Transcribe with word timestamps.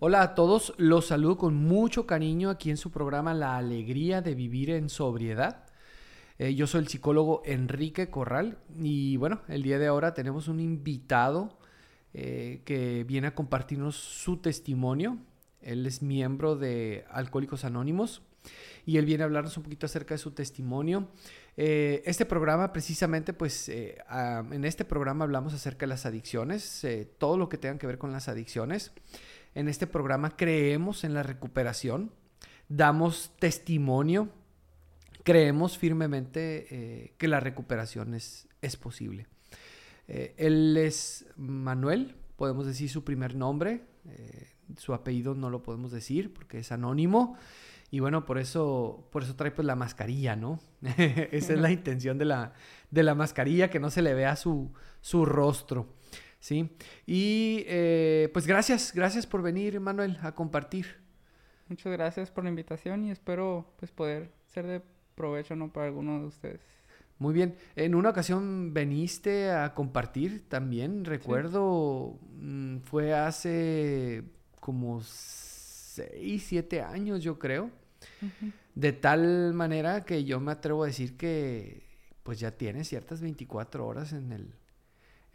Hola 0.00 0.22
a 0.22 0.34
todos, 0.36 0.74
los 0.76 1.06
saludo 1.06 1.36
con 1.36 1.56
mucho 1.56 2.06
cariño 2.06 2.50
aquí 2.50 2.70
en 2.70 2.76
su 2.76 2.92
programa 2.92 3.34
La 3.34 3.56
Alegría 3.56 4.22
de 4.22 4.36
Vivir 4.36 4.70
en 4.70 4.90
Sobriedad. 4.90 5.64
Eh, 6.38 6.54
yo 6.54 6.68
soy 6.68 6.82
el 6.82 6.86
psicólogo 6.86 7.42
Enrique 7.44 8.08
Corral 8.08 8.58
y 8.78 9.16
bueno, 9.16 9.40
el 9.48 9.64
día 9.64 9.80
de 9.80 9.88
ahora 9.88 10.14
tenemos 10.14 10.46
un 10.46 10.60
invitado 10.60 11.58
eh, 12.14 12.62
que 12.64 13.02
viene 13.02 13.26
a 13.26 13.34
compartirnos 13.34 13.96
su 13.96 14.36
testimonio. 14.36 15.18
Él 15.62 15.84
es 15.84 16.00
miembro 16.00 16.54
de 16.54 17.04
Alcohólicos 17.10 17.64
Anónimos 17.64 18.22
y 18.86 18.98
él 18.98 19.04
viene 19.04 19.24
a 19.24 19.26
hablarnos 19.26 19.56
un 19.56 19.64
poquito 19.64 19.86
acerca 19.86 20.14
de 20.14 20.18
su 20.18 20.30
testimonio. 20.30 21.08
Eh, 21.56 22.04
este 22.06 22.24
programa 22.24 22.72
precisamente, 22.72 23.32
pues 23.32 23.68
en 23.68 24.64
este 24.64 24.84
programa 24.84 25.24
hablamos 25.24 25.54
acerca 25.54 25.86
de 25.86 25.88
las 25.88 26.06
adicciones, 26.06 26.86
todo 27.18 27.36
lo 27.36 27.48
que 27.48 27.58
tenga 27.58 27.78
que 27.78 27.88
ver 27.88 27.98
con 27.98 28.12
las 28.12 28.28
adicciones. 28.28 28.92
En 29.54 29.68
este 29.68 29.86
programa 29.86 30.36
creemos 30.36 31.04
en 31.04 31.14
la 31.14 31.22
recuperación, 31.22 32.12
damos 32.68 33.32
testimonio, 33.38 34.28
creemos 35.24 35.78
firmemente 35.78 36.66
eh, 36.70 37.14
que 37.18 37.28
la 37.28 37.40
recuperación 37.40 38.14
es, 38.14 38.48
es 38.62 38.76
posible. 38.76 39.26
Eh, 40.06 40.34
él 40.38 40.76
es 40.76 41.26
Manuel, 41.36 42.14
podemos 42.36 42.66
decir 42.66 42.88
su 42.88 43.04
primer 43.04 43.34
nombre, 43.34 43.82
eh, 44.06 44.48
su 44.76 44.94
apellido 44.94 45.34
no 45.34 45.50
lo 45.50 45.62
podemos 45.62 45.92
decir 45.92 46.32
porque 46.32 46.58
es 46.58 46.72
anónimo. 46.72 47.36
Y 47.90 48.00
bueno, 48.00 48.26
por 48.26 48.38
eso, 48.38 49.08
por 49.10 49.22
eso 49.22 49.34
trae 49.34 49.50
pues 49.50 49.66
la 49.66 49.74
mascarilla, 49.74 50.36
¿no? 50.36 50.60
Esa 50.82 51.54
es 51.54 51.58
la 51.58 51.70
intención 51.70 52.18
de 52.18 52.26
la, 52.26 52.52
de 52.90 53.02
la 53.02 53.14
mascarilla, 53.14 53.70
que 53.70 53.80
no 53.80 53.90
se 53.90 54.02
le 54.02 54.12
vea 54.12 54.36
su, 54.36 54.72
su 55.00 55.24
rostro. 55.24 55.94
¿Sí? 56.40 56.70
Y 57.06 57.64
eh, 57.66 58.30
pues 58.32 58.46
gracias, 58.46 58.92
gracias 58.94 59.26
por 59.26 59.42
venir, 59.42 59.80
Manuel, 59.80 60.18
a 60.22 60.34
compartir. 60.34 60.96
Muchas 61.68 61.92
gracias 61.92 62.30
por 62.30 62.44
la 62.44 62.50
invitación 62.50 63.04
y 63.04 63.10
espero 63.10 63.74
pues 63.78 63.90
poder 63.90 64.30
ser 64.46 64.66
de 64.66 64.82
provecho 65.14 65.54
¿no? 65.54 65.72
para 65.72 65.86
alguno 65.86 66.20
de 66.20 66.26
ustedes. 66.26 66.60
Muy 67.18 67.34
bien. 67.34 67.56
En 67.74 67.94
una 67.94 68.10
ocasión 68.10 68.72
veniste 68.72 69.50
a 69.50 69.74
compartir 69.74 70.48
también, 70.48 71.04
recuerdo, 71.04 72.18
mm, 72.38 72.78
fue 72.78 73.12
hace 73.12 74.22
como 74.60 75.02
seis, 75.02 76.44
siete 76.46 76.80
años, 76.80 77.22
yo 77.22 77.38
creo. 77.38 77.70
De 78.74 78.92
tal 78.92 79.52
manera 79.54 80.04
que 80.04 80.24
yo 80.24 80.38
me 80.38 80.52
atrevo 80.52 80.84
a 80.84 80.86
decir 80.86 81.16
que 81.16 81.82
pues 82.22 82.38
ya 82.38 82.52
tienes 82.52 82.88
ciertas 82.88 83.20
24 83.20 83.84
horas 83.84 84.12
en 84.12 84.30
el, 84.32 84.54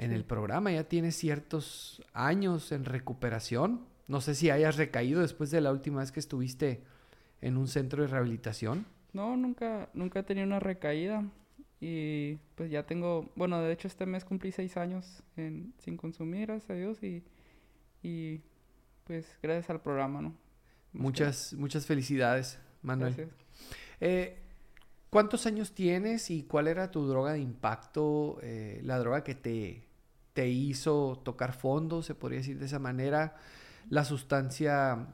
en 0.04 0.12
el 0.12 0.26
programa, 0.26 0.72
ya 0.72 0.84
tienes 0.86 1.16
ciertos 1.16 2.02
años 2.14 2.72
en 2.72 2.86
recuperación. 2.86 3.86
No 4.08 4.22
sé 4.22 4.36
si 4.36 4.50
hayas 4.50 4.78
recaído 4.78 5.22
después 5.22 5.52
de 5.52 5.62
la 5.62 5.72
última 5.72 6.02
vez 6.02 6.12
que 6.12 6.20
estuviste 6.20 6.84
en 7.42 7.58
un 7.58 7.68
centro 7.68 8.02
de 8.04 8.08
rehabilitación. 8.08 8.86
No, 9.14 9.38
nunca, 9.38 9.90
nunca 9.94 10.20
he 10.20 10.24
tenido 10.24 10.48
una 10.48 10.60
recaída. 10.60 11.24
Y 11.80 12.36
pues 12.56 12.72
ya 12.72 12.86
tengo, 12.86 13.30
bueno, 13.36 13.62
de 13.62 13.74
hecho 13.74 13.88
este 13.88 14.06
mes 14.06 14.24
cumplí 14.24 14.52
seis 14.52 14.78
años 14.78 15.24
sin 15.36 15.98
consumir, 15.98 16.48
gracias 16.48 16.70
a 16.70 16.74
Dios. 16.76 17.04
Y, 17.04 17.24
y 18.02 18.42
pues 19.04 19.38
gracias 19.42 19.70
al 19.70 19.82
programa, 19.82 20.22
¿no? 20.22 20.44
muchas, 20.94 21.54
muchas 21.54 21.86
felicidades, 21.86 22.60
Manuel. 22.82 23.16
Gracias. 23.16 23.38
Eh, 24.00 24.40
¿Cuántos 25.10 25.46
años 25.46 25.74
tienes 25.74 26.32
y 26.32 26.44
cuál 26.44 26.68
era 26.68 26.90
tu 26.90 27.06
droga 27.06 27.34
de 27.34 27.40
impacto, 27.40 28.40
eh, 28.42 28.80
la 28.84 28.98
droga 28.98 29.24
que 29.24 29.36
te, 29.36 29.84
te 30.34 30.50
hizo 30.50 31.22
tocar 31.24 31.54
fondo, 31.54 32.02
se 32.02 32.16
podría 32.16 32.40
decir 32.40 32.60
de 32.60 32.66
esa 32.66 32.80
manera, 32.80 33.36
la 33.90 34.04
sustancia 34.04 35.08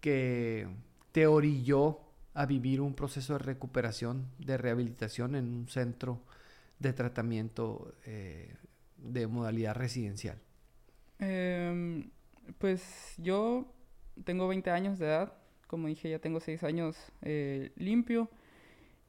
que 0.00 0.66
te 1.12 1.26
orilló 1.26 2.00
a 2.34 2.46
vivir 2.46 2.80
un 2.80 2.94
proceso 2.94 3.34
de 3.34 3.40
recuperación, 3.40 4.28
de 4.38 4.56
rehabilitación 4.56 5.36
en 5.36 5.52
un 5.52 5.68
centro 5.68 6.22
de 6.78 6.92
tratamiento 6.92 7.94
eh, 8.06 8.54
de 8.96 9.26
modalidad 9.26 9.74
residencial? 9.74 10.38
Em, 11.18 12.10
pues 12.58 13.14
yo 13.18 13.72
tengo 14.24 14.48
20 14.48 14.70
años 14.70 14.98
de 14.98 15.06
edad, 15.06 15.34
como 15.66 15.88
dije, 15.88 16.10
ya 16.10 16.18
tengo 16.18 16.40
6 16.40 16.64
años 16.64 16.96
eh, 17.22 17.72
limpio. 17.76 18.30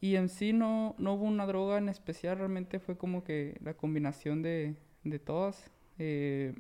Y 0.02 0.18
en 0.18 0.28
sí 0.28 0.52
no, 0.52 0.96
no 0.98 1.14
hubo 1.14 1.24
una 1.24 1.46
droga 1.46 1.78
en 1.78 1.88
especial, 1.88 2.38
realmente 2.38 2.80
fue 2.80 2.98
como 2.98 3.24
que 3.24 3.58
la 3.64 3.74
combinación 3.74 4.42
de, 4.42 4.76
de 5.04 5.20
todas. 5.20 5.72
Eh, 6.00 6.54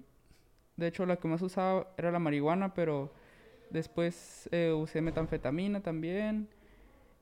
de 0.77 0.87
hecho, 0.87 1.05
la 1.05 1.17
que 1.17 1.27
más 1.27 1.41
usaba 1.41 1.87
era 1.97 2.11
la 2.11 2.19
marihuana, 2.19 2.73
pero 2.73 3.13
después 3.69 4.49
eh, 4.51 4.71
usé 4.71 5.01
metanfetamina 5.01 5.81
también. 5.81 6.47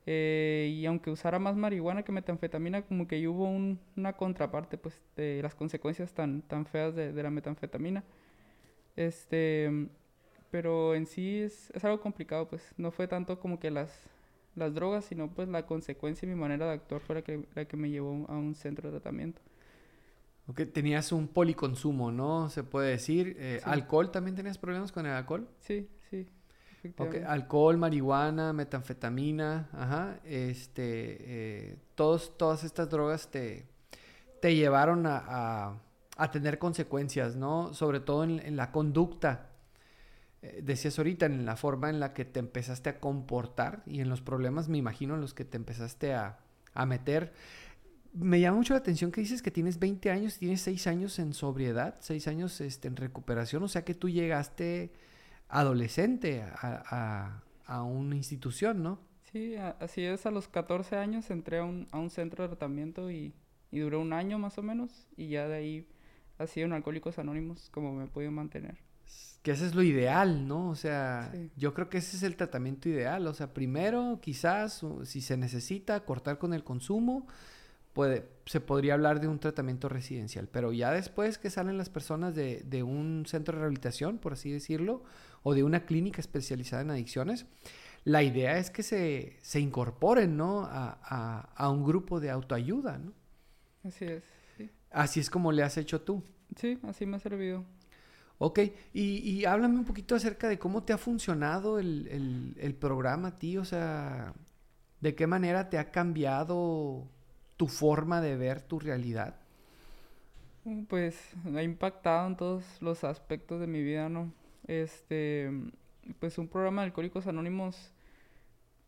Eh, 0.04 0.74
y 0.74 0.86
aunque 0.86 1.10
usara 1.10 1.38
más 1.38 1.56
marihuana 1.56 2.02
que 2.02 2.12
metanfetamina, 2.12 2.82
como 2.82 3.06
que 3.06 3.26
hubo 3.28 3.46
una 3.46 4.14
contraparte 4.14 4.76
pues, 4.78 5.00
de 5.16 5.40
las 5.42 5.54
consecuencias 5.54 6.12
tan, 6.12 6.42
tan 6.42 6.66
feas 6.66 6.94
de, 6.94 7.12
de 7.12 7.22
la 7.22 7.30
metanfetamina. 7.30 8.04
Este, 8.96 9.88
pero 10.50 10.94
en 10.94 11.06
sí 11.06 11.40
es, 11.40 11.70
es, 11.70 11.84
algo 11.84 12.00
complicado, 12.00 12.48
pues 12.48 12.74
no 12.76 12.90
fue 12.90 13.08
tanto 13.08 13.38
como 13.40 13.58
que 13.58 13.70
las, 13.70 13.90
las 14.54 14.74
drogas, 14.74 15.04
sino 15.06 15.28
pues 15.30 15.48
la 15.48 15.66
consecuencia 15.66 16.26
y 16.26 16.30
mi 16.30 16.36
manera 16.36 16.66
de 16.66 16.72
actuar 16.72 17.00
fue 17.00 17.16
la 17.16 17.22
que, 17.22 17.46
la 17.54 17.64
que 17.64 17.76
me 17.76 17.90
llevó 17.90 18.26
a 18.28 18.36
un 18.36 18.54
centro 18.54 18.90
de 18.90 18.98
tratamiento. 19.00 19.40
Ok, 20.48 20.62
tenías 20.72 21.12
un 21.12 21.28
policonsumo, 21.28 22.10
¿no? 22.10 22.50
Se 22.50 22.64
puede 22.64 22.90
decir. 22.90 23.36
Eh, 23.38 23.60
¿Alcohol? 23.64 24.10
¿También 24.10 24.34
tenías 24.34 24.58
problemas 24.58 24.90
con 24.90 25.06
el 25.06 25.12
alcohol? 25.12 25.48
Sí, 25.60 25.88
sí. 26.10 26.26
Ok, 26.98 27.16
alcohol, 27.26 27.78
marihuana, 27.78 28.52
metanfetamina, 28.52 29.68
ajá. 29.72 30.18
Este, 30.24 31.16
eh, 31.20 31.78
todos, 31.94 32.36
todas 32.36 32.64
estas 32.64 32.90
drogas 32.90 33.30
te, 33.30 33.68
te 34.40 34.56
llevaron 34.56 35.06
a, 35.06 35.80
a, 36.16 36.30
tener 36.32 36.58
consecuencias, 36.58 37.36
¿no? 37.36 37.72
Sobre 37.72 38.00
todo 38.00 38.24
en, 38.24 38.40
en 38.40 38.56
la 38.56 38.72
conducta. 38.72 39.50
Eh, 40.42 40.60
decías 40.64 40.98
ahorita, 40.98 41.26
en 41.26 41.46
la 41.46 41.54
forma 41.54 41.88
en 41.88 42.00
la 42.00 42.12
que 42.14 42.24
te 42.24 42.40
empezaste 42.40 42.90
a 42.90 42.98
comportar 42.98 43.84
y 43.86 44.00
en 44.00 44.08
los 44.08 44.20
problemas, 44.20 44.68
me 44.68 44.78
imagino, 44.78 45.14
en 45.14 45.20
los 45.20 45.34
que 45.34 45.44
te 45.44 45.56
empezaste 45.56 46.14
a, 46.14 46.40
a 46.74 46.84
meter 46.84 47.32
me 48.12 48.40
llama 48.40 48.58
mucho 48.58 48.74
la 48.74 48.80
atención 48.80 49.10
que 49.10 49.20
dices 49.20 49.42
que 49.42 49.50
tienes 49.50 49.78
20 49.78 50.10
años, 50.10 50.38
tienes 50.38 50.60
6 50.62 50.86
años 50.86 51.18
en 51.18 51.32
sobriedad, 51.32 51.96
6 52.00 52.28
años 52.28 52.60
este, 52.60 52.88
en 52.88 52.96
recuperación, 52.96 53.62
o 53.62 53.68
sea 53.68 53.84
que 53.84 53.94
tú 53.94 54.08
llegaste 54.08 54.92
adolescente 55.48 56.42
a, 56.42 57.42
a, 57.66 57.82
una 57.82 58.16
institución, 58.16 58.82
¿no? 58.82 59.00
Sí, 59.32 59.56
así 59.56 60.02
es, 60.02 60.26
a 60.26 60.30
los 60.30 60.48
14 60.48 60.96
años 60.96 61.30
entré 61.30 61.58
a 61.58 61.64
un, 61.64 61.88
a 61.90 61.98
un 61.98 62.10
centro 62.10 62.42
de 62.42 62.48
tratamiento 62.48 63.10
y, 63.10 63.34
y, 63.70 63.78
duró 63.78 64.00
un 64.00 64.12
año 64.12 64.38
más 64.38 64.58
o 64.58 64.62
menos 64.62 65.06
y 65.16 65.28
ya 65.28 65.48
de 65.48 65.54
ahí 65.54 65.88
así 66.38 66.60
en 66.60 66.72
Alcohólicos 66.72 67.18
Anónimos 67.18 67.70
como 67.70 67.94
me 67.94 68.04
he 68.04 68.08
podido 68.08 68.30
mantener. 68.30 68.78
Que 69.42 69.52
ese 69.52 69.66
es 69.66 69.74
lo 69.74 69.82
ideal, 69.82 70.46
¿no? 70.46 70.68
O 70.68 70.74
sea, 70.74 71.32
yo 71.56 71.74
creo 71.74 71.88
que 71.88 71.98
ese 71.98 72.16
es 72.16 72.22
el 72.22 72.36
tratamiento 72.36 72.88
ideal. 72.88 73.26
O 73.26 73.34
sea, 73.34 73.52
primero, 73.52 74.20
quizás, 74.22 74.84
si 75.02 75.20
se 75.20 75.36
necesita, 75.36 76.04
cortar 76.04 76.38
con 76.38 76.54
el 76.54 76.62
consumo, 76.62 77.26
puede, 77.92 78.28
se 78.46 78.60
podría 78.60 78.94
hablar 78.94 79.20
de 79.20 79.28
un 79.28 79.38
tratamiento 79.38 79.88
residencial, 79.88 80.48
pero 80.48 80.72
ya 80.72 80.90
después 80.90 81.38
que 81.38 81.50
salen 81.50 81.78
las 81.78 81.90
personas 81.90 82.34
de, 82.34 82.62
de, 82.64 82.82
un 82.82 83.24
centro 83.26 83.54
de 83.54 83.60
rehabilitación, 83.60 84.18
por 84.18 84.32
así 84.32 84.50
decirlo, 84.50 85.02
o 85.42 85.54
de 85.54 85.64
una 85.64 85.84
clínica 85.84 86.20
especializada 86.20 86.82
en 86.82 86.90
adicciones, 86.90 87.46
la 88.04 88.22
idea 88.22 88.58
es 88.58 88.70
que 88.70 88.82
se, 88.82 89.38
se 89.42 89.60
incorporen 89.60 90.36
¿no? 90.36 90.64
a, 90.64 90.98
a, 91.02 91.40
a, 91.54 91.70
un 91.70 91.84
grupo 91.84 92.18
de 92.20 92.30
autoayuda. 92.30 92.98
¿no? 92.98 93.12
Así 93.84 94.04
es. 94.06 94.24
Sí. 94.56 94.70
Así 94.90 95.20
es 95.20 95.30
como 95.30 95.52
le 95.52 95.62
has 95.62 95.76
hecho 95.76 96.00
tú. 96.00 96.22
Sí, 96.56 96.78
así 96.82 97.06
me 97.06 97.16
ha 97.16 97.20
servido. 97.20 97.64
Ok, 98.38 98.58
y, 98.92 99.18
y 99.18 99.44
háblame 99.44 99.78
un 99.78 99.84
poquito 99.84 100.16
acerca 100.16 100.48
de 100.48 100.58
cómo 100.58 100.82
te 100.82 100.92
ha 100.92 100.98
funcionado 100.98 101.78
el, 101.78 102.08
el, 102.08 102.56
el 102.58 102.74
programa 102.74 103.28
a 103.28 103.38
ti, 103.38 103.56
o 103.56 103.64
sea, 103.64 104.34
de 105.00 105.14
qué 105.14 105.28
manera 105.28 105.70
te 105.70 105.78
ha 105.78 105.92
cambiado 105.92 107.08
tu 107.62 107.68
forma 107.68 108.20
de 108.20 108.36
ver 108.36 108.60
tu 108.60 108.80
realidad? 108.80 109.36
Pues 110.88 111.16
ha 111.54 111.62
impactado 111.62 112.26
en 112.26 112.36
todos 112.36 112.64
los 112.82 113.04
aspectos 113.04 113.60
de 113.60 113.68
mi 113.68 113.84
vida, 113.84 114.08
¿no? 114.08 114.32
Este, 114.66 115.48
pues 116.18 116.38
un 116.38 116.48
programa 116.48 116.82
de 116.82 116.86
Alcohólicos 116.86 117.28
Anónimos, 117.28 117.92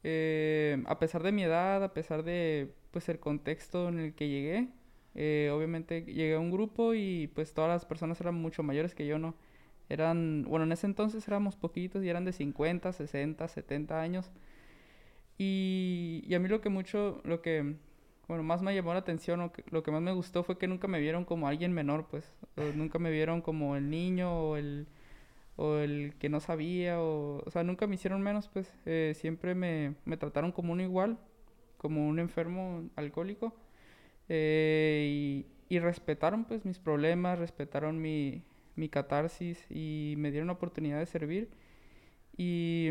eh, 0.03 0.83
a 0.87 0.99
pesar 0.99 1.23
de 1.23 1.31
mi 1.31 1.45
edad, 1.45 1.85
a 1.85 1.95
pesar 1.95 2.25
de 2.25 2.75
pues 2.91 3.09
el 3.09 3.21
contexto 3.21 3.91
en 3.91 4.01
el 4.01 4.15
que 4.17 4.29
llegué, 4.29 4.71
eh, 5.15 5.53
obviamente 5.55 6.03
llegué 6.03 6.35
a 6.35 6.41
un 6.41 6.51
grupo 6.51 6.95
y 6.95 7.29
pues 7.33 7.55
todas 7.55 7.71
las 7.71 7.85
personas 7.85 8.21
eran 8.21 8.35
mucho 8.35 8.65
mayores 8.65 8.93
que 8.97 9.07
yo, 9.07 9.21
¿no? 9.21 9.37
Eran, 9.89 10.47
bueno, 10.49 10.65
en 10.65 10.73
ese 10.73 10.89
entonces 10.89 11.29
éramos 11.29 11.55
poquitos 11.55 12.03
y 12.03 12.09
eran 12.09 12.25
de 12.25 12.33
50, 12.33 12.93
60, 12.93 13.47
70 13.47 14.01
años. 14.01 14.33
Y, 15.39 16.25
y 16.27 16.35
a 16.35 16.41
mí 16.41 16.49
lo 16.49 16.61
que 16.61 16.71
mucho, 16.71 17.21
lo 17.25 17.41
que 17.41 17.77
bueno, 18.29 18.43
más 18.43 18.63
me 18.63 18.75
llamó 18.75 18.93
la 18.93 19.01
atención 19.01 19.41
o 19.41 19.53
lo 19.71 19.83
que 19.83 19.91
más 19.91 20.03
me 20.03 20.13
gustó 20.13 20.43
fue 20.45 20.59
que 20.59 20.67
nunca 20.69 20.89
me 20.89 21.01
vieron 21.01 21.25
como 21.25 21.49
alguien 21.49 21.73
menor, 21.73 22.07
pues. 22.09 22.33
nunca 22.75 22.99
me 22.99 23.11
vieron 23.11 23.43
como 23.43 23.77
el 23.77 23.91
niño 23.91 24.33
o 24.33 24.57
el, 24.57 24.87
o 25.57 25.77
el 25.79 26.15
que 26.19 26.29
no 26.29 26.41
sabía, 26.41 27.01
o, 27.01 27.43
o 27.45 27.51
sea, 27.51 27.65
nunca 27.65 27.87
me 27.87 27.97
hicieron 27.97 28.23
menos, 28.23 28.49
pues 28.49 28.73
eh, 28.87 29.13
siempre 29.17 29.55
me, 29.55 29.95
me 30.05 30.17
trataron 30.17 30.53
como 30.53 30.73
un 30.73 30.81
igual, 30.81 31.19
como 31.79 32.07
un 32.09 32.19
enfermo 32.19 32.91
alcohólico, 32.97 33.55
eh, 34.29 35.45
y, 35.69 35.75
y 35.77 35.79
respetaron 35.81 36.45
pues 36.45 36.65
mis 36.65 36.79
problemas, 36.79 37.39
respetaron 37.39 38.01
mi, 38.01 38.43
mi 38.77 38.89
catarsis 38.89 39.67
y 39.71 40.15
me 40.19 40.31
dieron 40.31 40.49
la 40.49 40.55
oportunidad 40.55 40.99
de 40.99 41.07
servir. 41.07 41.51
Y, 42.37 42.91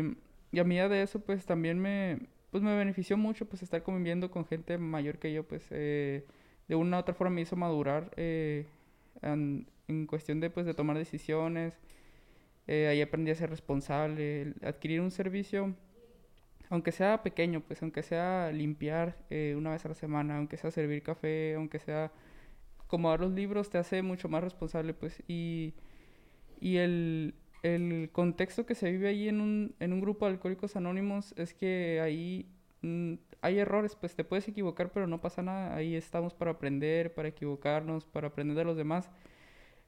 y 0.52 0.58
a 0.60 0.64
medida 0.64 0.88
de 0.88 1.02
eso 1.02 1.20
pues 1.20 1.46
también 1.46 1.78
me, 1.78 2.20
pues, 2.54 2.62
me 2.62 2.76
benefició 2.76 3.16
mucho 3.16 3.46
pues 3.46 3.64
estar 3.64 3.82
conviviendo 3.82 4.30
con 4.30 4.46
gente 4.46 4.78
mayor 4.78 5.18
que 5.18 5.32
yo, 5.32 5.42
pues 5.42 5.66
eh, 5.70 6.24
de 6.68 6.74
una 6.76 6.98
u 6.98 7.00
otra 7.00 7.12
forma 7.12 7.34
me 7.34 7.40
hizo 7.40 7.56
madurar 7.56 8.12
eh, 8.16 8.66
en, 9.22 9.66
en 9.88 10.06
cuestión 10.06 10.38
de 10.38 10.50
pues 10.50 10.64
de 10.64 10.72
tomar 10.72 10.96
decisiones. 10.96 11.76
Eh, 12.68 12.86
ahí 12.86 13.02
aprendí 13.02 13.32
a 13.32 13.34
ser 13.34 13.50
responsable, 13.50 14.54
adquirir 14.62 15.00
un 15.00 15.10
servicio, 15.10 15.74
aunque 16.70 16.92
sea 16.92 17.24
pequeño, 17.24 17.60
pues 17.60 17.82
aunque 17.82 18.04
sea 18.04 18.52
limpiar 18.52 19.16
eh, 19.30 19.54
una 19.58 19.72
vez 19.72 19.84
a 19.84 19.88
la 19.88 19.96
semana, 19.96 20.36
aunque 20.36 20.56
sea 20.56 20.70
servir 20.70 21.02
café, 21.02 21.54
aunque 21.54 21.80
sea 21.80 22.12
acomodar 22.84 23.18
los 23.18 23.32
libros, 23.32 23.68
te 23.68 23.78
hace 23.78 24.00
mucho 24.02 24.28
más 24.28 24.44
responsable, 24.44 24.94
pues. 24.94 25.24
Y, 25.26 25.74
y 26.60 26.76
el, 26.76 27.34
el 27.64 28.10
contexto 28.12 28.66
que 28.66 28.74
se 28.74 28.90
vive 28.90 29.08
ahí 29.08 29.28
en 29.28 29.40
un, 29.40 29.74
en 29.80 29.92
un 29.92 30.00
grupo 30.00 30.26
de 30.26 30.32
alcohólicos 30.32 30.76
anónimos 30.76 31.34
es 31.36 31.54
que 31.54 32.00
ahí 32.02 32.46
mm, 32.82 33.14
hay 33.40 33.58
errores, 33.58 33.96
pues 33.96 34.14
te 34.14 34.24
puedes 34.24 34.46
equivocar, 34.48 34.92
pero 34.92 35.06
no 35.06 35.20
pasa 35.20 35.42
nada. 35.42 35.74
Ahí 35.74 35.96
estamos 35.96 36.34
para 36.34 36.52
aprender, 36.52 37.14
para 37.14 37.28
equivocarnos, 37.28 38.06
para 38.06 38.28
aprender 38.28 38.56
de 38.56 38.64
los 38.64 38.76
demás. 38.76 39.10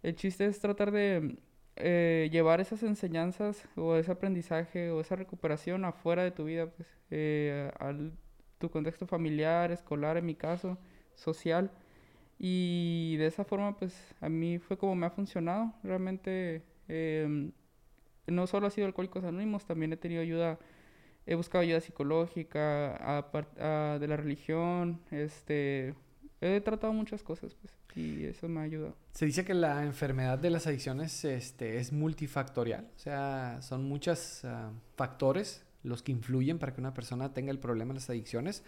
El 0.02 0.14
chiste 0.16 0.46
es 0.46 0.60
tratar 0.60 0.90
de 0.90 1.38
eh, 1.76 2.28
llevar 2.32 2.60
esas 2.60 2.82
enseñanzas 2.82 3.68
o 3.76 3.96
ese 3.96 4.12
aprendizaje 4.12 4.90
o 4.90 5.00
esa 5.00 5.16
recuperación 5.16 5.84
afuera 5.84 6.24
de 6.24 6.30
tu 6.30 6.44
vida, 6.44 6.66
pues, 6.70 6.88
eh, 7.10 7.70
al 7.78 8.12
tu 8.58 8.70
contexto 8.70 9.06
familiar, 9.06 9.70
escolar, 9.72 10.16
en 10.16 10.26
mi 10.26 10.34
caso, 10.34 10.78
social. 11.14 11.70
Y 12.38 13.16
de 13.18 13.26
esa 13.26 13.44
forma, 13.44 13.76
pues, 13.76 14.14
a 14.20 14.28
mí 14.28 14.58
fue 14.58 14.78
como 14.78 14.94
me 14.96 15.06
ha 15.06 15.10
funcionado. 15.10 15.74
Realmente, 15.82 16.62
em, 16.88 17.52
no 18.26 18.46
solo 18.46 18.66
ha 18.66 18.70
sido 18.70 18.86
Alcohólicos 18.86 19.24
Anónimos, 19.24 19.64
también 19.66 19.92
he 19.92 19.96
tenido 19.96 20.22
ayuda, 20.22 20.58
he 21.26 21.34
buscado 21.34 21.62
ayuda 21.62 21.80
psicológica, 21.80 22.96
a 22.96 23.26
a- 23.60 23.98
de 23.98 24.08
la 24.08 24.16
religión, 24.16 25.00
este, 25.10 25.94
he 26.40 26.60
tratado 26.60 26.92
muchas 26.92 27.22
cosas, 27.22 27.54
pues, 27.54 27.72
y 27.96 28.24
eso 28.24 28.48
me 28.48 28.60
ha 28.60 28.64
ayudado. 28.64 28.94
Se 29.12 29.26
dice 29.26 29.44
que 29.44 29.54
la 29.54 29.82
enfermedad 29.84 30.38
de 30.38 30.50
las 30.50 30.66
adicciones 30.66 31.24
este, 31.24 31.78
es 31.78 31.92
multifactorial, 31.92 32.88
o 32.94 32.98
sea, 32.98 33.58
son 33.62 33.84
muchos 33.88 34.44
ah, 34.44 34.70
factores 34.96 35.64
los 35.82 36.02
que 36.02 36.12
influyen 36.12 36.58
para 36.58 36.74
que 36.74 36.80
una 36.80 36.92
persona 36.94 37.32
tenga 37.32 37.52
el 37.52 37.58
problema 37.58 37.92
de 37.94 38.00
las 38.00 38.10
adicciones, 38.10 38.64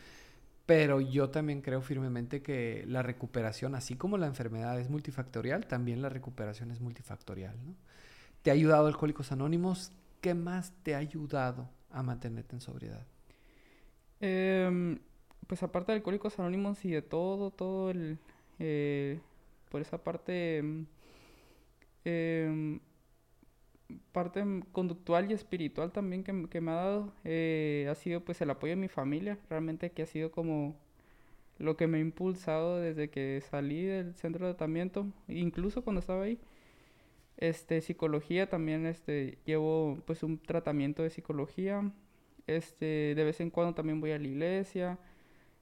pero 0.67 1.01
yo 1.01 1.31
también 1.31 1.63
creo 1.63 1.81
firmemente 1.81 2.43
que 2.43 2.85
la 2.87 3.03
recuperación, 3.03 3.75
así 3.75 3.97
como 3.97 4.19
la 4.19 4.27
enfermedad 4.27 4.79
es 4.79 4.89
multifactorial, 4.91 5.67
también 5.67 6.01
la 6.03 6.11
recuperación 6.11 6.71
es 6.71 6.81
multifactorial, 6.81 7.57
¿no? 7.65 7.75
¿Te 8.43 8.51
ha 8.51 8.55
ayudado 8.55 8.87
Alcohólicos 8.87 9.33
Anónimos? 9.33 9.93
¿Qué 10.21 10.35
más 10.35 10.73
te 10.83 10.95
ha 10.95 10.99
ayudado 10.99 11.69
a 11.91 12.03
mantenerte 12.03 12.57
en 12.57 12.61
sobriedad? 12.61 13.07
Em, 14.21 14.99
pues 15.47 15.63
aparte 15.63 15.93
de 15.93 15.97
Alcohólicos 15.99 16.39
Anónimos 16.39 16.85
y 16.85 16.91
de 16.91 17.03
todo, 17.03 17.51
todo 17.51 17.91
el... 17.91 18.19
eh, 18.59 19.21
por 19.71 19.81
esa 19.81 20.03
parte... 20.03 20.63
em, 22.05 22.81
parte 24.13 24.43
conductual 24.73 25.31
y 25.31 25.35
espiritual 25.35 25.93
también 25.93 26.23
que 26.25 26.61
me 26.61 26.71
ha 26.71 26.75
dado 26.75 27.13
eh, 27.25 27.89
ha 27.91 27.95
sido 27.95 28.23
pues 28.25 28.41
el 28.43 28.51
apoyo 28.51 28.73
de 28.73 28.77
mi 28.77 28.89
familia, 28.89 29.39
realmente 29.49 29.91
que 29.93 30.03
ha 30.03 30.07
sido 30.07 30.31
como 30.31 30.77
lo 31.59 31.77
que 31.77 31.87
me 31.89 31.99
ha 31.99 32.01
impulsado 32.01 32.79
desde 32.81 33.11
que 33.11 33.43
salí 33.51 33.85
del 33.85 34.15
centro 34.15 34.47
de 34.47 34.55
tratamiento, 34.55 35.07
incluso 35.29 35.83
cuando 35.85 36.01
estaba 36.01 36.25
ahí. 36.25 36.39
Este, 37.39 37.81
psicología 37.81 38.49
también, 38.49 38.85
este, 38.85 39.39
llevo 39.47 39.99
pues 40.07 40.23
un 40.25 40.39
tratamiento 40.39 41.03
de 41.03 41.11
psicología. 41.11 41.91
Este, 42.49 43.15
de 43.15 43.25
vez 43.25 43.41
en 43.41 43.51
cuando 43.51 43.75
también 43.75 44.01
voy 44.01 44.11
a 44.11 44.19
la 44.19 44.27
iglesia. 44.27 44.99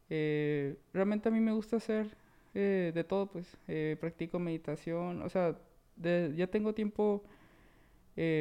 Eh, 0.08 0.76
realmente 0.92 1.28
a 1.28 1.32
mí 1.32 1.40
me 1.40 1.52
gusta 1.52 1.76
hacer 1.76 2.16
eh, 2.54 2.92
de 2.94 3.04
todo, 3.04 3.26
pues, 3.26 3.56
eh, 3.68 3.96
practico 4.00 4.38
meditación. 4.38 5.22
O 5.22 5.28
sea, 5.28 5.58
ya 5.96 6.46
tengo 6.48 6.74
tiempo 6.74 7.22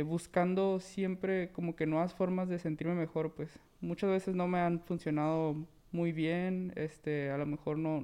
buscando 0.05 0.79
siempre 0.79 1.51
como 1.51 1.75
que 1.75 1.85
nuevas 1.85 2.13
formas 2.13 2.47
de 2.49 2.59
sentirme 2.59 2.95
mejor, 2.95 3.33
pues. 3.33 3.59
Muchas 3.81 4.09
veces 4.09 4.35
no 4.35 4.47
me 4.47 4.59
han 4.59 4.79
funcionado 4.81 5.55
muy 5.91 6.11
bien, 6.11 6.73
este, 6.75 7.29
a 7.31 7.37
lo 7.37 7.45
mejor 7.45 7.77
no, 7.77 8.01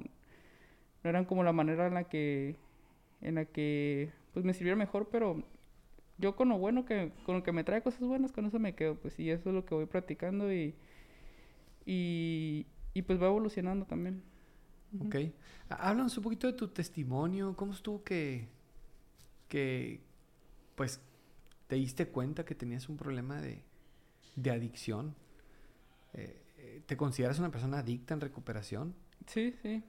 no 1.02 1.10
eran 1.10 1.24
como 1.24 1.44
la 1.44 1.52
manera 1.52 1.86
en 1.86 1.94
la 1.94 2.04
que, 2.04 2.56
en 3.22 3.36
la 3.36 3.44
que, 3.46 4.10
pues 4.32 4.44
me 4.44 4.54
sirviera 4.54 4.76
mejor, 4.76 5.08
pero 5.10 5.42
yo 6.18 6.36
con 6.36 6.48
lo 6.50 6.58
bueno 6.58 6.84
que, 6.86 7.12
con 7.24 7.36
lo 7.36 7.42
que 7.44 7.52
me 7.52 7.64
trae 7.64 7.82
cosas 7.82 8.02
buenas, 8.02 8.32
con 8.32 8.46
eso 8.46 8.58
me 8.60 8.74
quedo, 8.76 8.96
pues, 8.96 9.18
y 9.20 9.30
eso 9.30 9.50
es 9.50 9.54
lo 9.54 9.64
que 9.66 9.74
voy 9.76 9.86
practicando 9.86 10.52
y, 10.52 10.74
y, 11.86 12.66
y 12.94 13.02
pues 13.02 13.20
va 13.20 13.26
evolucionando 13.26 13.86
también. 13.86 14.22
Ok. 15.00 15.16
Há- 15.68 15.88
Háblanos 15.88 16.16
un 16.16 16.22
poquito 16.24 16.46
de 16.46 16.52
tu 16.54 16.68
testimonio. 16.68 17.56
¿Cómo 17.56 17.72
estuvo 17.72 18.02
que, 18.04 18.48
que, 19.48 20.00
pues, 20.76 21.00
te 21.68 21.76
diste 21.76 22.08
cuenta 22.08 22.44
que 22.44 22.54
tenías 22.54 22.88
un 22.88 22.96
problema 22.96 23.40
de, 23.40 23.64
de 24.36 24.50
adicción? 24.50 25.14
Eh, 26.14 26.42
eh, 26.58 26.82
¿te 26.86 26.96
consideras 26.96 27.38
una 27.38 27.50
persona 27.50 27.78
adicta 27.80 28.14
en 28.14 28.20
recuperación? 28.20 28.94
Sí, 29.26 29.52
sí. 29.62 29.82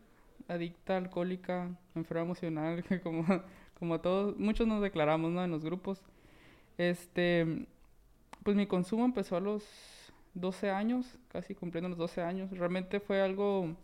Adicta, 0.47 0.97
alcohólica, 0.97 1.77
enferma 1.95 2.23
emocional, 2.23 2.83
que 2.83 3.01
como, 3.01 3.25
como 3.83 3.99
todos, 3.99 4.37
muchos 4.37 4.65
nos 4.65 4.81
declaramos, 4.81 5.29
¿no? 5.33 5.43
En 5.43 5.51
los 5.51 5.61
grupos. 5.65 6.01
Este, 6.77 7.67
pues 8.43 8.55
mi 8.55 8.65
consumo 8.65 9.03
empezó 9.03 9.35
a 9.35 9.41
los 9.41 9.65
12 10.35 10.71
años, 10.71 11.19
casi 11.27 11.53
cumpliendo 11.53 11.89
los 11.89 11.97
12 11.97 12.21
años. 12.21 12.49
Realmente 12.51 13.01
fue 13.01 13.21
algo, 13.21 13.75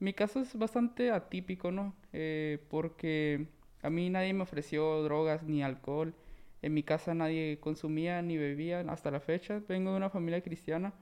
mi 0.00 0.12
caso 0.12 0.40
es 0.40 0.54
bastante 0.58 1.10
atípico, 1.12 1.70
¿no? 1.72 1.94
Eh, 2.12 2.58
porque 2.68 3.46
a 3.82 3.88
mí 3.88 4.10
nadie 4.10 4.34
me 4.34 4.42
ofreció 4.42 5.02
drogas 5.02 5.42
ni 5.44 5.62
alcohol. 5.62 6.14
En 6.60 6.74
mi 6.74 6.82
casa 6.82 7.14
nadie 7.14 7.58
consumía 7.58 8.20
ni 8.20 8.36
bebía 8.36 8.80
hasta 8.90 9.10
la 9.10 9.20
fecha. 9.20 9.62
Vengo 9.66 9.92
de 9.92 9.96
una 9.96 10.10
familia 10.10 10.42
cristiana. 10.42 10.92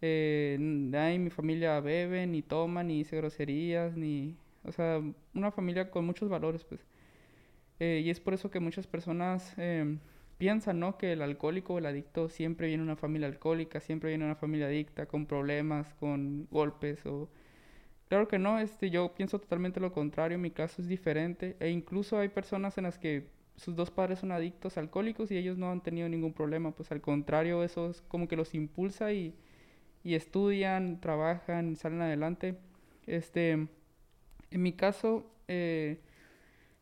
Eh, 0.00 0.56
nadie 0.58 1.16
en 1.16 1.24
mi 1.24 1.30
familia 1.30 1.80
bebe, 1.80 2.26
ni 2.26 2.40
toma, 2.42 2.82
ni 2.82 2.98
dice 2.98 3.16
groserías, 3.18 3.94
ni... 3.94 4.36
O 4.64 4.72
sea, 4.72 5.02
una 5.34 5.52
familia 5.52 5.90
con 5.90 6.04
muchos 6.06 6.28
valores, 6.28 6.64
pues. 6.64 6.80
Eh, 7.80 8.02
y 8.04 8.10
es 8.10 8.20
por 8.20 8.34
eso 8.34 8.50
que 8.50 8.60
muchas 8.60 8.86
personas 8.86 9.54
em, 9.58 10.00
piensan, 10.38 10.80
¿no? 10.80 10.98
Que 10.98 11.12
el 11.12 11.22
alcohólico 11.22 11.74
o 11.74 11.78
el 11.78 11.86
adicto 11.86 12.28
siempre 12.28 12.68
viene 12.68 12.82
de 12.82 12.90
una 12.90 12.96
familia 12.96 13.28
alcohólica, 13.28 13.80
siempre 13.80 14.10
viene 14.10 14.24
de 14.24 14.30
una 14.30 14.36
familia 14.40 14.66
adicta, 14.66 15.06
con 15.06 15.26
problemas, 15.26 15.94
con 15.94 16.46
golpes 16.50 17.04
o... 17.06 17.28
Claro 18.08 18.28
que 18.28 18.38
no, 18.38 18.58
este, 18.60 18.90
yo 18.90 19.14
pienso 19.14 19.40
totalmente 19.40 19.80
lo 19.80 19.92
contrario, 19.92 20.38
mi 20.38 20.50
caso 20.52 20.80
es 20.82 20.88
diferente 20.88 21.56
e 21.60 21.70
incluso 21.70 22.18
hay 22.18 22.28
personas 22.28 22.78
en 22.78 22.84
las 22.84 22.98
que 22.98 23.28
sus 23.56 23.74
dos 23.74 23.90
padres 23.90 24.20
son 24.20 24.32
adictos 24.32 24.78
alcohólicos 24.78 25.30
y 25.30 25.36
ellos 25.36 25.58
no 25.58 25.70
han 25.72 25.82
tenido 25.82 26.08
ningún 26.08 26.32
problema, 26.32 26.72
pues 26.72 26.92
al 26.92 27.00
contrario, 27.00 27.64
eso 27.64 27.90
es 27.90 28.02
como 28.02 28.28
que 28.28 28.36
los 28.36 28.54
impulsa 28.54 29.12
y, 29.12 29.34
y 30.04 30.14
estudian, 30.14 31.00
trabajan, 31.00 31.76
salen 31.76 32.02
adelante. 32.02 32.58
Este, 33.06 33.52
en 33.52 34.62
mi 34.62 34.72
caso, 34.72 35.30
eh, 35.48 36.00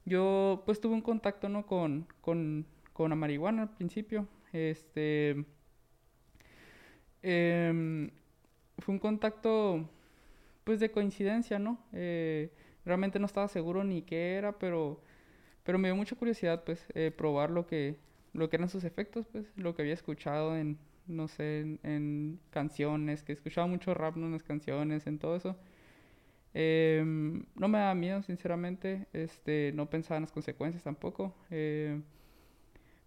yo 0.04 0.62
pues 0.66 0.80
tuve 0.80 0.94
un 0.94 1.02
contacto, 1.02 1.48
¿no? 1.48 1.66
Con, 1.66 2.06
con, 2.20 2.66
con 2.92 3.16
marihuana 3.18 3.62
al 3.62 3.74
principio. 3.74 4.28
Este, 4.52 5.44
em, 7.22 8.10
fue 8.78 8.94
un 8.94 8.98
contacto 8.98 9.88
pues 10.64 10.80
de 10.80 10.90
coincidencia, 10.90 11.58
¿no? 11.58 11.78
Eh, 11.92 12.52
realmente 12.84 13.18
no 13.18 13.26
estaba 13.26 13.48
seguro 13.48 13.84
ni 13.84 14.02
qué 14.02 14.34
era, 14.36 14.58
pero, 14.58 15.02
pero 15.64 15.78
me 15.78 15.88
dio 15.88 15.96
mucha 15.96 16.16
curiosidad, 16.16 16.64
pues, 16.64 16.86
eh, 16.94 17.12
probar 17.16 17.50
lo 17.50 17.66
que, 17.66 17.98
lo 18.34 18.50
que 18.50 18.56
eran 18.56 18.68
sus 18.70 18.84
efectos, 18.84 19.26
pues, 19.32 19.46
lo 19.56 19.74
que 19.74 19.82
había 19.82 19.94
escuchado 19.94 20.56
en, 20.56 20.78
no 21.06 21.28
sé, 21.28 21.60
en, 21.60 21.80
en 21.84 22.40
canciones, 22.50 23.22
que 23.24 23.32
escuchaba 23.32 23.66
mucho 23.66 23.94
rap, 23.94 24.16
¿no? 24.16 24.26
En 24.26 24.32
las 24.32 24.44
canciones, 24.44 25.06
en 25.06 25.18
todo 25.18 25.36
eso. 25.36 25.56
Em, 26.54 27.44
no 27.56 27.68
me 27.68 27.78
daba 27.78 27.94
miedo, 27.94 28.22
sinceramente, 28.22 29.06
este, 29.12 29.72
no 29.74 29.90
pensaba 29.90 30.18
en 30.18 30.22
las 30.24 30.32
consecuencias 30.32 30.84
tampoco. 30.84 31.34
eh, 31.50 32.00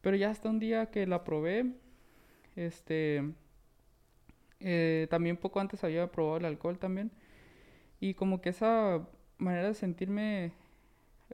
pero 0.01 0.15
ya 0.15 0.29
hasta 0.29 0.49
un 0.49 0.59
día 0.59 0.89
que 0.91 1.05
la 1.07 1.23
probé, 1.23 1.65
este, 2.55 3.23
eh, 4.59 5.07
también 5.09 5.37
poco 5.37 5.59
antes 5.59 5.83
había 5.83 6.11
probado 6.11 6.37
el 6.37 6.45
alcohol 6.45 6.77
también. 6.79 7.11
Y 8.01 8.15
como 8.15 8.41
que 8.41 8.49
esa 8.49 9.07
manera 9.37 9.69
de 9.69 9.73
sentirme, 9.75 10.53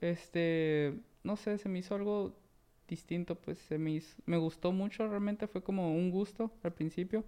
este, 0.01 0.95
no 1.23 1.37
sé, 1.37 1.57
se 1.57 1.69
me 1.69 1.79
hizo 1.79 1.95
algo 1.95 2.35
distinto, 2.89 3.35
pues 3.35 3.59
se 3.59 3.77
me, 3.79 4.01
me 4.25 4.37
gustó 4.37 4.71
mucho, 4.73 5.07
realmente 5.09 5.47
fue 5.47 5.63
como 5.63 5.95
un 5.95 6.11
gusto 6.11 6.51
al 6.63 6.73
principio. 6.73 7.25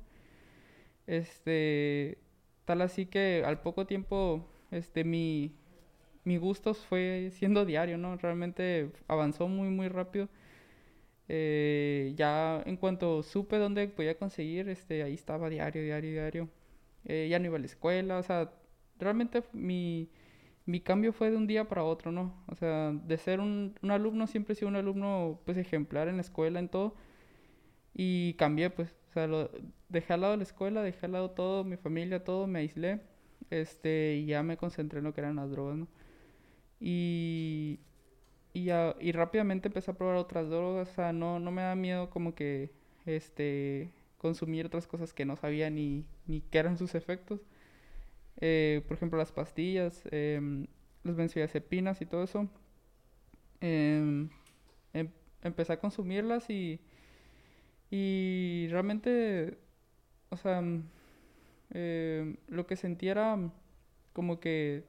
Este, 1.07 2.17
tal 2.65 2.81
así 2.81 3.05
que 3.05 3.43
al 3.45 3.61
poco 3.61 3.85
tiempo, 3.85 4.45
este, 4.75 5.03
mi, 5.03 5.55
mi 6.23 6.37
gusto 6.37 6.73
fue 6.73 7.31
siendo 7.33 7.65
diario, 7.65 7.97
¿no? 7.97 8.17
Realmente 8.17 8.91
avanzó 9.07 9.47
muy, 9.47 9.69
muy 9.69 9.87
rápido. 9.89 10.29
Eh, 11.27 12.13
ya 12.15 12.61
en 12.65 12.77
cuanto 12.77 13.23
supe 13.23 13.57
dónde 13.57 13.87
podía 13.87 14.17
conseguir, 14.17 14.69
este, 14.69 15.03
ahí 15.03 15.13
estaba 15.15 15.49
diario, 15.49 15.83
diario, 15.83 16.11
diario. 16.11 16.49
Eh, 17.05 17.27
ya 17.29 17.39
no 17.39 17.45
iba 17.45 17.57
a 17.57 17.59
la 17.59 17.65
escuela, 17.67 18.17
o 18.19 18.23
sea, 18.23 18.51
realmente 18.99 19.43
mi, 19.53 20.09
mi 20.65 20.81
cambio 20.81 21.13
fue 21.13 21.31
de 21.31 21.37
un 21.37 21.47
día 21.47 21.67
para 21.67 21.83
otro, 21.83 22.11
¿no? 22.11 22.43
O 22.47 22.55
sea, 22.55 22.91
de 22.93 23.17
ser 23.17 23.39
un, 23.39 23.75
un 23.83 23.91
alumno, 23.91 24.27
siempre 24.27 24.53
he 24.53 24.55
sido 24.55 24.69
un 24.69 24.75
alumno, 24.77 25.41
pues, 25.45 25.57
ejemplar 25.57 26.07
en 26.07 26.17
la 26.17 26.21
escuela, 26.21 26.59
en 26.59 26.69
todo. 26.69 26.95
Y 27.93 28.33
cambié, 28.35 28.69
pues, 28.69 28.89
o 29.09 29.13
sea, 29.13 29.27
lo, 29.27 29.49
dejé 29.89 30.13
al 30.13 30.21
lado 30.21 30.37
la 30.37 30.43
escuela, 30.43 30.83
dejé 30.83 31.05
al 31.05 31.13
lado 31.13 31.31
todo, 31.31 31.63
mi 31.63 31.77
familia, 31.77 32.23
todo, 32.23 32.47
me 32.47 32.59
aislé. 32.59 33.01
Este, 33.49 34.15
y 34.17 34.25
ya 34.27 34.43
me 34.43 34.57
concentré 34.57 34.99
en 34.99 35.05
lo 35.05 35.13
que 35.13 35.21
eran 35.21 35.35
las 35.37 35.51
drogas, 35.51 35.77
¿no? 35.77 35.87
Y, 36.79 37.79
y, 38.53 38.65
ya, 38.65 38.95
y 38.99 39.11
rápidamente 39.13 39.67
empecé 39.69 39.91
a 39.91 39.95
probar 39.95 40.17
otras 40.17 40.49
drogas, 40.49 40.89
o 40.91 40.93
sea, 40.95 41.13
no, 41.13 41.39
no 41.39 41.51
me 41.51 41.63
da 41.63 41.75
miedo 41.75 42.09
como 42.09 42.35
que, 42.35 42.71
este, 43.05 43.91
consumir 44.17 44.65
otras 44.67 44.87
cosas 44.87 45.13
que 45.13 45.25
no 45.25 45.35
sabía 45.37 45.69
ni, 45.69 46.05
ni 46.27 46.41
qué 46.41 46.59
eran 46.59 46.77
sus 46.77 46.95
efectos. 46.95 47.41
Eh, 48.41 48.83
por 48.87 48.97
ejemplo, 48.97 49.17
las 49.19 49.31
pastillas, 49.31 50.03
eh, 50.11 50.67
las 51.03 51.15
benzodiazepinas 51.15 52.01
y 52.01 52.05
todo 52.05 52.23
eso. 52.23 52.49
Em, 53.61 54.29
em, 54.93 55.09
empecé 55.43 55.73
a 55.73 55.79
consumirlas 55.79 56.49
y, 56.49 56.79
y 57.89 58.67
realmente, 58.69 59.57
o 60.29 60.37
sea, 60.37 60.63
em, 61.75 62.37
lo 62.47 62.65
que 62.67 62.75
sentía 62.77 63.11
era 63.11 63.51
como 64.13 64.39
que 64.39 64.85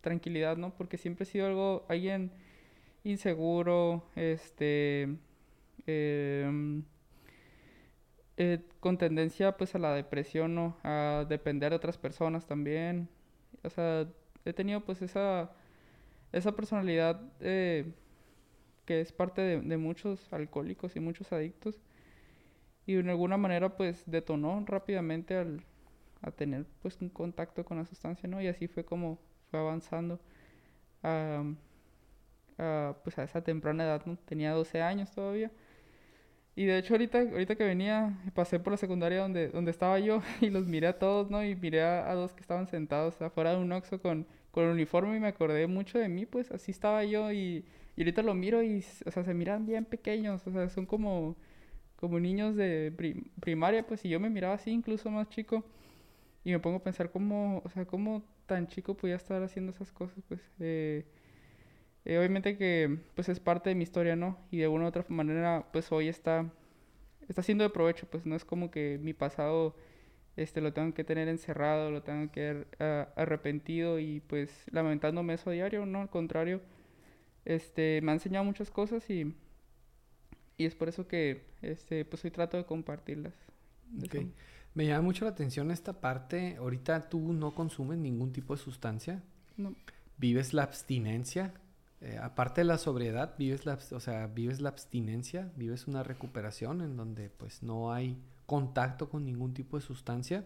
tranquilidad, 0.00 0.56
¿no? 0.56 0.74
Porque 0.76 0.98
siempre 0.98 1.24
he 1.24 1.26
sido 1.26 1.46
algo, 1.46 1.86
alguien 1.88 2.32
inseguro, 3.04 4.04
este, 4.16 5.16
eh, 5.86 6.74
con 8.80 8.98
tendencia 8.98 9.56
pues 9.56 9.74
a 9.74 9.78
la 9.78 9.94
depresión, 9.94 10.54
¿no? 10.54 10.76
A 10.82 11.24
depender 11.28 11.70
de 11.70 11.76
otras 11.76 11.98
personas 11.98 12.46
también. 12.46 13.08
O 13.62 13.70
sea, 13.70 14.08
he 14.44 14.52
tenido 14.52 14.80
pues 14.84 15.02
esa, 15.02 15.52
esa 16.32 16.52
personalidad 16.52 17.20
eh, 17.40 17.92
que 18.84 19.00
es 19.00 19.12
parte 19.12 19.42
de, 19.42 19.76
muchos 19.78 20.32
alcohólicos 20.32 20.96
y 20.96 21.00
muchos 21.00 21.32
adictos. 21.32 21.80
Y 22.86 22.94
de 22.94 23.10
alguna 23.10 23.36
manera 23.36 23.76
pues 23.76 24.02
detonó 24.06 24.62
rápidamente 24.66 25.36
al, 25.36 25.64
a 26.24 26.30
tener 26.32 26.66
pues 26.82 27.00
un 27.00 27.08
contacto 27.10 27.64
con 27.64 27.78
la 27.78 27.84
sustancia, 27.86 28.28
¿no? 28.28 28.40
Y 28.40 28.48
así 28.48 28.68
fue 28.68 28.84
como 28.84 29.18
fue 29.50 29.60
avanzando 29.60 30.20
a, 31.02 31.44
a 32.58 32.96
pues 33.04 33.18
a 33.18 33.24
esa 33.24 33.42
temprana 33.42 33.84
edad, 33.84 34.02
¿no? 34.06 34.16
Tenía 34.26 34.52
12 34.52 34.82
años 34.82 35.10
todavía. 35.12 35.50
Y 36.56 36.66
de 36.66 36.78
hecho 36.78 36.94
ahorita, 36.94 37.18
ahorita 37.20 37.56
que 37.56 37.64
venía, 37.64 38.16
pasé 38.34 38.60
por 38.60 38.72
la 38.72 38.76
secundaria 38.76 39.20
donde, 39.20 39.48
donde 39.48 39.70
estaba 39.72 39.98
yo 39.98 40.22
y 40.40 40.50
los 40.50 40.66
miré 40.68 40.86
a 40.86 40.98
todos, 40.98 41.30
¿no? 41.30 41.44
Y 41.44 41.56
miré 41.56 41.82
a, 41.82 42.14
dos 42.14 42.32
que 42.32 42.40
estaban 42.40 42.68
sentados 42.68 43.20
afuera 43.22 43.50
de 43.52 43.56
un 43.58 43.72
oxo 43.72 44.00
con, 44.00 44.26
con 44.52 44.64
uniforme 44.66 45.16
y 45.16 45.20
me 45.20 45.28
acordé 45.28 45.66
mucho 45.66 45.98
de 45.98 46.08
mí, 46.08 46.26
pues 46.26 46.50
así 46.52 46.70
estaba 46.70 47.04
yo 47.04 47.32
y, 47.32 47.64
y 47.96 48.00
ahorita 48.02 48.22
lo 48.22 48.34
miro 48.34 48.62
y, 48.62 48.84
o 49.04 49.10
sea, 49.10 49.24
se 49.24 49.34
miran 49.34 49.66
bien 49.66 49.84
pequeños, 49.84 50.46
o 50.46 50.52
sea, 50.52 50.68
son 50.68 50.86
como, 50.86 51.36
como 51.96 52.20
niños 52.20 52.54
de 52.56 52.92
primaria, 53.40 53.86
pues 53.86 54.04
y 54.04 54.08
yo 54.08 54.20
me 54.20 54.30
miraba 54.30 54.54
así, 54.54 54.70
incluso 54.70 55.10
más 55.10 55.28
chico, 55.30 55.64
y 56.44 56.52
me 56.52 56.58
pongo 56.60 56.78
a 56.78 56.82
pensar 56.82 57.10
cómo, 57.10 57.62
o 57.64 57.68
sea, 57.70 57.86
cómo 57.86 58.24
tan 58.46 58.68
chico 58.68 58.96
podía 58.96 59.16
estar 59.16 59.42
haciendo 59.42 59.72
esas 59.72 59.90
cosas, 59.92 60.22
pues, 60.28 60.40
eh, 60.60 61.06
eh, 62.04 62.18
obviamente 62.18 62.56
que 62.58 62.98
pues 63.14 63.28
es 63.28 63.40
parte 63.40 63.70
de 63.70 63.74
mi 63.76 63.82
historia, 63.84 64.14
¿no? 64.16 64.38
Y 64.50 64.58
de 64.58 64.68
una 64.68 64.84
u 64.84 64.88
otra 64.88 65.04
manera 65.08 65.66
pues 65.72 65.90
hoy 65.92 66.08
está, 66.08 66.50
está 67.28 67.42
siendo 67.42 67.64
de 67.64 67.70
provecho, 67.70 68.06
pues 68.10 68.26
no 68.26 68.36
es 68.36 68.44
como 68.44 68.70
que 68.70 68.98
mi 69.02 69.14
pasado 69.14 69.74
este, 70.36 70.60
lo 70.60 70.72
tengo 70.72 70.94
que 70.94 71.04
tener 71.04 71.28
encerrado, 71.28 71.90
lo 71.90 72.02
tengo 72.02 72.30
que 72.32 72.48
haber 72.48 72.66
ah, 72.80 73.08
arrepentido 73.16 73.98
y 73.98 74.20
pues 74.20 74.66
lamentándome 74.72 75.34
eso 75.34 75.50
a 75.50 75.52
diario, 75.54 75.86
¿no? 75.86 76.02
Al 76.02 76.10
contrario, 76.10 76.60
este, 77.44 78.00
me 78.02 78.12
ha 78.12 78.14
enseñado 78.14 78.44
muchas 78.44 78.70
cosas 78.70 79.08
y, 79.10 79.34
y 80.58 80.66
es 80.66 80.74
por 80.74 80.88
eso 80.88 81.06
que 81.08 81.44
este, 81.62 82.04
pues 82.04 82.24
hoy 82.24 82.30
trato 82.30 82.56
de 82.56 82.64
compartirlas. 82.64 83.34
Okay. 84.04 84.32
Me 84.74 84.86
llama 84.86 85.02
mucho 85.02 85.24
la 85.24 85.30
atención 85.30 85.70
esta 85.70 86.00
parte. 86.00 86.56
Ahorita 86.56 87.08
tú 87.08 87.32
no 87.32 87.54
consumes 87.54 87.96
ningún 87.98 88.32
tipo 88.32 88.56
de 88.56 88.62
sustancia. 88.62 89.22
No. 89.56 89.74
Vives 90.18 90.52
la 90.52 90.64
abstinencia. 90.64 91.54
Eh, 92.00 92.18
aparte 92.20 92.60
de 92.60 92.66
la 92.66 92.76
sobriedad, 92.76 93.34
vives 93.38 93.64
la, 93.66 93.78
o 93.92 94.00
sea, 94.00 94.26
vives 94.26 94.60
la 94.60 94.68
abstinencia, 94.68 95.50
vives 95.56 95.86
una 95.86 96.02
recuperación 96.02 96.82
en 96.82 96.96
donde 96.96 97.30
pues 97.30 97.62
no 97.62 97.92
hay 97.92 98.18
contacto 98.46 99.08
con 99.08 99.24
ningún 99.24 99.54
tipo 99.54 99.78
de 99.78 99.86
sustancia. 99.86 100.44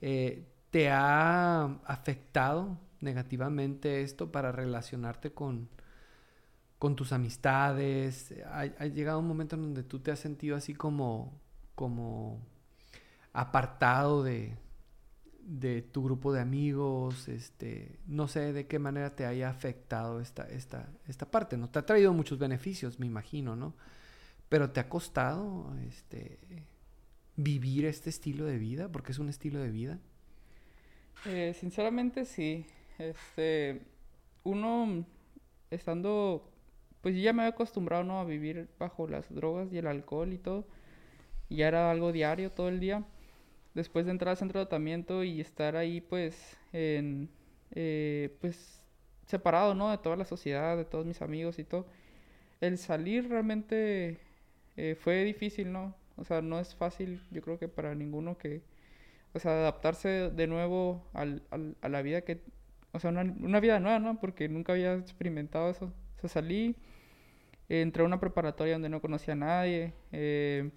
Eh, 0.00 0.48
¿Te 0.70 0.90
ha 0.90 1.64
afectado 1.84 2.78
negativamente 3.00 4.02
esto 4.02 4.32
para 4.32 4.50
relacionarte 4.50 5.32
con, 5.32 5.68
con 6.78 6.96
tus 6.96 7.12
amistades? 7.12 8.34
¿Ha, 8.46 8.60
¿Ha, 8.60 8.86
llegado 8.86 9.20
un 9.20 9.28
momento 9.28 9.56
en 9.56 9.62
donde 9.62 9.82
tú 9.82 10.00
te 10.00 10.10
has 10.10 10.18
sentido 10.18 10.56
así 10.56 10.74
como, 10.74 11.38
como 11.74 12.40
apartado 13.32 14.22
de, 14.22 14.56
de 15.44 15.82
tu 15.82 16.04
grupo 16.04 16.32
de 16.32 16.40
amigos, 16.40 17.28
este, 17.28 17.98
no 18.06 18.28
sé 18.28 18.52
de 18.52 18.66
qué 18.66 18.78
manera 18.78 19.14
te 19.14 19.26
haya 19.26 19.50
afectado 19.50 20.20
esta, 20.20 20.48
esta, 20.48 20.88
esta 21.08 21.30
parte, 21.30 21.56
¿no? 21.56 21.68
Te 21.68 21.78
ha 21.78 21.86
traído 21.86 22.12
muchos 22.12 22.38
beneficios, 22.38 22.98
me 23.00 23.06
imagino, 23.06 23.56
¿no? 23.56 23.74
Pero 24.48 24.70
te 24.70 24.80
ha 24.80 24.88
costado 24.88 25.74
este, 25.88 26.38
vivir 27.36 27.86
este 27.86 28.10
estilo 28.10 28.44
de 28.44 28.58
vida, 28.58 28.88
porque 28.90 29.12
es 29.12 29.18
un 29.18 29.28
estilo 29.28 29.60
de 29.60 29.70
vida. 29.70 29.98
Eh, 31.26 31.54
sinceramente 31.58 32.24
sí. 32.24 32.66
Este, 32.98 33.82
uno 34.44 35.04
estando, 35.70 36.50
pues 37.00 37.16
yo 37.16 37.22
ya 37.22 37.32
me 37.32 37.42
había 37.42 37.54
acostumbrado 37.54 38.04
¿no? 38.04 38.20
a 38.20 38.24
vivir 38.24 38.68
bajo 38.78 39.08
las 39.08 39.32
drogas 39.34 39.72
y 39.72 39.78
el 39.78 39.86
alcohol 39.86 40.32
y 40.32 40.38
todo. 40.38 40.66
Y 41.48 41.56
ya 41.56 41.68
era 41.68 41.90
algo 41.90 42.12
diario 42.12 42.52
todo 42.52 42.68
el 42.68 42.78
día 42.78 43.04
después 43.74 44.06
de 44.06 44.12
entrar 44.12 44.30
al 44.30 44.36
centro 44.36 44.60
de 44.60 44.66
tratamiento 44.66 45.24
y 45.24 45.40
estar 45.40 45.76
ahí 45.76 46.00
pues 46.00 46.56
en 46.72 47.28
eh, 47.72 48.36
pues 48.40 48.82
separado 49.26 49.74
no 49.74 49.90
de 49.90 49.98
toda 49.98 50.16
la 50.16 50.24
sociedad 50.24 50.76
de 50.76 50.84
todos 50.84 51.06
mis 51.06 51.22
amigos 51.22 51.58
y 51.58 51.64
todo. 51.64 51.86
El 52.60 52.78
salir 52.78 53.28
realmente 53.28 54.18
eh, 54.76 54.96
fue 54.98 55.24
difícil 55.24 55.72
no 55.72 55.94
o 56.16 56.24
sea 56.24 56.42
no 56.42 56.60
es 56.60 56.74
fácil 56.74 57.22
yo 57.30 57.42
creo 57.42 57.58
que 57.58 57.68
para 57.68 57.94
ninguno 57.94 58.36
que 58.38 58.62
o 59.32 59.38
sea 59.38 59.52
adaptarse 59.52 60.30
de 60.30 60.46
nuevo 60.46 61.06
al, 61.14 61.42
a 61.80 61.88
la 61.88 62.02
vida 62.02 62.22
que 62.22 62.42
o 62.92 63.00
sea 63.00 63.10
una, 63.10 63.22
una, 63.22 63.60
vida 63.60 63.80
nueva 63.80 63.98
no 63.98 64.20
porque 64.20 64.48
nunca 64.48 64.72
había 64.72 64.94
experimentado 64.94 65.70
eso. 65.70 65.86
O 66.16 66.20
sea 66.20 66.28
salí 66.28 66.76
entré 67.68 68.02
a 68.02 68.06
una 68.06 68.20
preparatoria 68.20 68.74
donde 68.74 68.88
no 68.88 69.00
conocía 69.00 69.34
a 69.34 69.36
nadie 69.36 69.94
eh, 70.12 70.70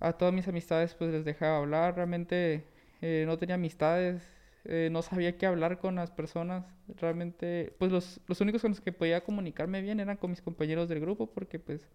a 0.00 0.14
todas 0.14 0.34
mis 0.34 0.48
amistades 0.48 0.94
pues 0.94 1.10
les 1.12 1.24
dejaba 1.24 1.58
hablar, 1.58 1.94
realmente 1.94 2.64
eh, 3.02 3.24
no 3.26 3.38
tenía 3.38 3.54
amistades, 3.54 4.22
eh, 4.64 4.88
no 4.90 5.02
sabía 5.02 5.36
qué 5.38 5.46
hablar 5.46 5.78
con 5.78 5.94
las 5.94 6.10
personas, 6.10 6.64
realmente 6.96 7.74
pues 7.78 7.92
los, 7.92 8.20
los, 8.26 8.40
únicos 8.40 8.62
con 8.62 8.70
los 8.70 8.80
que 8.80 8.92
podía 8.92 9.22
comunicarme 9.22 9.82
bien 9.82 10.00
eran 10.00 10.16
con 10.16 10.30
mis 10.30 10.42
compañeros 10.42 10.88
del 10.88 11.00
grupo 11.00 11.26
porque 11.30 11.58
pues 11.58 11.88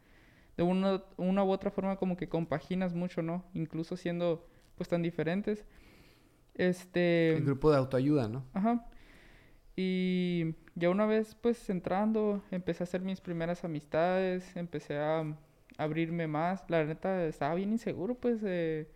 de 0.56 0.64
una, 0.64 1.04
una 1.18 1.44
u 1.44 1.50
otra 1.52 1.72
forma 1.72 1.98
como 1.98 2.16
que 2.16 2.30
compaginas 2.30 2.94
mucho, 2.94 3.22
¿no? 3.22 3.44
Incluso 3.54 3.98
siendo 3.98 4.48
pues 4.78 4.88
tan 4.88 5.02
diferentes. 5.02 5.66
Este... 6.54 7.36
El 7.36 7.44
grupo 7.44 7.72
de 7.72 7.78
autoayuda, 7.78 8.30
¿no? 8.30 8.46
Ajá. 8.54 8.88
Y 9.76 10.56
ya 10.76 10.90
una 10.90 11.06
vez 11.06 11.36
pues 11.36 11.70
entrando, 11.70 12.42
empecé 12.52 12.84
a 12.84 12.86
hacer 12.86 13.02
mis 13.02 13.20
primeras 13.20 13.64
amistades, 13.66 14.56
empecé 14.56 14.98
a 14.98 15.36
abrirme 15.78 16.28
más. 16.28 16.64
La 16.70 16.84
neta 16.86 17.26
estaba 17.26 17.56
bien 17.56 17.72
inseguro, 17.72 18.16
pues 18.16 18.42
eh, 18.44 18.88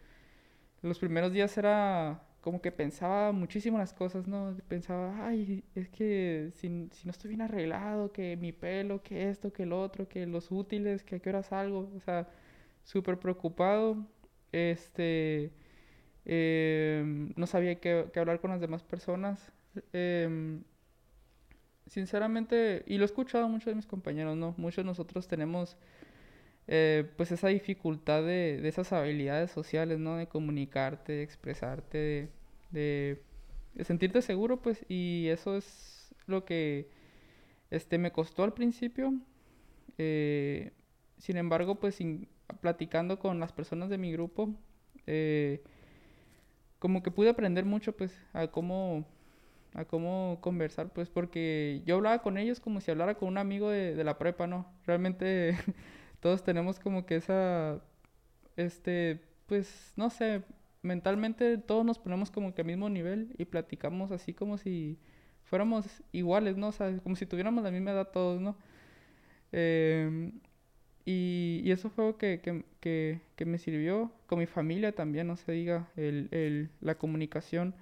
los 0.82 1.00
primeros 1.00 1.34
días 1.34 1.58
era 1.58 2.22
como 2.42 2.62
que 2.62 2.72
pensaba 2.72 3.32
muchísimo 3.32 3.78
las 3.78 3.94
cosas, 3.94 4.28
¿no? 4.28 4.56
Pensaba, 4.68 5.28
ay, 5.28 5.64
es 5.76 5.90
que 5.90 6.52
si, 6.56 6.90
si 6.92 7.06
no 7.06 7.12
estoy 7.12 7.30
bien 7.30 7.42
arreglado, 7.42 8.12
que 8.12 8.38
mi 8.38 8.54
pelo, 8.54 9.04
que 9.04 9.30
esto, 9.30 9.52
que 9.52 9.64
el 9.64 9.74
otro, 9.74 10.08
que 10.08 10.26
los 10.26 10.52
útiles, 10.52 11.04
que 11.04 11.18
a 11.18 11.20
qué 11.20 11.30
hora 11.30 11.44
salgo, 11.44 11.92
o 11.96 12.00
sea, 12.00 12.28
súper 12.84 13.20
preocupado. 13.20 13.98
Este, 14.52 15.52
em, 16.26 17.34
no 17.36 17.48
sabía 17.48 17.80
qué, 17.80 18.08
qué, 18.14 18.20
hablar 18.20 18.40
con 18.42 18.52
las 18.52 18.62
demás 18.62 18.84
personas. 18.84 19.52
Eh, 19.94 20.60
sinceramente, 21.90 22.84
y 22.88 22.98
lo 22.98 23.04
he 23.04 23.06
escuchado 23.06 23.50
mucho 23.50 23.70
de 23.70 23.76
mis 23.76 23.86
compañeros, 23.88 24.38
¿no? 24.38 24.54
Muchos 24.58 24.84
de 24.84 24.86
nosotros 24.86 25.28
tenemos 25.28 25.78
eh, 26.72 27.12
pues 27.18 27.32
esa 27.32 27.48
dificultad 27.48 28.22
de, 28.22 28.60
de, 28.62 28.70
esas 28.70 28.94
habilidades 28.94 29.50
sociales, 29.50 29.98
¿no? 29.98 30.18
De 30.18 30.28
comunicarte, 30.28 31.14
de 31.14 31.24
expresarte, 31.24 32.30
de, 32.70 33.24
sentirte 33.84 34.22
seguro, 34.22 34.62
pues, 34.62 34.86
y 34.88 35.30
eso 35.30 35.58
es 35.58 36.14
lo 36.28 36.46
que 36.46 36.88
este, 37.72 37.98
me 37.98 38.12
costó 38.12 38.44
al 38.44 38.54
principio. 38.54 39.14
Eh, 39.98 40.72
sin 41.18 41.38
embargo, 41.38 41.80
pues, 41.80 41.98
platicando 42.62 43.18
con 43.18 43.40
las 43.40 43.52
personas 43.52 43.90
de 43.90 43.98
mi 43.98 44.12
grupo, 44.12 44.54
eh, 45.08 45.64
como 46.78 47.02
que 47.02 47.10
pude 47.10 47.30
aprender 47.30 47.66
mucho, 47.66 47.98
pues, 47.98 48.14
a 48.32 48.46
cómo, 48.50 49.08
a 49.74 49.86
cómo 49.86 50.38
conversar, 50.42 50.94
pues, 50.94 51.10
porque 51.10 51.82
yo 51.88 51.96
hablaba 51.96 52.22
con 52.22 52.38
ellos 52.38 52.60
como 52.60 52.80
si 52.80 52.92
hablara 52.92 53.16
con 53.16 53.30
un 53.30 53.40
amigo 53.40 53.72
de, 53.72 53.96
de 53.96 54.04
la 54.04 54.20
prepa, 54.20 54.46
¿no? 54.46 54.72
Realmente 54.86 55.58
todos 56.20 56.44
tenemos 56.44 56.80
como 56.80 57.06
que 57.06 57.16
esa, 57.16 57.82
este, 58.58 59.22
pues, 59.48 59.94
no 59.96 60.10
sé, 60.10 60.44
mentalmente 60.82 61.58
todos 61.58 61.86
nos 61.86 62.00
ponemos 62.00 62.32
como 62.32 62.54
que 62.54 62.62
al 62.62 62.68
mismo 62.68 62.90
nivel 62.90 63.34
y 63.38 63.46
platicamos 63.46 64.12
así 64.12 64.34
como 64.34 64.58
si 64.58 64.98
fuéramos 65.44 65.86
iguales, 66.12 66.58
¿no? 66.58 66.68
O 66.70 66.72
sea, 66.72 66.96
como 67.00 67.16
si 67.16 67.26
tuviéramos 67.26 67.64
la 67.64 67.72
misma 67.72 67.92
edad 67.92 68.10
todos, 68.12 68.40
¿no? 68.42 68.58
Eh, 69.52 70.32
y, 71.06 71.62
y, 71.64 71.72
eso 71.72 71.90
fue 71.90 72.06
algo 72.06 72.18
que, 72.18 72.40
que, 72.42 72.64
que, 72.80 73.22
que, 73.36 73.46
me 73.46 73.58
sirvió 73.58 74.12
con 74.28 74.40
mi 74.40 74.46
familia 74.46 74.94
también, 74.94 75.28
no 75.28 75.38
se 75.38 75.52
diga, 75.52 75.90
el, 75.96 76.28
el, 76.32 76.70
la 76.82 76.96
comunicación 77.00 77.74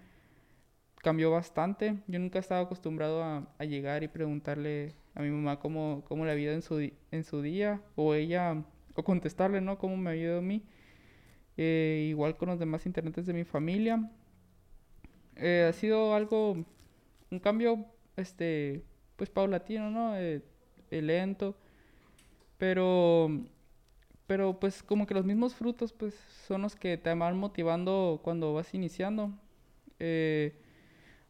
cambió 1.07 1.31
bastante. 1.31 1.95
Yo 2.07 2.19
nunca 2.19 2.37
estaba 2.37 2.59
acostumbrado 2.59 3.23
a, 3.23 3.47
a 3.57 3.63
llegar 3.63 4.03
y 4.03 4.09
preguntarle 4.09 4.93
a 5.15 5.21
mi 5.21 5.29
mamá 5.29 5.57
cómo, 5.57 6.03
cómo 6.05 6.25
había 6.25 6.43
ido 6.43 6.53
en 6.53 6.61
su, 6.61 6.91
en 7.11 7.23
su 7.23 7.41
día, 7.41 7.81
o 7.95 8.13
ella, 8.13 8.61
o 8.93 9.03
contestarle, 9.03 9.61
¿no? 9.61 9.77
Cómo 9.77 9.95
me 9.95 10.09
había 10.09 10.23
ido 10.23 10.39
a 10.39 10.41
mí. 10.41 10.63
Eh, 11.55 12.07
igual 12.09 12.35
con 12.35 12.49
los 12.49 12.59
demás 12.59 12.85
integrantes 12.85 13.25
de 13.25 13.31
mi 13.31 13.45
familia. 13.45 14.11
Eh, 15.37 15.67
ha 15.69 15.71
sido 15.71 16.13
algo, 16.13 16.65
un 17.31 17.39
cambio, 17.39 17.85
este, 18.17 18.83
pues 19.15 19.29
paulatino, 19.29 19.89
¿no? 19.89 20.17
Eh, 20.17 20.41
lento. 20.91 21.55
Pero, 22.57 23.29
pero 24.25 24.59
pues 24.59 24.83
como 24.83 25.07
que 25.07 25.13
los 25.13 25.23
mismos 25.23 25.55
frutos, 25.55 25.93
pues 25.93 26.13
son 26.49 26.63
los 26.63 26.75
que 26.75 26.97
te 26.97 27.13
van 27.13 27.37
motivando 27.37 28.19
cuando 28.25 28.53
vas 28.53 28.73
iniciando. 28.73 29.31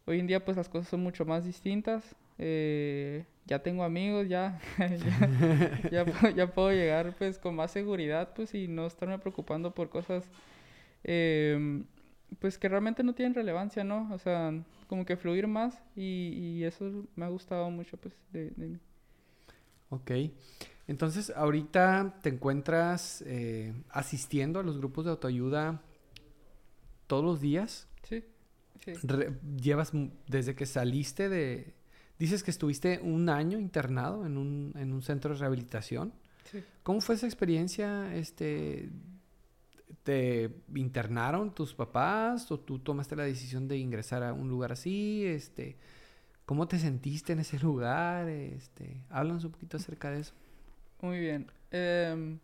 Hoy 0.08 0.20
en 0.20 0.28
día, 0.28 0.44
pues 0.44 0.58
las 0.58 0.70
cosas 0.70 0.90
son 0.90 1.04
mucho 1.04 1.26
más 1.26 1.46
distintas. 1.46 2.16
Eh, 2.40 3.26
ya 3.46 3.60
tengo 3.62 3.84
amigos, 3.84 4.28
ya, 4.28 4.60
ya, 5.92 6.54
puedo 6.54 6.72
llegar 6.72 7.16
pues 7.18 7.38
con 7.38 7.56
más 7.56 7.72
seguridad 7.72 8.34
pues 8.36 8.54
y 8.54 8.68
no 8.68 8.86
estarme 8.86 9.18
preocupando 9.20 9.74
por 9.74 9.90
cosas 9.90 10.24
eh, 11.04 11.84
pues 12.40 12.58
que 12.58 12.70
realmente 12.70 13.04
no 13.04 13.14
tienen 13.14 13.34
relevancia, 13.34 13.84
¿no? 13.84 14.10
O 14.14 14.20
sea, 14.20 14.54
como 14.88 15.06
que 15.06 15.18
fluir 15.18 15.48
más 15.48 15.82
y, 15.96 16.64
eso 16.64 17.06
me 17.16 17.26
ha 17.26 17.30
gustado 17.30 17.70
mucho 17.70 17.98
pues 17.98 18.14
de, 18.32 18.52
de 18.52 18.68
mí. 18.68 18.80
Ok. 19.90 20.12
Entonces, 20.88 21.34
ahorita 21.36 22.20
te 22.22 22.30
encuentras 22.30 23.22
eh, 23.28 23.74
asistiendo 23.90 24.60
a 24.60 24.64
los 24.64 24.78
grupos 24.78 25.06
de 25.06 25.12
autoayuda 25.12 25.82
todos 27.08 27.24
los 27.24 27.42
días. 27.42 27.88
Sí. 28.96 29.08
llevas 29.62 29.91
desde 30.27 30.56
que 30.56 30.65
saliste 30.65 31.29
de, 31.29 31.75
Dices 32.20 32.41
que 32.41 32.50
estuviste 32.50 33.00
un 33.01 33.29
año 33.29 33.60
internado 33.60 34.25
en 34.25 34.38
un, 34.38 34.74
en 34.75 34.91
un 34.91 35.01
centro 35.03 35.34
de 35.34 35.39
rehabilitación. 35.39 36.13
Sí. 36.51 36.63
¿Cómo 36.82 37.00
fue 37.00 37.13
esa 37.13 37.27
experiencia? 37.27 38.15
Este, 38.15 38.89
¿Te 40.01 40.50
internaron 40.75 41.53
tus 41.53 41.75
papás 41.75 42.51
o 42.51 42.60
tú 42.60 42.79
tomaste 42.79 43.15
la 43.15 43.24
decisión 43.24 43.67
de 43.67 43.77
ingresar 43.77 44.24
a 44.24 44.33
un 44.33 44.50
lugar 44.50 44.72
así? 44.72 45.25
Este, 45.25 45.77
¿Cómo 46.46 46.68
te 46.68 46.79
sentiste 46.79 47.33
en 47.33 47.40
ese 47.40 47.59
lugar? 47.59 48.29
Este, 48.29 49.03
háblanos 49.09 49.44
un 49.44 49.51
poquito 49.51 49.77
acerca 49.77 50.09
de 50.09 50.22
eso. 50.22 50.33
Muy 51.01 51.20
bien. 51.20 51.46
Eh, 51.70 52.40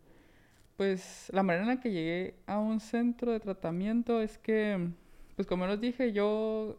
pues 0.76 1.30
la 1.32 1.42
manera 1.42 1.64
en 1.64 1.68
la 1.70 1.80
que 1.80 1.90
llegué 1.90 2.36
a 2.46 2.58
un 2.58 2.78
centro 2.78 3.32
de 3.32 3.40
tratamiento 3.40 4.20
es 4.20 4.38
que, 4.38 4.90
pues 5.36 5.46
como 5.46 5.66
les 5.66 5.80
dije, 5.80 6.12
yo 6.12 6.78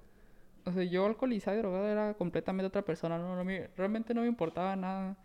o 0.65 0.71
sea, 0.71 0.83
yo 0.83 1.05
alcoholizado 1.05 1.57
y 1.57 1.59
drogado 1.61 1.87
era 1.87 2.13
completamente 2.15 2.67
otra 2.67 2.83
persona, 2.83 3.17
no, 3.17 3.35
no 3.35 3.45
me, 3.45 3.69
realmente 3.77 4.13
no 4.13 4.21
me 4.21 4.27
importaba 4.27 4.75
nada. 4.75 5.15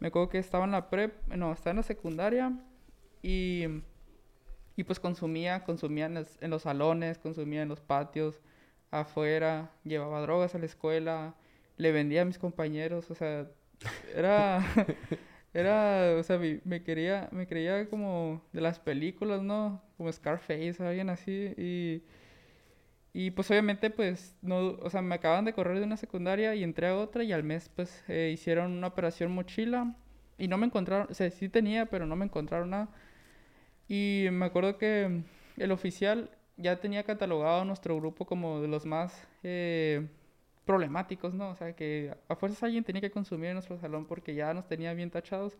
Me 0.00 0.08
acuerdo 0.08 0.28
que 0.30 0.38
estaba 0.38 0.64
en 0.64 0.70
la 0.72 0.90
prep, 0.90 1.26
no, 1.28 1.52
estaba 1.52 1.72
en 1.72 1.76
la 1.78 1.82
secundaria 1.82 2.52
y, 3.22 3.64
y 4.76 4.84
pues 4.84 5.00
consumía, 5.00 5.64
consumía 5.64 6.06
en 6.06 6.14
los, 6.14 6.38
en 6.40 6.50
los 6.50 6.62
salones, 6.62 7.18
consumía 7.18 7.62
en 7.62 7.68
los 7.68 7.80
patios, 7.80 8.40
afuera, 8.92 9.72
llevaba 9.84 10.20
drogas 10.20 10.54
a 10.54 10.58
la 10.58 10.66
escuela, 10.66 11.34
le 11.76 11.92
vendía 11.92 12.22
a 12.22 12.24
mis 12.24 12.38
compañeros, 12.38 13.10
o 13.10 13.14
sea, 13.16 13.48
era, 14.14 14.64
era, 15.54 16.16
o 16.18 16.22
sea, 16.22 16.38
me, 16.64 16.82
quería, 16.84 17.28
me 17.32 17.48
creía 17.48 17.88
como 17.90 18.42
de 18.52 18.60
las 18.60 18.78
películas, 18.78 19.42
¿no? 19.42 19.82
Como 19.96 20.12
Scarface, 20.12 20.76
alguien 20.80 21.10
así, 21.10 21.54
y 21.56 22.02
y 23.18 23.32
pues 23.32 23.50
obviamente 23.50 23.90
pues 23.90 24.36
no, 24.42 24.76
o 24.80 24.90
sea, 24.90 25.02
me 25.02 25.16
acaban 25.16 25.44
de 25.44 25.52
correr 25.52 25.80
de 25.80 25.84
una 25.84 25.96
secundaria 25.96 26.54
y 26.54 26.62
entré 26.62 26.86
a 26.86 26.96
otra 26.96 27.24
y 27.24 27.32
al 27.32 27.42
mes 27.42 27.68
pues 27.74 28.04
eh, 28.06 28.30
hicieron 28.32 28.70
una 28.70 28.86
operación 28.86 29.32
mochila 29.32 29.96
y 30.38 30.46
no 30.46 30.56
me 30.56 30.66
encontraron, 30.66 31.08
o 31.10 31.14
sea, 31.14 31.28
sí 31.28 31.48
tenía, 31.48 31.86
pero 31.86 32.06
no 32.06 32.14
me 32.14 32.26
encontraron 32.26 32.70
nada. 32.70 32.90
Y 33.88 34.26
me 34.30 34.46
acuerdo 34.46 34.78
que 34.78 35.24
el 35.56 35.72
oficial 35.72 36.30
ya 36.56 36.80
tenía 36.80 37.02
catalogado 37.02 37.62
a 37.62 37.64
nuestro 37.64 37.96
grupo 37.96 38.24
como 38.24 38.60
de 38.60 38.68
los 38.68 38.86
más 38.86 39.26
eh, 39.42 40.06
problemáticos, 40.64 41.34
¿no? 41.34 41.50
O 41.50 41.56
sea, 41.56 41.74
que 41.74 42.14
a 42.28 42.36
fuerzas 42.36 42.62
alguien 42.62 42.84
tenía 42.84 43.00
que 43.00 43.10
consumir 43.10 43.48
en 43.48 43.54
nuestro 43.54 43.78
salón 43.80 44.06
porque 44.06 44.36
ya 44.36 44.54
nos 44.54 44.68
tenía 44.68 44.94
bien 44.94 45.10
tachados. 45.10 45.58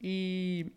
Y, 0.00 0.72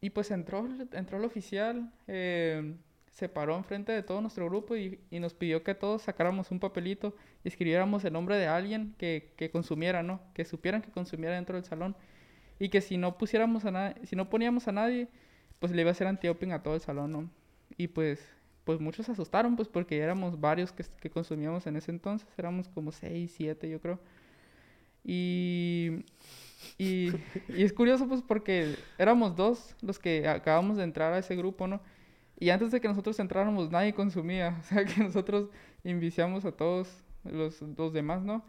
y 0.00 0.10
pues 0.10 0.30
entró, 0.30 0.68
entró 0.92 1.18
el 1.18 1.24
oficial. 1.24 1.92
Eh, 2.06 2.76
se 3.16 3.30
paró 3.30 3.56
enfrente 3.56 3.92
de 3.92 4.02
todo 4.02 4.20
nuestro 4.20 4.44
grupo 4.44 4.76
y, 4.76 5.00
y, 5.10 5.20
nos 5.20 5.32
pidió 5.32 5.62
que 5.64 5.74
todos 5.74 6.02
sacáramos 6.02 6.50
un 6.50 6.60
papelito 6.60 7.16
y 7.44 7.48
escribiéramos 7.48 8.04
el 8.04 8.12
nombre 8.12 8.36
de 8.36 8.46
alguien 8.46 8.94
que, 8.98 9.32
que 9.38 9.50
consumiera, 9.50 10.02
¿no? 10.02 10.20
Que 10.34 10.44
supieran 10.44 10.82
que 10.82 10.90
consumiera 10.90 11.34
dentro 11.34 11.56
del 11.56 11.64
salón. 11.64 11.96
Y 12.58 12.68
que 12.68 12.82
si 12.82 12.98
no 12.98 13.16
pusiéramos 13.16 13.64
a 13.64 13.70
nadie, 13.70 13.94
si 14.06 14.16
no 14.16 14.28
poníamos 14.28 14.68
a 14.68 14.72
nadie, 14.72 15.08
pues 15.60 15.72
le 15.72 15.80
iba 15.80 15.90
a 15.90 15.92
hacer 15.92 16.06
anti-doping 16.08 16.52
a 16.52 16.62
todo 16.62 16.74
el 16.74 16.82
salón, 16.82 17.10
¿no? 17.10 17.30
Y 17.78 17.88
pues, 17.88 18.22
pues 18.64 18.80
muchos 18.80 19.08
asustaron, 19.08 19.56
pues 19.56 19.68
porque 19.68 19.96
éramos 19.96 20.38
varios 20.38 20.70
que, 20.72 20.84
que 21.00 21.08
consumíamos 21.08 21.66
en 21.66 21.76
ese 21.76 21.92
entonces, 21.92 22.28
éramos 22.36 22.68
como 22.68 22.92
seis, 22.92 23.32
siete, 23.34 23.70
yo 23.70 23.80
creo. 23.80 23.98
Y, 25.04 26.04
y, 26.76 27.12
y 27.48 27.62
es 27.64 27.72
curioso, 27.72 28.06
pues 28.08 28.20
porque 28.20 28.76
éramos 28.98 29.36
dos 29.36 29.74
los 29.80 29.98
que 29.98 30.28
acabamos 30.28 30.76
de 30.76 30.84
entrar 30.84 31.14
a 31.14 31.18
ese 31.18 31.34
grupo, 31.34 31.66
¿no? 31.66 31.80
Y 32.38 32.50
antes 32.50 32.70
de 32.70 32.80
que 32.80 32.88
nosotros 32.88 33.18
entráramos, 33.18 33.70
nadie 33.70 33.94
consumía. 33.94 34.56
O 34.60 34.62
sea, 34.62 34.84
que 34.84 35.02
nosotros 35.02 35.50
inviciamos 35.84 36.44
a 36.44 36.52
todos 36.52 37.02
los, 37.24 37.62
los 37.62 37.92
demás, 37.92 38.22
¿no? 38.22 38.44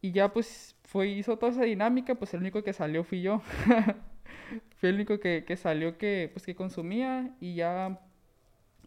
Y 0.00 0.12
ya 0.12 0.32
pues 0.32 0.76
fue, 0.84 1.08
hizo 1.08 1.36
toda 1.38 1.52
esa 1.52 1.64
dinámica, 1.64 2.14
pues 2.14 2.32
el 2.34 2.40
único 2.40 2.62
que 2.62 2.72
salió 2.72 3.02
fui 3.04 3.22
yo. 3.22 3.40
fui 4.76 4.88
el 4.90 4.94
único 4.96 5.18
que, 5.20 5.44
que, 5.44 5.56
salió 5.56 5.98
que, 5.98 6.30
pues, 6.32 6.46
que 6.46 6.54
consumía 6.54 7.34
y 7.40 7.54
ya, 7.56 8.00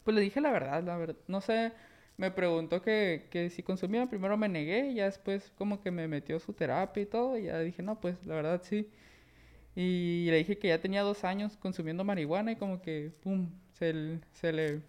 pues 0.04 0.16
le 0.16 0.22
dije 0.22 0.42
la 0.42 0.52
verdad, 0.52 0.84
la 0.84 0.98
verdad. 0.98 1.18
No 1.28 1.42
sé, 1.42 1.74
me 2.18 2.32
preguntó 2.32 2.82
que, 2.82 3.28
que 3.32 3.50
si 3.50 3.64
consumía, 3.64 4.08
primero 4.08 4.38
me 4.38 4.50
negué 4.50 4.92
y 4.92 4.96
ya 4.96 5.06
después 5.06 5.52
como 5.58 5.82
que 5.82 5.92
me 5.92 6.08
metió 6.08 6.40
su 6.40 6.54
terapia 6.54 7.04
y 7.04 7.06
todo 7.06 7.38
y 7.38 7.44
ya 7.46 7.60
dije, 7.60 7.84
no, 7.84 8.00
pues 8.00 8.26
la 8.26 8.36
verdad 8.36 8.62
sí. 8.64 8.90
Y 9.76 10.28
le 10.30 10.38
dije 10.38 10.58
que 10.58 10.70
ya 10.70 10.82
tenía 10.82 11.04
dos 11.04 11.24
años 11.24 11.58
consumiendo 11.58 12.04
marihuana 12.04 12.52
y 12.52 12.56
como 12.58 12.82
que, 12.82 13.12
¡pum!, 13.22 13.50
se, 13.80 14.54
le 14.54 14.82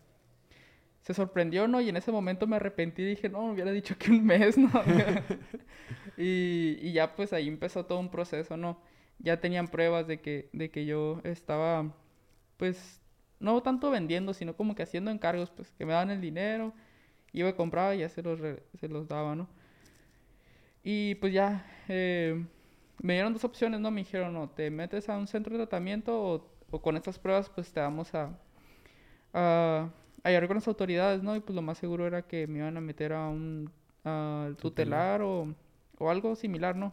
se 1.03 1.14
sorprendió, 1.14 1.66
¿no? 1.68 1.81
Y 1.81 1.88
en 1.88 1.96
ese 1.96 2.12
momento 2.12 2.46
me 2.46 2.57
arrepentí 2.57 3.03
y 3.03 3.07
dije, 3.07 3.29
no, 3.29 3.46
me 3.46 3.53
hubiera 3.53 3.72
dicho 3.72 3.96
que 3.98 4.11
un 4.11 4.24
mes, 4.24 4.59
¿no? 4.59 4.70
y, 6.16 6.79
y, 6.83 6.92
ya 6.92 7.14
pues 7.16 7.33
ahí 7.33 7.48
empezó 7.48 7.87
todo 7.87 7.98
un 7.98 8.11
proceso, 8.11 8.57
¿no? 8.57 8.81
Ya 9.18 9.40
tenían 9.40 9.68
pruebas 9.68 10.07
de 10.07 10.20
que, 10.20 10.48
de 10.53 10.70
que 10.70 10.87
yo 10.87 11.20
estaba, 11.24 11.94
pues, 12.57 13.00
no 13.38 13.62
tanto 13.62 13.90
vendiendo, 13.90 14.35
sino 14.35 14.57
como 14.57 14.74
que 14.74 14.83
haciendo 14.83 15.11
encargos, 15.11 15.50
pues, 15.50 15.70
que 15.72 15.87
me 15.87 15.92
daban 15.92 16.11
el 16.11 16.20
dinero, 16.20 16.74
iba 17.33 17.48
y 17.50 17.55
compraba 17.55 17.94
y 17.94 18.00
ya 18.00 18.09
se 18.09 18.22
los, 18.22 18.40
se 18.79 18.88
los 18.88 19.09
daba, 19.09 19.35
¿no? 19.37 19.48
Y 20.83 21.14
pues 21.16 21.33
ya, 21.33 21.66
eh, 21.88 22.42
me 23.03 23.14
dieron 23.14 23.33
dos 23.33 23.44
opciones, 23.44 23.81
¿no? 23.81 23.90
Me 23.90 24.03
dijeron, 24.03 24.33
no, 24.33 24.48
te 24.50 24.70
metes 24.70 25.09
a 25.09 25.18
un 25.18 25.26
centro 25.26 25.53
de 25.53 25.66
tratamiento 25.66 26.22
o, 26.22 26.50
o 26.70 26.83
con 26.83 26.96
estas 26.96 27.18
pruebas, 27.18 27.50
pues, 27.50 27.72
te 27.72 27.81
vamos 27.81 28.14
a 28.14 28.38
a, 29.32 29.90
a 30.24 30.46
con 30.46 30.56
las 30.56 30.68
autoridades, 30.68 31.22
¿no? 31.22 31.36
Y 31.36 31.40
pues 31.40 31.54
lo 31.56 31.62
más 31.62 31.78
seguro 31.78 32.06
era 32.06 32.22
que 32.22 32.46
me 32.46 32.58
iban 32.58 32.76
a 32.76 32.80
meter 32.80 33.12
a 33.12 33.28
un 33.28 33.70
a 34.04 34.50
tutelar 34.60 35.22
o, 35.22 35.54
o 35.98 36.10
algo 36.10 36.34
similar, 36.36 36.76
¿no? 36.76 36.92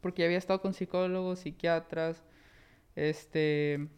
Porque 0.00 0.24
había 0.24 0.38
estado 0.38 0.60
con 0.62 0.74
psicólogos, 0.74 1.40
psiquiatras, 1.40 2.22
Este, 2.96 3.88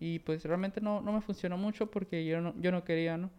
y 0.00 0.20
pues 0.20 0.44
realmente 0.44 0.80
no, 0.82 1.00
no 1.02 1.12
me 1.12 1.20
funcionó 1.22 1.58
mucho 1.58 1.90
porque 1.90 2.26
yo 2.26 2.40
no, 2.42 2.54
yo 2.60 2.72
no 2.72 2.84
quería, 2.84 3.16
¿no? 3.18 3.30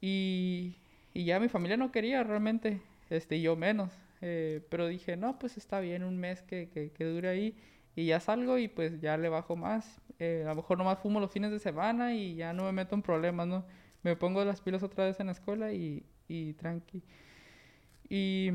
Y, 0.00 0.76
y 1.14 1.24
ya 1.24 1.40
mi 1.40 1.48
familia 1.48 1.76
no 1.76 1.92
quería 1.92 2.22
realmente, 2.24 2.80
este, 3.10 3.40
yo 3.40 3.56
menos. 3.56 3.92
Eh, 4.22 4.62
pero 4.70 4.86
dije, 4.88 5.16
no, 5.16 5.38
pues 5.38 5.56
está 5.56 5.80
bien, 5.80 6.04
un 6.04 6.18
mes 6.18 6.42
que, 6.42 6.68
que, 6.94 7.04
dure 7.04 7.28
ahí. 7.28 7.56
Y 8.00 8.06
ya 8.06 8.18
salgo 8.18 8.56
y 8.56 8.66
pues 8.68 8.98
ya 9.02 9.18
le 9.18 9.28
bajo 9.28 9.56
más. 9.56 10.00
Eh, 10.18 10.42
a 10.46 10.50
lo 10.50 10.54
mejor 10.56 10.78
nomás 10.78 10.98
fumo 11.00 11.20
los 11.20 11.30
fines 11.30 11.50
de 11.50 11.58
semana 11.58 12.14
y 12.14 12.34
ya 12.34 12.54
no 12.54 12.64
me 12.64 12.72
meto 12.72 12.94
en 12.94 13.02
problemas, 13.02 13.46
¿no? 13.46 13.66
Me 14.02 14.16
pongo 14.16 14.42
las 14.42 14.62
pilas 14.62 14.82
otra 14.82 15.04
vez 15.04 15.20
en 15.20 15.26
la 15.26 15.32
escuela 15.32 15.72
y, 15.74 16.02
y 16.26 16.54
tranqui. 16.54 17.02
Y, 18.08 18.52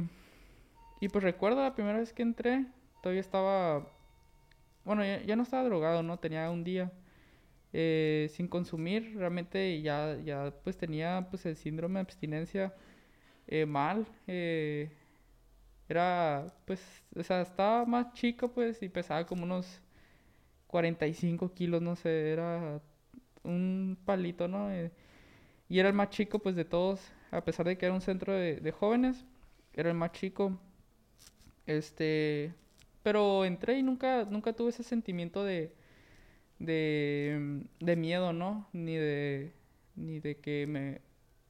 y 0.99 1.09
pues 1.09 1.23
recuerdo 1.23 1.61
la 1.61 1.75
primera 1.75 1.99
vez 1.99 2.11
que 2.11 2.23
entré, 2.23 2.65
todavía 3.03 3.21
estaba, 3.21 3.87
bueno, 4.83 5.03
ya, 5.05 5.21
ya 5.21 5.35
no 5.35 5.43
estaba 5.43 5.63
drogado, 5.63 6.01
¿no? 6.01 6.17
Tenía 6.17 6.49
un 6.49 6.63
día. 6.63 6.91
Eh, 7.71 8.29
sin 8.31 8.47
consumir, 8.47 9.15
realmente 9.15 9.81
ya, 9.81 10.17
ya 10.23 10.53
pues 10.63 10.77
tenía 10.77 11.27
pues 11.29 11.45
el 11.45 11.55
síndrome 11.55 11.95
de 11.95 12.01
abstinencia 12.01 12.73
eh, 13.47 13.67
mal. 13.67 14.07
Era 15.89 16.53
pues, 16.65 16.81
o 17.15 17.23
sea, 17.23 17.41
estaba 17.41 17.85
más 17.85 18.13
chico 18.13 18.49
pues 18.51 18.81
y 18.83 18.89
pesaba 18.89 19.25
como 19.25 19.43
unos 19.45 19.81
45 20.67 21.53
kilos, 21.53 21.81
no 21.81 21.95
sé, 21.95 22.31
era 22.33 22.81
un 23.43 23.97
palito, 24.05 24.47
¿no? 24.47 24.69
Y 25.69 25.79
era 25.79 25.89
el 25.89 25.95
más 25.95 26.09
chico 26.09 26.39
pues 26.39 26.55
de 26.55 26.65
todos, 26.65 27.01
a 27.31 27.43
pesar 27.43 27.65
de 27.67 27.77
que 27.77 27.85
era 27.85 27.95
un 27.95 28.01
centro 28.01 28.33
de, 28.33 28.57
de 28.57 28.71
jóvenes, 28.71 29.25
era 29.73 29.89
el 29.89 29.95
más 29.95 30.11
chico. 30.11 30.59
Este, 31.65 32.53
pero 33.03 33.45
entré 33.45 33.77
y 33.79 33.83
nunca, 33.83 34.25
nunca 34.25 34.53
tuve 34.53 34.69
ese 34.69 34.83
sentimiento 34.83 35.43
de 35.43 35.73
de, 36.59 37.63
de 37.81 37.95
miedo, 37.97 38.33
¿no? 38.33 38.69
Ni 38.73 38.95
de, 38.97 39.53
ni 39.95 40.19
de 40.21 40.37
que 40.39 40.67
me, 40.67 41.01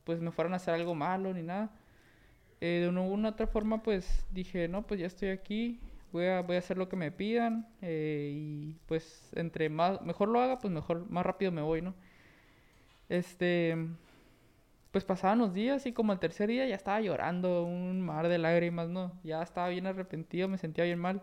pues 0.06 0.22
me 0.22 0.32
fueran 0.32 0.54
a 0.54 0.58
hacer 0.58 0.74
algo 0.76 0.96
malo, 0.96 1.34
ni 1.34 1.44
nada. 1.44 1.72
Eh, 2.62 2.80
de 2.82 2.90
una 2.90 3.02
u 3.02 3.28
otra 3.28 3.48
forma, 3.48 3.84
pues 3.84 4.26
dije, 4.32 4.68
no, 4.68 4.88
pues 4.88 5.00
ya 5.00 5.08
estoy 5.08 5.30
aquí, 5.30 5.80
voy 6.12 6.26
a, 6.26 6.42
voy 6.42 6.56
a 6.56 6.60
hacer 6.60 6.78
lo 6.78 6.88
que 6.88 6.96
me 6.96 7.12
pidan 7.12 7.68
eh, 7.82 8.32
y 8.34 8.76
pues 8.88 9.30
entre 9.36 9.70
más, 9.70 10.02
mejor 10.02 10.30
lo 10.30 10.40
haga, 10.40 10.60
pues 10.60 10.74
mejor, 10.74 11.10
más 11.10 11.26
rápido 11.26 11.52
me 11.52 11.62
voy, 11.62 11.82
¿no? 11.82 11.94
Este, 13.10 13.76
pues 14.92 15.04
pasaban 15.04 15.40
los 15.40 15.54
días 15.54 15.86
y 15.86 15.92
como 15.92 16.14
el 16.14 16.20
tercer 16.20 16.50
día 16.50 16.66
ya 16.66 16.76
estaba 16.76 17.02
llorando, 17.02 17.66
un 17.66 18.02
mar 18.02 18.30
de 18.30 18.38
lágrimas, 18.38 18.90
¿no? 18.90 19.12
Ya 19.24 19.44
estaba 19.44 19.70
bien 19.70 19.86
arrepentido, 19.88 20.48
me 20.48 20.58
sentía 20.58 20.86
bien 20.86 21.00
mal. 21.00 21.22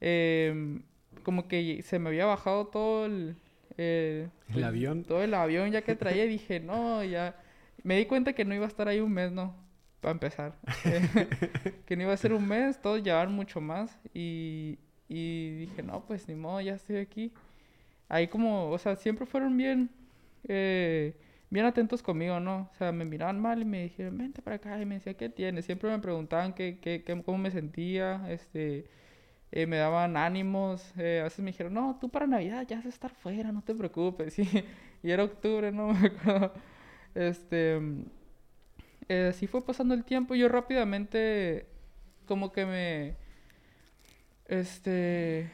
Eh, 0.00 0.80
como 1.22 1.48
que 1.48 1.82
se 1.82 1.98
me 1.98 2.08
había 2.08 2.26
bajado 2.26 2.68
todo 2.68 3.06
el... 3.06 3.36
el 3.76 4.64
avión. 4.64 5.04
Todo 5.04 5.22
el 5.22 5.34
avión 5.34 5.70
ya 5.70 5.82
que 5.82 5.96
traía 5.96 6.24
y 6.24 6.28
dije, 6.28 6.60
no, 6.60 7.04
ya... 7.04 7.36
Me 7.82 7.96
di 7.98 8.06
cuenta 8.06 8.32
que 8.32 8.44
no 8.44 8.54
iba 8.54 8.64
a 8.64 8.68
estar 8.68 8.88
ahí 8.88 9.00
un 9.00 9.12
mes, 9.12 9.30
¿no? 9.30 9.54
Para 10.00 10.12
empezar. 10.12 10.54
que 11.86 11.96
no 11.96 12.02
iba 12.02 12.12
a 12.12 12.16
ser 12.16 12.32
un 12.32 12.46
mes, 12.46 12.80
todos 12.80 13.02
llevaban 13.02 13.32
mucho 13.32 13.60
más. 13.60 13.98
Y, 14.14 14.78
y 15.08 15.50
dije, 15.56 15.82
no, 15.82 16.04
pues 16.06 16.28
ni 16.28 16.34
modo, 16.34 16.60
ya 16.60 16.74
estoy 16.74 16.96
aquí. 16.96 17.32
Ahí 18.08 18.28
como, 18.28 18.70
o 18.70 18.78
sea, 18.78 18.96
siempre 18.96 19.26
fueron 19.26 19.56
bien, 19.56 19.90
eh, 20.48 21.16
bien 21.50 21.66
atentos 21.66 22.02
conmigo, 22.02 22.40
¿no? 22.40 22.70
O 22.72 22.74
sea, 22.76 22.92
me 22.92 23.04
miraban 23.04 23.40
mal 23.40 23.62
y 23.62 23.64
me 23.64 23.84
dijeron, 23.84 24.18
vente 24.18 24.42
para 24.42 24.56
acá. 24.56 24.80
Y 24.80 24.86
me 24.86 24.96
decía, 24.96 25.14
¿qué 25.14 25.28
tienes? 25.28 25.64
Siempre 25.66 25.90
me 25.90 25.98
preguntaban 25.98 26.54
qué, 26.54 26.78
qué, 26.80 27.02
qué, 27.04 27.22
cómo 27.22 27.38
me 27.38 27.50
sentía, 27.50 28.26
este 28.30 28.86
eh, 29.52 29.66
me 29.66 29.76
daban 29.78 30.16
ánimos. 30.16 30.92
Eh, 30.98 31.20
a 31.20 31.24
veces 31.24 31.40
me 31.40 31.50
dijeron, 31.50 31.74
no, 31.74 31.98
tú 32.00 32.08
para 32.10 32.26
Navidad 32.26 32.66
ya 32.68 32.76
vas 32.76 32.86
a 32.86 32.88
estar 32.90 33.12
fuera, 33.14 33.52
no 33.52 33.62
te 33.62 33.74
preocupes. 33.74 34.38
Y, 34.38 34.64
y 35.02 35.10
era 35.10 35.24
octubre, 35.24 35.72
no 35.72 35.88
me 35.92 36.08
acuerdo. 36.08 36.52
Este, 37.14 37.80
eh, 39.08 39.28
así 39.30 39.46
fue 39.46 39.64
pasando 39.64 39.94
el 39.94 40.04
tiempo. 40.04 40.34
Yo 40.34 40.48
rápidamente, 40.48 41.66
como 42.26 42.52
que 42.52 42.66
me, 42.66 43.16
este, 44.46 45.50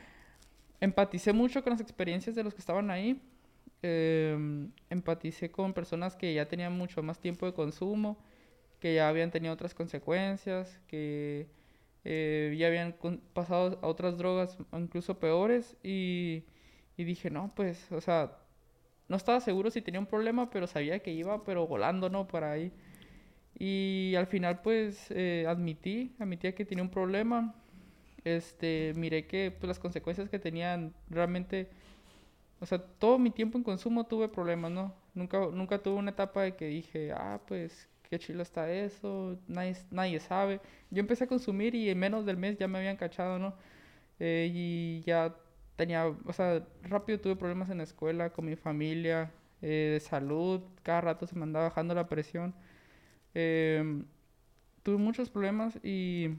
empaticé 0.81 1.33
mucho 1.33 1.63
con 1.63 1.73
las 1.73 1.81
experiencias 1.81 2.35
de 2.37 2.45
los 2.45 2.55
que 2.55 2.61
estaban 2.61 2.91
ahí. 2.91 3.21
Eh, 3.83 4.69
empaticé 4.91 5.51
con 5.51 5.73
personas 5.73 6.17
que 6.17 6.33
ya 6.35 6.47
tenían 6.47 6.73
mucho 6.73 7.03
más 7.03 7.19
tiempo 7.19 7.47
de 7.47 7.53
consumo, 7.53 8.19
que 8.81 8.95
ya 8.95 9.09
habían 9.09 9.31
tenido 9.31 9.55
otras 9.55 9.75
consecuencias, 9.75 10.81
que 10.87 11.49
eh, 12.05 12.55
ya 12.59 12.69
habían 12.69 12.97
pasado 13.33 13.79
a 13.83 13.87
otras 13.87 14.19
drogas 14.19 14.59
incluso 14.73 15.19
peores 15.19 15.77
y, 15.83 16.45
y, 16.97 17.05
dije, 17.05 17.31
no, 17.31 17.53
pues, 17.55 17.91
o 17.93 18.01
sea, 18.01 18.39
no 19.09 19.17
estaba 19.17 19.41
seguro 19.41 19.71
si 19.71 19.83
tenía 19.83 20.01
un 20.01 20.07
problema, 20.07 20.51
pero 20.51 20.67
sabía 20.67 21.01
que 21.01 21.13
iba, 21.13 21.45
pero 21.45 21.67
volando, 21.67 22.09
¿no? 22.11 22.27
Por 22.27 22.45
ahí. 22.45 22.73
Y 23.59 24.15
al 24.17 24.27
final, 24.27 24.63
pues, 24.63 25.11
eh, 25.11 25.45
admití, 25.49 26.15
que 26.57 26.65
tenía 26.65 26.83
un 26.85 26.91
problema. 26.91 27.55
Este, 28.25 28.93
miré 28.97 29.27
que 29.27 29.51
pues, 29.51 29.69
las 29.69 29.79
consecuencias 29.79 30.29
que 30.31 30.39
tenían 30.39 30.95
realmente, 31.11 31.69
o 32.61 32.67
sea, 32.67 32.79
todo 32.79 33.19
mi 33.19 33.31
tiempo 33.31 33.59
en 33.59 33.65
consumo 33.65 34.07
tuve 34.07 34.29
problemas, 34.29 34.71
¿no? 34.71 34.95
Nunca, 35.15 35.41
nunca 35.53 35.79
tuve 35.83 35.97
una 35.97 36.11
etapa 36.13 36.43
de 36.43 36.57
que 36.57 36.67
dije, 36.67 37.13
ah, 37.13 37.41
pues, 37.47 37.89
qué 38.09 38.19
chilo 38.19 38.43
está 38.43 38.71
eso, 38.73 39.39
nadie, 39.49 39.77
nadie 39.91 40.21
sabe. 40.21 40.61
Yo 40.91 41.01
empecé 41.01 41.25
a 41.25 41.27
consumir 41.29 41.75
y 41.75 41.91
en 41.91 41.99
menos 41.99 42.27
del 42.27 42.37
mes 42.37 42.59
ya 42.59 42.69
me 42.69 42.79
habían 42.79 42.97
cachado, 42.97 43.39
¿no? 43.39 43.55
Eh, 44.21 44.51
y 44.53 45.03
ya 45.03 45.35
tenía, 45.77 46.07
o 46.07 46.33
sea, 46.33 46.65
rápido 46.83 47.21
tuve 47.21 47.37
problemas 47.37 47.71
en 47.71 47.79
la 47.79 47.85
escuela, 47.85 48.31
con 48.31 48.47
mi 48.47 48.57
familia, 48.57 49.33
eh, 49.63 49.91
de 49.95 50.01
salud, 50.01 50.63
cada 50.83 51.01
rato 51.01 51.27
se 51.27 51.37
me 51.37 51.45
andaba 51.45 51.69
bajando 51.69 51.95
la 51.95 52.09
presión. 52.09 52.55
Eh, 53.35 54.03
tuve 54.83 54.97
muchos 54.97 55.31
problemas 55.31 55.79
y, 55.83 56.31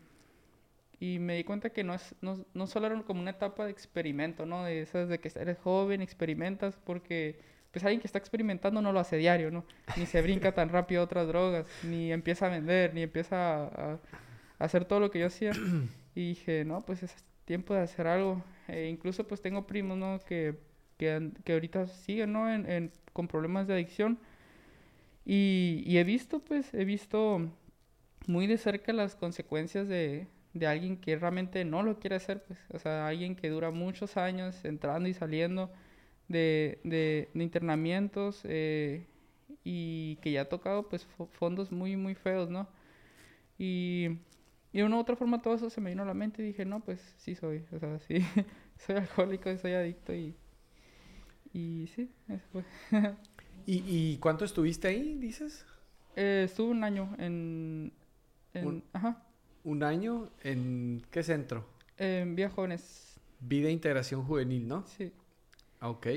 y 0.99 1.19
me 1.19 1.35
di 1.35 1.43
cuenta 1.43 1.71
que 1.71 1.83
no, 1.83 1.93
es, 1.93 2.15
no, 2.21 2.45
no 2.53 2.67
solo 2.67 2.87
era 2.87 3.01
como 3.03 3.21
una 3.21 3.31
etapa 3.31 3.65
de 3.65 3.71
experimento, 3.71 4.45
¿no? 4.45 4.63
De 4.63 4.81
esas 4.81 5.09
de 5.09 5.19
que 5.19 5.31
eres 5.35 5.57
joven, 5.59 6.01
experimentas, 6.01 6.77
porque 6.83 7.39
pues 7.73 7.83
alguien 7.83 8.01
que 8.01 8.07
está 8.07 8.19
experimentando 8.19 8.81
no 8.81 8.93
lo 8.93 8.99
hace 8.99 9.17
diario, 9.17 9.49
¿no? 9.49 9.65
Ni 9.97 10.05
se 10.05 10.21
brinca 10.21 10.53
tan 10.53 10.69
rápido 10.69 11.03
otras 11.03 11.27
drogas, 11.27 11.67
ni 11.83 12.11
empieza 12.11 12.45
a 12.45 12.49
vender, 12.49 12.93
ni 12.93 13.01
empieza 13.01 13.65
a, 13.65 13.99
hacer 14.59 14.85
todo 14.85 14.99
lo 14.99 15.11
que 15.11 15.19
yo 15.19 15.27
hacía. 15.27 15.51
Y 16.15 16.29
dije, 16.29 16.63
no, 16.63 16.85
pues 16.85 17.01
es 17.01 17.15
tiempo 17.45 17.73
de 17.73 17.79
hacer 17.79 18.05
algo. 18.05 18.43
E 18.67 18.87
incluso 18.87 19.27
pues 19.27 19.41
tengo 19.41 19.65
primos, 19.65 19.97
¿no? 19.97 20.19
Que, 20.27 20.59
que, 20.99 21.31
que 21.43 21.53
ahorita 21.53 21.87
siguen, 21.87 22.33
¿no? 22.33 22.47
En, 22.53 22.91
con 23.13 23.27
problemas 23.27 23.65
de 23.65 23.73
adicción. 23.73 24.19
Y, 25.25 25.97
he 25.97 26.03
visto, 26.03 26.39
pues, 26.39 26.73
he 26.73 26.85
visto 26.85 27.49
muy 28.27 28.47
de 28.47 28.57
cerca 28.57 28.93
las 28.93 29.15
consecuencias 29.15 29.87
de, 29.87 30.27
de 30.53 30.67
alguien 30.67 30.97
que 30.97 31.17
realmente 31.17 31.65
no 31.65 31.83
lo 31.83 31.99
quiere 31.99 32.15
hacer, 32.17 32.43
pues. 32.45 32.59
O 32.73 32.79
sea, 32.79 33.07
alguien 33.07 33.35
que 33.35 33.49
dura 33.49 33.71
muchos 33.71 34.17
años 34.17 34.63
entrando 34.65 35.09
y 35.09 35.13
saliendo 35.13 35.71
de, 36.29 36.79
de, 36.83 37.29
de 37.33 37.43
internamientos 37.43 38.41
eh, 38.45 39.07
y 39.63 40.17
que 40.17 40.31
ya 40.33 40.41
ha 40.43 40.49
tocado 40.49 40.89
pues 40.89 41.07
fondos 41.33 41.71
muy 41.71 41.97
muy 41.97 42.15
feos, 42.15 42.49
¿no? 42.49 42.69
Y, 43.57 44.09
y 44.73 44.79
de 44.79 44.83
una 44.85 44.97
u 44.97 44.99
otra 44.99 45.15
forma 45.15 45.41
todo 45.41 45.55
eso 45.55 45.69
se 45.69 45.81
me 45.81 45.91
vino 45.91 46.03
a 46.03 46.05
la 46.05 46.13
mente 46.13 46.43
y 46.43 46.47
dije, 46.47 46.65
no, 46.65 46.81
pues 46.81 46.99
sí 47.17 47.35
soy, 47.35 47.65
o 47.73 47.79
sea, 47.79 47.99
sí, 47.99 48.17
soy 48.77 48.97
alcohólico, 48.97 49.55
soy 49.57 49.73
adicto 49.73 50.13
y, 50.13 50.35
y 51.53 51.87
sí, 51.95 52.09
eso 52.27 52.45
fue. 52.51 52.63
¿Y, 53.65 53.83
¿Y 53.87 54.17
cuánto 54.17 54.45
estuviste 54.45 54.87
ahí, 54.87 55.17
dices? 55.17 55.65
Eh, 56.15 56.43
estuve 56.45 56.71
un 56.71 56.83
año 56.83 57.15
en... 57.17 57.91
en 58.53 58.67
un, 58.67 58.83
ajá. 58.93 59.23
¿Un 59.63 59.83
año 59.83 60.29
en 60.43 61.01
qué 61.09 61.23
centro? 61.23 61.65
En 61.97 62.35
Vía 62.35 62.49
Jóvenes. 62.49 63.19
Vida 63.39 63.69
e 63.69 63.71
Integración 63.71 64.23
Juvenil, 64.23 64.67
¿no? 64.67 64.85
Sí. 64.87 65.11
Ok. 65.81 66.07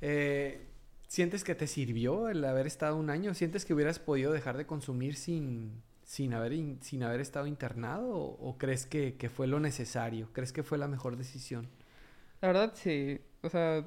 Eh, 0.00 0.66
¿Sientes 1.06 1.44
que 1.44 1.54
te 1.54 1.66
sirvió 1.66 2.28
el 2.28 2.44
haber 2.44 2.66
estado 2.66 2.96
un 2.96 3.10
año? 3.10 3.34
¿Sientes 3.34 3.64
que 3.64 3.74
hubieras 3.74 3.98
podido 3.98 4.32
dejar 4.32 4.56
de 4.56 4.66
consumir 4.66 5.16
sin, 5.16 5.82
sin, 6.04 6.32
haber, 6.34 6.52
in, 6.52 6.78
sin 6.82 7.02
haber 7.02 7.20
estado 7.20 7.46
internado? 7.46 8.08
¿O, 8.08 8.48
o 8.48 8.58
crees 8.58 8.86
que, 8.86 9.14
que, 9.14 9.28
fue 9.28 9.46
lo 9.46 9.60
necesario? 9.60 10.28
¿Crees 10.32 10.52
que 10.52 10.62
fue 10.62 10.78
la 10.78 10.88
mejor 10.88 11.16
decisión? 11.16 11.68
La 12.40 12.48
verdad, 12.48 12.72
sí. 12.74 13.20
O 13.42 13.50
sea, 13.50 13.84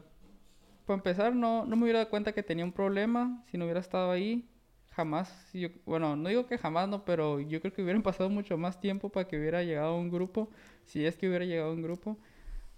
para 0.86 0.98
empezar, 0.98 1.36
no, 1.36 1.66
no 1.66 1.76
me 1.76 1.84
hubiera 1.84 2.00
dado 2.00 2.10
cuenta 2.12 2.34
que 2.34 2.44
tenía 2.44 2.66
un 2.66 2.72
problema 2.74 3.44
si 3.52 3.58
no 3.58 3.66
hubiera 3.66 3.80
estado 3.80 4.12
ahí. 4.12 4.48
Jamás, 4.92 5.50
yo, 5.54 5.70
bueno, 5.86 6.16
no 6.16 6.30
digo 6.30 6.46
que 6.48 6.58
jamás, 6.58 6.88
no, 6.88 7.04
pero 7.06 7.40
yo 7.40 7.60
creo 7.62 7.74
que 7.74 7.82
hubieran 7.84 8.04
pasado 8.04 8.30
mucho 8.30 8.58
más 8.58 8.80
tiempo 8.80 9.10
para 9.10 9.28
que 9.28 9.38
hubiera 9.40 9.64
llegado 9.64 9.96
a 9.96 9.98
un 9.98 10.10
grupo, 10.12 10.50
si 10.86 11.06
es 11.06 11.18
que 11.18 11.28
hubiera 11.28 11.46
llegado 11.46 11.72
a 11.72 11.74
un 11.74 11.82
grupo. 11.82 12.12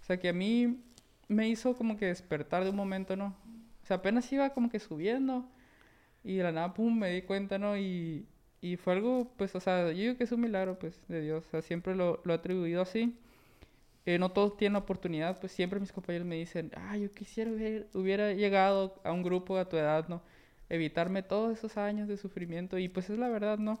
O 0.00 0.04
sea, 0.04 0.18
que 0.18 0.28
a 0.30 0.32
mí 0.32 0.78
me 1.28 1.48
hizo 1.48 1.76
como 1.76 1.96
que 1.96 2.06
despertar 2.06 2.64
de 2.64 2.70
un 2.70 2.76
momento, 2.76 3.16
¿no? 3.16 3.36
O 3.82 3.86
sea, 3.86 3.98
apenas 3.98 4.30
iba 4.32 4.50
como 4.50 4.70
que 4.70 4.78
subiendo 4.80 5.48
y 6.24 6.36
de 6.36 6.42
la 6.44 6.52
nada, 6.52 6.74
pum, 6.74 6.98
me 6.98 7.10
di 7.10 7.22
cuenta, 7.22 7.58
¿no? 7.58 7.76
Y, 7.78 8.26
y 8.60 8.76
fue 8.76 8.94
algo, 8.94 9.32
pues, 9.36 9.54
o 9.54 9.60
sea, 9.60 9.92
yo 9.92 9.98
digo 9.98 10.16
que 10.16 10.24
es 10.24 10.32
un 10.32 10.40
milagro, 10.40 10.78
pues, 10.78 11.02
de 11.08 11.20
Dios. 11.22 11.44
O 11.46 11.50
sea, 11.50 11.62
siempre 11.62 11.94
lo, 11.96 12.20
lo 12.24 12.32
he 12.34 12.36
atribuido 12.36 12.82
así. 12.82 13.16
Eh, 14.06 14.18
no 14.18 14.30
todos 14.30 14.56
tienen 14.56 14.76
oportunidad, 14.76 15.38
pues 15.40 15.52
siempre 15.52 15.80
mis 15.80 15.92
compañeros 15.92 16.26
me 16.26 16.36
dicen, 16.36 16.72
ah, 16.76 16.96
yo 16.96 17.10
quisiera 17.12 17.50
hubiera, 17.50 17.86
hubiera 17.94 18.32
llegado 18.32 19.00
a 19.04 19.12
un 19.12 19.22
grupo 19.22 19.58
a 19.58 19.68
tu 19.68 19.76
edad, 19.76 20.08
¿no? 20.08 20.22
Evitarme 20.68 21.22
todos 21.22 21.58
esos 21.58 21.76
años 21.76 22.08
de 22.08 22.16
sufrimiento 22.16 22.78
y 22.78 22.88
pues 22.88 23.10
es 23.10 23.18
la 23.18 23.28
verdad, 23.28 23.58
¿no? 23.58 23.80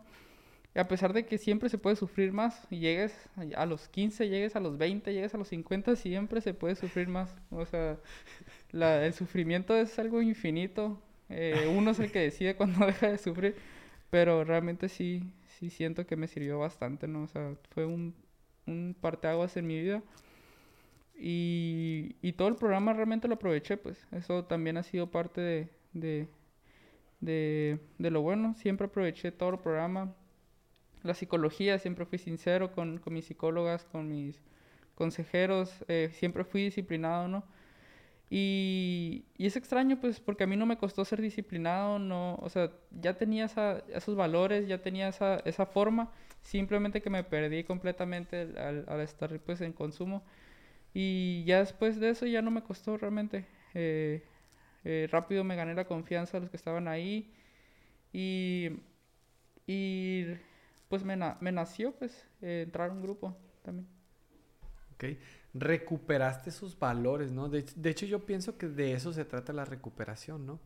a 0.78 0.88
pesar 0.88 1.12
de 1.12 1.24
que 1.24 1.38
siempre 1.38 1.68
se 1.68 1.78
puede 1.78 1.96
sufrir 1.96 2.32
más, 2.32 2.68
llegues 2.68 3.14
a 3.56 3.66
los 3.66 3.88
15, 3.88 4.28
llegues 4.28 4.56
a 4.56 4.60
los 4.60 4.76
20, 4.76 5.12
llegues 5.12 5.34
a 5.34 5.38
los 5.38 5.48
50, 5.48 5.96
siempre 5.96 6.40
se 6.40 6.54
puede 6.54 6.76
sufrir 6.76 7.08
más. 7.08 7.34
O 7.50 7.64
sea, 7.64 7.98
el 8.72 9.12
sufrimiento 9.14 9.74
es 9.74 9.98
algo 9.98 10.20
infinito. 10.20 11.00
Eh, 11.28 11.72
uno 11.76 11.92
es 11.92 11.98
el 11.98 12.12
que 12.12 12.20
decide 12.20 12.56
cuando 12.56 12.84
deja 12.86 13.08
de 13.08 13.18
sufrir, 13.18 13.56
pero 14.10 14.44
realmente 14.44 14.88
sí, 14.88 15.22
sí 15.58 15.70
siento 15.70 16.06
que 16.06 16.16
me 16.16 16.28
sirvió 16.28 16.58
bastante, 16.58 17.08
¿no? 17.08 17.22
O 17.22 17.28
sea, 17.28 17.54
fue 17.70 17.86
un, 17.86 18.14
un 18.66 18.96
parteaguas 19.00 19.56
en 19.56 19.66
mi 19.66 19.80
vida. 19.80 20.02
Y, 21.18 22.16
y, 22.20 22.32
todo 22.32 22.48
el 22.48 22.56
programa 22.56 22.92
realmente 22.92 23.26
lo 23.26 23.34
aproveché, 23.34 23.78
pues 23.78 24.06
eso 24.12 24.44
también 24.44 24.76
ha 24.76 24.82
sido 24.82 25.10
parte 25.10 25.40
de, 25.40 25.68
de, 25.94 26.28
de, 27.98 28.10
lo 28.10 28.20
bueno. 28.20 28.54
Siempre 28.54 28.86
aproveché 28.86 29.32
todo 29.32 29.50
el 29.50 29.58
programa 29.58 30.14
la 31.02 31.14
psicología, 31.14 31.78
siempre 31.78 32.04
fui 32.04 32.18
sincero 32.18 32.72
con, 32.72 32.98
con 32.98 33.14
mis 33.14 33.26
psicólogas, 33.26 33.84
con 33.84 34.08
mis 34.08 34.42
consejeros, 34.94 35.84
eh, 35.88 36.10
siempre 36.12 36.44
fui 36.44 36.64
disciplinado, 36.64 37.28
¿no? 37.28 37.44
Y, 38.28 39.24
y, 39.36 39.46
es 39.46 39.56
extraño, 39.56 40.00
pues, 40.00 40.20
porque 40.20 40.44
a 40.44 40.46
mí 40.46 40.56
no 40.56 40.66
me 40.66 40.78
costó 40.78 41.04
ser 41.04 41.22
disciplinado, 41.22 41.98
no, 41.98 42.34
o 42.36 42.48
sea, 42.48 42.72
ya 42.90 43.14
tenía 43.14 43.44
esa, 43.44 43.84
esos 43.94 44.16
valores, 44.16 44.66
ya 44.66 44.82
tenía 44.82 45.08
esa, 45.08 45.36
esa 45.44 45.64
forma, 45.66 46.10
simplemente 46.42 47.00
que 47.00 47.10
me 47.10 47.22
perdí 47.22 47.62
completamente 47.62 48.52
al, 48.58 48.84
al, 48.88 49.00
estar, 49.00 49.38
pues, 49.40 49.60
en 49.60 49.72
consumo. 49.72 50.24
Y 50.92 51.44
ya 51.44 51.60
después 51.60 52.00
de 52.00 52.10
eso 52.10 52.26
ya 52.26 52.42
no 52.42 52.50
me 52.50 52.62
costó 52.62 52.96
realmente. 52.96 53.46
Eh, 53.74 54.22
eh, 54.84 55.08
rápido 55.10 55.44
me 55.44 55.56
gané 55.56 55.74
la 55.74 55.84
confianza 55.84 56.38
de 56.38 56.42
los 56.42 56.50
que 56.50 56.56
estaban 56.56 56.88
ahí. 56.88 57.30
Y, 58.12 58.70
y 59.66 60.24
pues 60.88 61.04
me, 61.04 61.16
me 61.40 61.52
nació 61.52 61.92
pues 61.92 62.26
eh, 62.40 62.62
entrar 62.64 62.90
a 62.90 62.92
un 62.92 63.02
grupo 63.02 63.36
también. 63.62 63.86
Ok, 64.94 65.04
recuperaste 65.58 66.50
esos 66.50 66.78
valores, 66.78 67.32
¿no? 67.32 67.48
De, 67.48 67.64
de, 67.74 67.90
hecho 67.90 68.06
yo 68.06 68.26
pienso 68.26 68.58
que 68.58 68.68
de 68.68 68.92
eso 68.92 69.12
se 69.12 69.24
trata 69.24 69.52
la 69.52 69.64
recuperación, 69.64 70.46
¿no? 70.46 70.60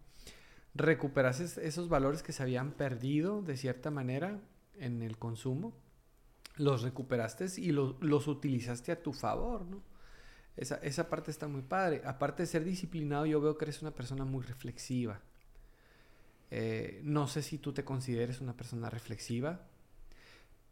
Recuperaste 0.74 1.66
esos 1.66 1.88
valores 1.88 2.22
que 2.22 2.32
se 2.32 2.42
habían 2.42 2.72
perdido 2.72 3.42
de 3.42 3.56
cierta 3.56 3.90
manera 3.90 4.40
en 4.78 5.02
el 5.02 5.18
consumo, 5.18 5.74
los 6.56 6.82
recuperaste 6.82 7.46
y 7.58 7.72
los 7.72 8.28
utilizaste 8.28 8.92
a 8.92 9.02
tu 9.02 9.12
favor, 9.12 9.64
¿no? 9.64 9.82
Esa, 10.56 10.76
esa 10.76 11.08
parte 11.08 11.30
está 11.30 11.48
muy 11.48 11.62
padre. 11.62 12.02
Aparte 12.04 12.42
de 12.42 12.46
ser 12.46 12.64
disciplinado, 12.64 13.24
yo 13.24 13.40
veo 13.40 13.56
que 13.56 13.64
eres 13.64 13.80
una 13.82 13.92
persona 13.92 14.24
muy 14.24 14.44
reflexiva. 14.44 15.20
Eh, 16.50 17.00
no 17.04 17.28
sé 17.28 17.42
si 17.42 17.58
tú 17.58 17.72
te 17.72 17.84
consideres 17.84 18.40
una 18.40 18.56
persona 18.56 18.90
reflexiva, 18.90 19.68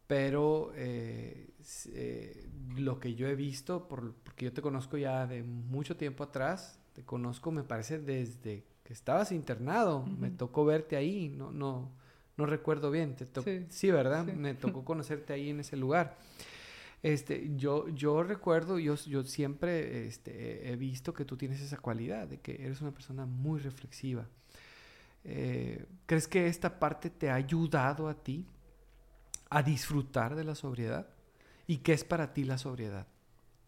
pero 0.09 0.73
eh, 0.75 1.51
eh, 1.92 2.47
lo 2.77 2.99
que 2.99 3.14
yo 3.14 3.29
he 3.29 3.37
visto, 3.37 3.87
por, 3.87 4.14
porque 4.14 4.47
yo 4.47 4.53
te 4.53 4.62
conozco 4.62 4.97
ya 4.97 5.27
de 5.27 5.44
mucho 5.44 5.97
tiempo 5.97 6.25
atrás, 6.25 6.81
te 6.94 7.05
conozco 7.05 7.53
me 7.53 7.62
parece 7.62 7.99
desde 8.01 8.64
que 8.83 8.92
estabas 8.94 9.31
internado, 9.33 10.03
me 10.03 10.31
tocó 10.31 10.64
verte 10.64 10.97
ahí, 10.97 11.29
no, 11.29 11.53
no, 11.53 11.92
no 12.38 12.47
recuerdo 12.47 12.90
bien, 12.90 13.16
te 13.16 13.27
sí. 13.68 13.90
¿verdad? 13.90 14.25
Me 14.25 14.55
tocó 14.55 14.83
conocerte 14.87 15.35
ahí 15.35 15.51
en 15.51 15.61
ese 15.61 15.77
lugar. 15.77 16.16
Este, 17.03 17.51
yo, 17.57 17.88
yo 17.90 18.23
recuerdo, 18.23 18.79
yo, 18.79 18.94
yo 18.94 19.23
siempre 19.25 20.07
este, 20.07 20.73
he 20.73 20.77
visto 20.77 21.12
que 21.12 21.27
tú 21.27 21.37
tienes 21.37 21.61
esa 21.61 21.77
cualidad, 21.77 22.27
de 22.27 22.40
que 22.40 22.64
eres 22.64 22.81
una 22.81 22.92
persona 22.92 23.27
muy 23.27 23.61
reflexiva. 23.61 24.27
Eh, 25.25 25.85
¿Crees 26.07 26.27
que 26.27 26.47
esta 26.47 26.79
parte 26.79 27.11
te 27.11 27.29
ha 27.29 27.35
ayudado 27.35 28.09
a 28.09 28.14
ti 28.14 28.47
a 29.51 29.63
disfrutar 29.63 30.35
de 30.35 30.45
la 30.45 30.55
sobriedad? 30.55 31.09
¿Y 31.67 31.79
qué 31.79 31.93
es 31.93 32.05
para 32.05 32.33
ti 32.33 32.45
la 32.45 32.59
sobriedad? 32.59 33.07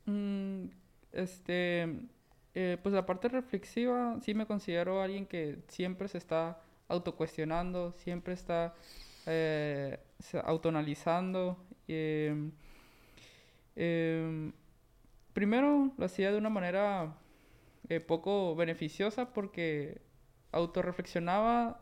Mm, 0.07 0.67
este, 1.13 2.09
eh, 2.55 2.79
pues 2.83 2.95
la 2.95 3.07
parte 3.07 3.29
reflexiva, 3.29 4.19
sí 4.23 4.35
me 4.35 4.47
considero 4.47 5.03
alguien 5.03 5.27
que 5.27 5.59
siempre 5.69 6.09
se 6.09 6.19
está 6.19 6.61
autocuestionando, 6.89 7.93
siempre 7.93 8.35
está 8.35 8.75
eh, 9.27 9.99
autoanalizando. 10.45 11.57
Em, 11.87 12.53
em, 13.77 14.53
primero 15.33 15.93
lo 15.97 16.05
hacía 16.05 16.33
de 16.33 16.39
una 16.39 16.51
manera 16.51 17.15
eh, 17.89 18.01
poco 18.01 18.55
beneficiosa 18.57 19.33
porque 19.33 20.01
autorreflexionaba 20.53 21.81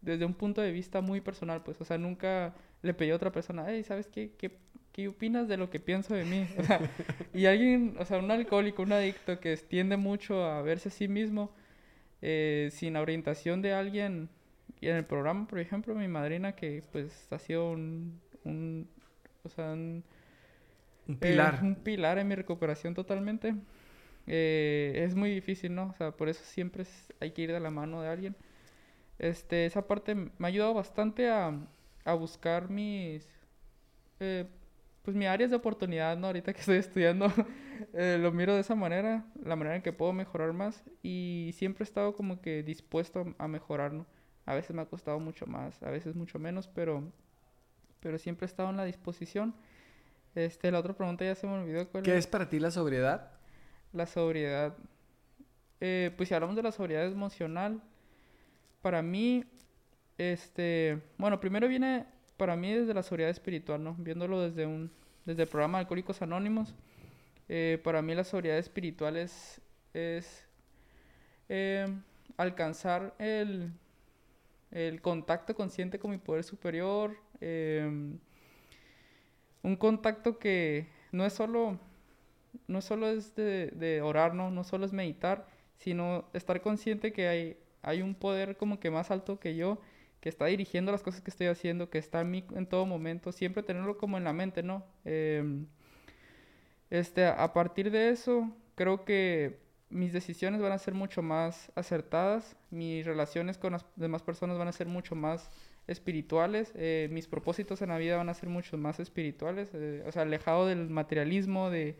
desde 0.00 0.24
un 0.24 0.34
punto 0.34 0.60
de 0.60 0.72
vista 0.72 1.00
muy 1.00 1.20
personal, 1.20 1.62
pues, 1.62 1.80
o 1.80 1.84
sea, 1.84 1.98
nunca 1.98 2.54
le 2.82 2.94
pedí 2.94 3.10
a 3.10 3.16
otra 3.16 3.32
persona, 3.32 3.64
hey, 3.68 3.82
¿sabes 3.84 4.06
qué, 4.08 4.32
qué, 4.36 4.58
qué 4.92 5.08
opinas 5.08 5.48
de 5.48 5.56
lo 5.56 5.70
que 5.70 5.80
pienso 5.80 6.14
de 6.14 6.24
mí? 6.24 6.46
y 7.34 7.46
alguien, 7.46 7.96
o 7.98 8.04
sea, 8.04 8.18
un 8.18 8.30
alcohólico, 8.30 8.82
un 8.82 8.92
adicto 8.92 9.40
que 9.40 9.56
tiende 9.56 9.96
mucho 9.96 10.44
a 10.44 10.62
verse 10.62 10.88
a 10.88 10.92
sí 10.92 11.08
mismo 11.08 11.52
eh, 12.20 12.68
sin 12.72 12.96
orientación 12.96 13.62
de 13.62 13.72
alguien, 13.72 14.28
y 14.80 14.88
en 14.88 14.96
el 14.96 15.04
programa, 15.04 15.46
por 15.46 15.60
ejemplo, 15.60 15.94
mi 15.94 16.08
madrina, 16.08 16.56
que 16.56 16.82
pues 16.90 17.28
ha 17.32 17.38
sido 17.38 17.70
un, 17.70 18.20
un 18.44 18.88
o 19.44 19.48
sea, 19.48 19.72
un, 19.72 20.04
pilar. 21.20 21.60
Eh, 21.62 21.66
un 21.66 21.74
pilar 21.76 22.18
en 22.18 22.28
mi 22.28 22.34
recuperación 22.34 22.94
totalmente. 22.94 23.54
Eh, 24.26 25.02
es 25.04 25.14
muy 25.14 25.30
difícil, 25.30 25.74
¿no? 25.74 25.88
O 25.88 25.94
sea, 25.94 26.12
por 26.12 26.28
eso 26.28 26.42
siempre 26.44 26.84
hay 27.20 27.32
que 27.32 27.42
ir 27.42 27.52
de 27.52 27.60
la 27.60 27.70
mano 27.70 28.02
de 28.02 28.08
alguien. 28.08 28.36
Este, 29.18 29.66
esa 29.66 29.86
parte 29.86 30.14
me 30.14 30.30
ha 30.40 30.46
ayudado 30.46 30.74
bastante 30.74 31.30
a, 31.30 31.56
a 32.04 32.14
buscar 32.14 32.68
mis, 32.68 33.28
eh, 34.20 34.46
pues 35.02 35.16
mis 35.16 35.28
áreas 35.28 35.50
de 35.50 35.56
oportunidad, 35.56 36.16
¿no? 36.16 36.28
Ahorita 36.28 36.52
que 36.52 36.60
estoy 36.60 36.76
estudiando, 36.78 37.26
eh, 37.92 38.18
lo 38.20 38.32
miro 38.32 38.54
de 38.54 38.60
esa 38.60 38.74
manera, 38.74 39.24
la 39.44 39.56
manera 39.56 39.76
en 39.76 39.82
que 39.82 39.92
puedo 39.92 40.12
mejorar 40.12 40.52
más 40.52 40.82
y 41.02 41.50
siempre 41.54 41.82
he 41.82 41.86
estado 41.86 42.14
como 42.14 42.40
que 42.40 42.62
dispuesto 42.62 43.34
a 43.38 43.48
mejorar, 43.48 43.92
¿no? 43.92 44.06
A 44.44 44.54
veces 44.54 44.74
me 44.74 44.82
ha 44.82 44.86
costado 44.86 45.20
mucho 45.20 45.46
más, 45.46 45.82
a 45.82 45.90
veces 45.90 46.16
mucho 46.16 46.38
menos, 46.38 46.68
pero, 46.68 47.12
pero 48.00 48.18
siempre 48.18 48.44
he 48.44 48.48
estado 48.48 48.70
en 48.70 48.76
la 48.76 48.84
disposición. 48.84 49.54
Este, 50.34 50.70
la 50.70 50.80
otra 50.80 50.94
pregunta 50.94 51.24
ya 51.24 51.34
se 51.34 51.46
me 51.46 51.52
olvidó. 51.54 51.88
¿Qué 52.02 52.12
es? 52.12 52.18
es 52.20 52.26
para 52.26 52.48
ti 52.48 52.58
la 52.58 52.70
sobriedad? 52.70 53.30
La 53.92 54.06
sobriedad. 54.06 54.76
Eh, 55.80 56.12
pues 56.16 56.28
si 56.28 56.34
hablamos 56.34 56.56
de 56.56 56.62
la 56.62 56.72
sobriedad 56.72 57.06
emocional, 57.06 57.82
para 58.80 59.02
mí, 59.02 59.44
este, 60.18 61.00
bueno, 61.18 61.40
primero 61.40 61.68
viene 61.68 62.06
para 62.36 62.56
mí 62.56 62.72
desde 62.72 62.94
la 62.94 63.02
sobriedad 63.02 63.30
espiritual, 63.30 63.82
¿no? 63.82 63.94
Viéndolo 63.98 64.40
desde 64.40 64.66
un, 64.66 64.90
desde 65.24 65.42
el 65.42 65.48
programa 65.48 65.78
Alcohólicos 65.78 66.22
Anónimos, 66.22 66.74
eh, 67.48 67.80
para 67.82 68.02
mí 68.02 68.14
la 68.14 68.24
sobriedad 68.24 68.58
espiritual 68.58 69.16
es, 69.16 69.60
eh, 69.94 71.86
alcanzar 72.36 73.14
el, 73.18 73.72
el 74.70 75.00
contacto 75.02 75.54
consciente 75.54 75.98
con 75.98 76.10
mi 76.10 76.18
poder 76.18 76.44
superior, 76.44 77.16
em, 77.40 78.18
un 79.62 79.76
contacto 79.76 80.38
que 80.38 80.88
no 81.12 81.24
es 81.26 81.32
solo, 81.34 81.78
no 82.66 82.80
solo 82.80 83.08
es 83.08 83.34
de, 83.34 83.68
de 83.72 84.02
orar, 84.02 84.34
¿no? 84.34 84.50
no 84.50 84.64
solo 84.64 84.86
es 84.86 84.92
meditar, 84.92 85.46
sino 85.76 86.24
estar 86.32 86.60
consciente 86.62 87.12
que 87.12 87.28
hay 87.28 87.56
hay 87.82 88.00
un 88.00 88.14
poder 88.14 88.56
como 88.56 88.80
que 88.80 88.90
más 88.90 89.10
alto 89.10 89.38
que 89.38 89.56
yo, 89.56 89.78
que 90.22 90.28
está 90.28 90.46
dirigiendo 90.46 90.92
las 90.92 91.02
cosas 91.02 91.20
que 91.20 91.30
estoy 91.30 91.48
haciendo, 91.48 91.90
que 91.90 91.98
está 91.98 92.20
en 92.20 92.30
mí 92.30 92.44
en 92.54 92.66
todo 92.66 92.86
momento, 92.86 93.32
siempre 93.32 93.64
tenerlo 93.64 93.98
como 93.98 94.18
en 94.18 94.24
la 94.24 94.32
mente, 94.32 94.62
¿no? 94.62 94.86
Em, 95.04 95.66
este, 96.90 97.26
a 97.26 97.52
partir 97.52 97.90
de 97.90 98.10
eso, 98.10 98.48
creo 98.76 99.04
que 99.04 99.58
mis 99.90 100.12
decisiones 100.12 100.60
van 100.62 100.72
a 100.72 100.78
ser 100.78 100.94
mucho 100.94 101.22
más 101.22 101.72
acertadas, 101.74 102.56
mis 102.70 103.04
relaciones 103.04 103.58
con 103.58 103.72
las 103.72 103.84
demás 103.96 104.22
personas 104.22 104.58
van 104.58 104.68
a 104.68 104.72
ser 104.72 104.86
mucho 104.86 105.16
más 105.16 105.50
espirituales, 105.88 106.72
eh, 106.76 107.08
mis 107.10 107.26
propósitos 107.26 107.82
en 107.82 107.88
la 107.88 107.98
vida 107.98 108.16
van 108.16 108.28
a 108.28 108.34
ser 108.34 108.48
mucho 108.48 108.78
más 108.78 109.00
espirituales, 109.00 109.70
eh, 109.74 110.04
o 110.06 110.12
sea, 110.12 110.22
alejado 110.22 110.66
del 110.68 110.88
materialismo, 110.88 111.68
de, 111.68 111.98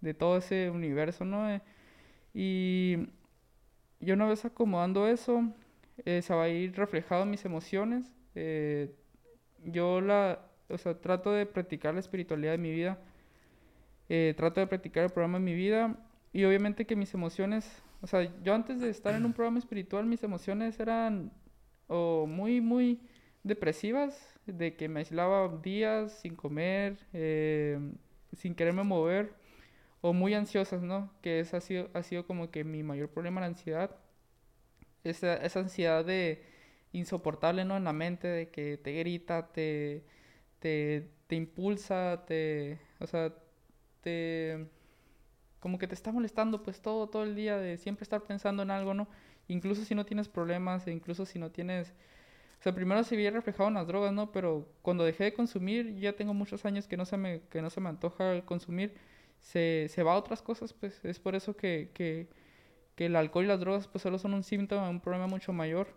de 0.00 0.14
todo 0.14 0.38
ese 0.38 0.70
universo, 0.70 1.24
¿no? 1.24 1.50
Eh, 1.50 1.60
y 2.34 3.08
y 4.04 4.12
una 4.12 4.26
vez 4.26 4.44
acomodando 4.44 5.08
eso, 5.08 5.42
eh, 6.04 6.22
se 6.22 6.34
va 6.34 6.44
a 6.44 6.48
ir 6.48 6.74
reflejado 6.76 7.22
en 7.22 7.30
mis 7.30 7.44
emociones. 7.44 8.12
Eh, 8.34 8.94
yo 9.64 10.00
la, 10.00 10.40
o 10.68 10.78
sea, 10.78 11.00
trato 11.00 11.32
de 11.32 11.46
practicar 11.46 11.94
la 11.94 12.00
espiritualidad 12.00 12.52
de 12.52 12.58
mi 12.58 12.72
vida. 12.72 12.98
Eh, 14.08 14.34
trato 14.36 14.60
de 14.60 14.66
practicar 14.66 15.04
el 15.04 15.10
programa 15.10 15.38
en 15.38 15.44
mi 15.44 15.54
vida. 15.54 15.96
Y 16.32 16.44
obviamente 16.44 16.86
que 16.86 16.96
mis 16.96 17.14
emociones, 17.14 17.82
o 18.00 18.06
sea, 18.06 18.28
yo 18.42 18.54
antes 18.54 18.80
de 18.80 18.90
estar 18.90 19.14
en 19.14 19.24
un 19.24 19.32
programa 19.32 19.58
espiritual, 19.58 20.04
mis 20.04 20.22
emociones 20.22 20.78
eran 20.80 21.32
o 21.86 22.26
muy, 22.26 22.60
muy 22.60 23.00
depresivas, 23.44 24.34
de 24.46 24.74
que 24.76 24.88
me 24.88 25.00
aislaba 25.00 25.48
días 25.62 26.12
sin 26.12 26.34
comer, 26.34 26.98
sin 28.32 28.54
quererme 28.54 28.82
mover 28.82 29.34
o 30.00 30.12
muy 30.12 30.34
ansiosas, 30.34 30.82
¿no? 30.82 31.10
Que 31.22 31.40
esa 31.40 31.58
ha 31.58 31.60
sido, 31.60 31.88
ha 31.94 32.02
sido 32.02 32.26
como 32.26 32.50
que 32.50 32.62
mi 32.62 32.82
mayor 32.82 33.08
problema, 33.08 33.40
la 33.40 33.46
ansiedad. 33.46 33.96
Esa, 35.04 35.36
esa 35.36 35.60
ansiedad 35.60 36.04
de 36.04 36.42
insoportable, 36.92 37.64
¿no? 37.64 37.76
En 37.76 37.84
la 37.84 37.92
mente, 37.92 38.28
de 38.28 38.50
que 38.50 38.78
te 38.78 38.92
grita, 38.94 39.52
te, 39.52 40.04
te, 40.60 41.10
te 41.26 41.36
impulsa, 41.36 42.24
te, 42.26 42.80
o 43.00 43.06
sea, 43.06 43.34
te, 44.02 44.68
como 45.60 45.78
que 45.78 45.86
te 45.88 45.94
está 45.94 46.12
molestando 46.12 46.62
pues 46.62 46.80
todo, 46.82 47.08
todo 47.08 47.24
el 47.24 47.34
día 47.34 47.56
de 47.58 47.78
siempre 47.78 48.02
estar 48.04 48.22
pensando 48.22 48.62
en 48.62 48.70
algo, 48.70 48.94
¿no? 48.94 49.08
Incluso 49.48 49.84
si 49.84 49.94
no 49.94 50.04
tienes 50.06 50.28
problemas, 50.28 50.86
e 50.86 50.92
incluso 50.92 51.26
si 51.26 51.38
no 51.38 51.50
tienes, 51.50 51.90
o 52.60 52.62
sea, 52.62 52.74
primero 52.74 53.04
se 53.04 53.16
veía 53.16 53.30
reflejado 53.30 53.68
en 53.68 53.74
las 53.74 53.86
drogas, 53.86 54.12
¿no? 54.12 54.32
Pero 54.32 54.68
cuando 54.82 55.04
dejé 55.04 55.24
de 55.24 55.34
consumir, 55.34 55.96
ya 55.98 56.14
tengo 56.14 56.34
muchos 56.34 56.64
años 56.64 56.88
que 56.88 56.96
no 56.96 57.04
se 57.06 57.16
me, 57.16 57.42
que 57.50 57.62
no 57.62 57.70
se 57.70 57.80
me 57.80 57.88
antoja 57.90 58.44
consumir, 58.46 58.94
se, 59.40 59.88
se 59.90 60.02
va 60.02 60.14
a 60.14 60.16
otras 60.16 60.42
cosas, 60.42 60.72
pues 60.72 61.04
es 61.04 61.18
por 61.20 61.34
eso 61.34 61.56
que, 61.56 62.28
que 62.96 63.06
el 63.06 63.16
alcohol 63.16 63.44
y 63.44 63.48
las 63.48 63.60
drogas 63.60 63.88
pues 63.88 64.02
solo 64.02 64.18
son 64.18 64.34
un 64.34 64.42
síntoma, 64.42 64.88
un 64.88 65.00
problema 65.00 65.26
mucho 65.26 65.52
mayor. 65.52 65.88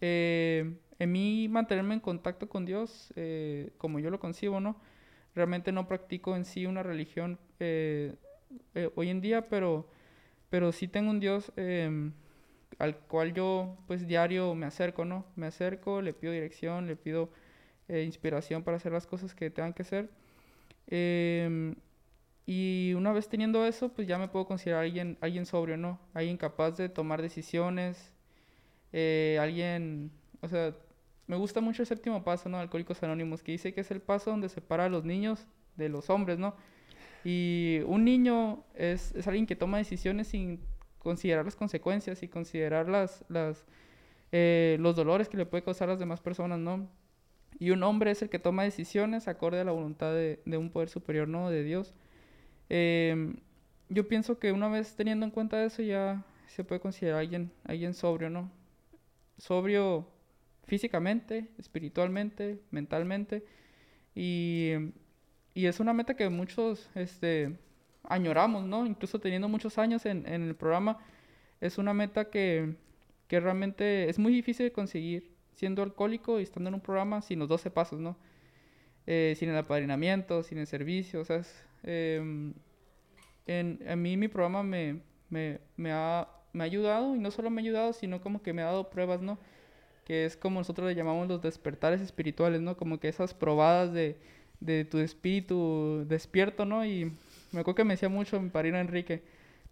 Eh, 0.00 0.78
en 0.98 1.12
mí 1.12 1.48
mantenerme 1.48 1.94
en 1.94 2.00
contacto 2.00 2.48
con 2.48 2.64
Dios, 2.64 3.12
eh, 3.16 3.70
como 3.78 4.00
yo 4.00 4.10
lo 4.10 4.18
concibo, 4.18 4.60
¿no? 4.60 4.80
Realmente 5.34 5.70
no 5.70 5.86
practico 5.86 6.34
en 6.36 6.44
sí 6.44 6.66
una 6.66 6.82
religión 6.82 7.38
eh, 7.60 8.14
eh, 8.74 8.90
hoy 8.96 9.10
en 9.10 9.20
día, 9.20 9.48
pero, 9.48 9.88
pero 10.50 10.72
sí 10.72 10.88
tengo 10.88 11.10
un 11.10 11.20
Dios 11.20 11.52
em, 11.56 12.12
al 12.78 12.96
cual 12.96 13.32
yo 13.32 13.76
pues 13.86 14.06
diario 14.08 14.54
me 14.54 14.66
acerco, 14.66 15.04
¿no? 15.04 15.24
Me 15.36 15.46
acerco, 15.46 16.02
le 16.02 16.14
pido 16.14 16.32
dirección, 16.32 16.86
le 16.86 16.96
pido 16.96 17.30
inspiración 17.88 18.64
para 18.64 18.76
hacer 18.76 18.92
las 18.92 19.06
cosas 19.06 19.34
que 19.34 19.48
tengan 19.50 19.72
que 19.72 19.82
hacer. 19.82 20.10
Y 22.50 22.94
una 22.94 23.12
vez 23.12 23.28
teniendo 23.28 23.66
eso, 23.66 23.90
pues 23.90 24.08
ya 24.08 24.16
me 24.16 24.28
puedo 24.28 24.46
considerar 24.46 24.84
alguien, 24.84 25.18
alguien 25.20 25.44
sobrio, 25.44 25.76
¿no? 25.76 26.00
Alguien 26.14 26.38
capaz 26.38 26.78
de 26.78 26.88
tomar 26.88 27.20
decisiones, 27.20 28.14
alguien, 28.90 30.10
o 30.40 30.48
sea, 30.48 30.74
me 31.26 31.36
gusta 31.36 31.60
mucho 31.60 31.82
el 31.82 31.86
séptimo 31.86 32.24
paso, 32.24 32.48
¿no? 32.48 32.58
Alcohólicos 32.58 33.02
Anónimos, 33.02 33.42
que 33.42 33.52
dice 33.52 33.74
que 33.74 33.82
es 33.82 33.90
el 33.90 34.00
paso 34.00 34.30
donde 34.30 34.48
separa 34.48 34.86
a 34.86 34.88
los 34.88 35.04
niños 35.04 35.46
de 35.76 35.90
los 35.90 36.08
hombres, 36.08 36.38
¿no? 36.38 36.56
Y 37.22 37.80
un 37.84 38.06
niño 38.06 38.64
es, 38.74 39.14
es 39.14 39.26
alguien 39.26 39.44
que 39.44 39.54
toma 39.54 39.76
decisiones 39.76 40.28
sin 40.28 40.58
considerar 41.00 41.44
las 41.44 41.54
consecuencias 41.54 42.22
y 42.22 42.28
considerar 42.28 42.88
las, 42.88 43.26
las, 43.28 43.66
eh, 44.32 44.78
los 44.80 44.96
dolores 44.96 45.28
que 45.28 45.36
le 45.36 45.44
puede 45.44 45.64
causar 45.64 45.90
a 45.90 45.92
las 45.92 46.00
demás 46.00 46.22
personas, 46.22 46.58
¿no? 46.58 46.88
Y 47.58 47.72
un 47.72 47.82
hombre 47.82 48.10
es 48.10 48.22
el 48.22 48.30
que 48.30 48.38
toma 48.38 48.62
decisiones 48.62 49.28
acorde 49.28 49.60
a 49.60 49.64
la 49.64 49.72
voluntad 49.72 50.14
de, 50.14 50.40
de 50.46 50.56
un 50.56 50.70
poder 50.70 50.88
superior, 50.88 51.28
¿no? 51.28 51.50
De 51.50 51.62
Dios. 51.62 51.92
Eh, 52.68 53.34
yo 53.88 54.06
pienso 54.08 54.38
que 54.38 54.52
una 54.52 54.68
vez 54.68 54.94
teniendo 54.94 55.24
en 55.24 55.30
cuenta 55.30 55.64
eso 55.64 55.82
ya 55.82 56.22
se 56.46 56.64
puede 56.64 56.80
considerar 56.80 57.20
alguien, 57.20 57.50
alguien 57.64 57.94
sobrio, 57.94 58.30
¿no? 58.30 58.50
Sobrio 59.38 60.08
físicamente, 60.66 61.48
espiritualmente, 61.58 62.60
mentalmente. 62.70 63.44
Y, 64.14 64.72
y, 65.54 65.66
es 65.66 65.80
una 65.80 65.92
meta 65.92 66.14
que 66.14 66.28
muchos 66.28 66.90
este, 66.94 67.56
añoramos, 68.02 68.64
¿no? 68.64 68.86
Incluso 68.86 69.18
teniendo 69.20 69.48
muchos 69.48 69.78
años 69.78 70.04
en, 70.06 70.26
en 70.26 70.42
el 70.42 70.54
programa, 70.54 70.98
es 71.60 71.78
una 71.78 71.94
meta 71.94 72.30
que, 72.30 72.74
que, 73.28 73.40
realmente 73.40 74.08
es 74.08 74.18
muy 74.18 74.32
difícil 74.32 74.66
de 74.66 74.72
conseguir 74.72 75.30
siendo 75.54 75.82
alcohólico 75.82 76.38
y 76.40 76.42
estando 76.42 76.68
en 76.68 76.74
un 76.74 76.80
programa 76.80 77.22
sin 77.22 77.38
los 77.38 77.48
12 77.48 77.70
pasos, 77.70 78.00
¿no? 78.00 78.16
Eh, 79.06 79.34
sin 79.38 79.48
el 79.48 79.56
apadrinamiento, 79.56 80.42
sin 80.42 80.58
el 80.58 80.66
servicio, 80.66 81.20
o 81.20 81.24
sea, 81.24 81.42
em, 81.82 82.54
en, 83.46 83.80
a 83.88 83.96
mí 83.96 84.16
mi 84.16 84.28
programa 84.28 84.62
me, 84.62 85.00
ha, 85.92 86.28
ayudado 86.58 87.14
y 87.16 87.18
no 87.18 87.30
solo 87.30 87.50
me 87.50 87.60
ha 87.60 87.64
ayudado, 87.64 87.92
sino 87.92 88.20
como 88.20 88.42
que 88.42 88.52
me 88.52 88.62
ha 88.62 88.66
dado 88.66 88.90
pruebas, 88.90 89.22
¿no? 89.22 89.38
que 90.08 90.24
es 90.24 90.36
como 90.38 90.60
nosotros 90.60 90.88
le 90.88 90.94
llamamos 90.94 91.28
los 91.28 91.42
despertares 91.42 92.00
espirituales, 92.00 92.62
¿no? 92.62 92.78
Como 92.78 92.98
que 92.98 93.08
esas 93.08 93.34
probadas 93.34 93.92
de, 93.92 94.16
tu 94.90 94.98
espíritu 94.98 96.06
despierto, 96.08 96.64
¿no? 96.64 96.84
Y 96.86 97.12
me 97.52 97.60
acuerdo 97.60 97.74
que 97.76 97.84
me 97.84 97.92
decía 97.92 98.08
mucho 98.08 98.40
mi 98.40 98.48
padrino 98.48 98.78
Enrique, 98.78 99.22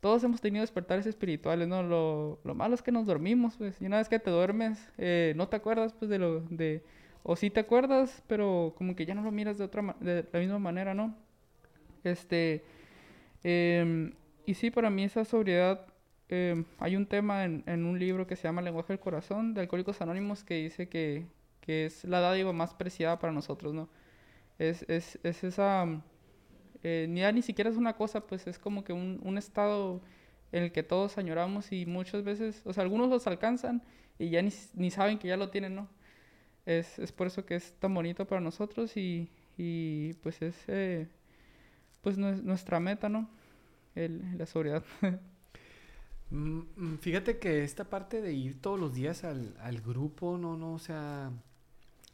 todos 0.00 0.22
hemos 0.24 0.42
tenido 0.42 0.60
despertares 0.60 1.06
espirituales, 1.06 1.66
¿no? 1.68 1.82
Lo, 1.82 2.38
lo 2.44 2.54
malo 2.54 2.74
es 2.74 2.82
que 2.82 2.92
nos 2.92 3.06
dormimos, 3.06 3.56
pues, 3.56 3.80
y 3.80 3.86
una 3.86 3.96
vez 3.96 4.10
que 4.10 4.18
te 4.18 4.30
duermes, 4.30 4.90
eh, 4.98 5.32
no 5.36 5.48
te 5.48 5.56
acuerdas, 5.56 5.94
pues, 5.94 6.10
de 6.10 6.18
lo, 6.18 6.40
de, 6.42 6.84
o 7.22 7.34
sí 7.34 7.48
te 7.48 7.60
acuerdas, 7.60 8.22
pero 8.26 8.74
como 8.76 8.94
que 8.94 9.06
ya 9.06 9.14
no 9.14 9.22
lo 9.22 9.32
miras 9.32 9.56
de 9.56 9.64
otra, 9.64 9.96
de 10.00 10.26
la 10.30 10.38
misma 10.38 10.58
manera, 10.58 10.92
¿no? 10.92 11.14
Este, 12.06 12.64
eh, 13.44 14.12
y 14.46 14.54
sí, 14.54 14.70
para 14.70 14.90
mí 14.90 15.04
esa 15.04 15.24
sobriedad 15.24 15.86
Em, 16.28 16.64
hay 16.78 16.96
un 16.96 17.06
tema 17.06 17.44
en, 17.44 17.62
en, 17.66 17.84
un 17.84 17.98
libro 17.98 18.26
que 18.26 18.34
se 18.34 18.44
llama 18.44 18.60
Lenguaje 18.60 18.92
del 18.92 18.98
Corazón 19.00 19.54
de 19.54 19.60
Alcohólicos 19.60 20.00
Anónimos 20.00 20.42
que 20.42 20.54
dice 20.56 20.88
que, 20.88 21.26
que 21.60 21.86
es 21.86 22.04
la 22.04 22.18
dádiva 22.20 22.52
más 22.52 22.74
preciada 22.74 23.18
para 23.20 23.32
nosotros, 23.32 23.74
¿no? 23.74 23.88
Es, 24.58 24.82
es, 24.88 25.18
es 25.22 25.44
esa... 25.44 26.02
Eh, 26.82 27.06
ni, 27.08 27.22
ni 27.32 27.42
siquiera 27.42 27.70
es 27.70 27.76
una 27.76 27.96
cosa, 27.96 28.26
pues 28.26 28.46
es 28.46 28.58
como 28.58 28.84
que 28.84 28.92
un, 28.92 29.20
un, 29.24 29.38
estado 29.38 30.00
en 30.52 30.64
el 30.64 30.72
que 30.72 30.82
todos 30.82 31.18
añoramos 31.18 31.72
y 31.72 31.86
muchas 31.86 32.24
veces, 32.24 32.62
o 32.64 32.72
sea, 32.72 32.82
algunos 32.82 33.08
los 33.08 33.26
alcanzan 33.26 33.82
y 34.18 34.30
ya 34.30 34.42
ni, 34.42 34.50
ni 34.74 34.90
saben 34.90 35.18
que 35.18 35.28
ya 35.28 35.36
lo 35.36 35.50
tienen, 35.50 35.74
¿no? 35.76 35.88
Es, 36.66 36.98
es, 36.98 37.12
por 37.12 37.28
eso 37.28 37.46
que 37.46 37.56
es 37.56 37.72
tan 37.74 37.94
bonito 37.94 38.26
para 38.26 38.40
nosotros 38.40 38.96
y, 38.96 39.30
y 39.56 40.14
pues 40.14 40.42
es 40.42 40.56
eh, 40.68 41.08
pues 42.06 42.18
nuestra 42.18 42.78
meta, 42.78 43.08
¿no? 43.08 43.28
El, 43.96 44.38
la 44.38 44.46
sobriedad. 44.46 44.84
Mm, 46.28 46.62
mm, 46.74 46.98
fíjate 46.98 47.38
que 47.38 47.62
esta 47.62 47.84
parte 47.84 48.20
de 48.20 48.32
ir 48.32 48.60
todos 48.60 48.80
los 48.80 48.92
días 48.92 49.22
al, 49.22 49.56
al 49.60 49.80
grupo, 49.80 50.36
no, 50.36 50.56
no, 50.56 50.72
o 50.72 50.78
sea, 50.80 51.30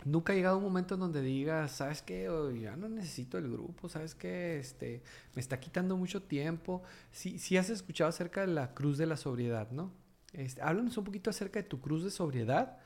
nunca 0.05 0.35
ha 0.35 0.37
llegado 0.37 0.59
un 0.59 0.65
momento 0.65 0.95
en 0.95 1.01
donde 1.01 1.23
digas, 1.23 1.73
¿sabes 1.73 2.03
qué? 2.03 2.29
ya 2.61 2.77
no 2.77 2.91
necesito 2.91 3.39
el 3.39 3.51
grupo, 3.51 3.89
¿sabes 3.89 4.15
qué? 4.15 4.59
Este, 4.59 5.03
me 5.35 5.41
está 5.41 5.59
quitando 5.59 5.97
mucho 5.97 6.23
tiempo. 6.23 6.83
Sí, 7.11 7.39
sí 7.39 7.57
has 7.57 7.71
escuchado 7.71 8.11
acerca 8.11 8.43
de 8.43 8.49
la 8.49 8.75
cruz 8.75 8.99
de 8.99 9.07
la 9.07 9.17
sobriedad, 9.17 9.71
¿no? 9.71 9.91
Este, 10.35 10.61
háblanos 10.61 10.99
un 10.99 11.05
poquito 11.05 11.31
acerca 11.31 11.59
de 11.63 11.67
tu 11.67 11.81
cruz 11.81 12.05
de 12.05 12.11
sobriedad 12.11 12.77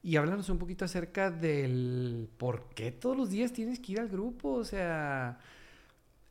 y 0.00 0.14
háblanos 0.14 0.48
un 0.48 0.58
poquito 0.58 0.84
acerca 0.84 1.32
del 1.32 2.30
por 2.38 2.68
qué 2.76 2.92
todos 2.92 3.16
los 3.16 3.30
días 3.30 3.52
tienes 3.52 3.80
que 3.80 3.92
ir 3.94 4.00
al 4.00 4.08
grupo, 4.08 4.52
o 4.52 4.64
sea 4.64 5.40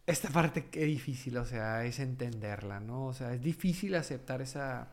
esta 0.07 0.29
parte 0.29 0.67
qué 0.69 0.85
difícil, 0.85 1.37
o 1.37 1.45
sea, 1.45 1.85
es 1.85 1.99
entenderla, 1.99 2.79
¿no? 2.79 3.07
O 3.07 3.13
sea, 3.13 3.33
es 3.33 3.41
difícil 3.41 3.93
aceptar 3.95 4.41
esa, 4.41 4.89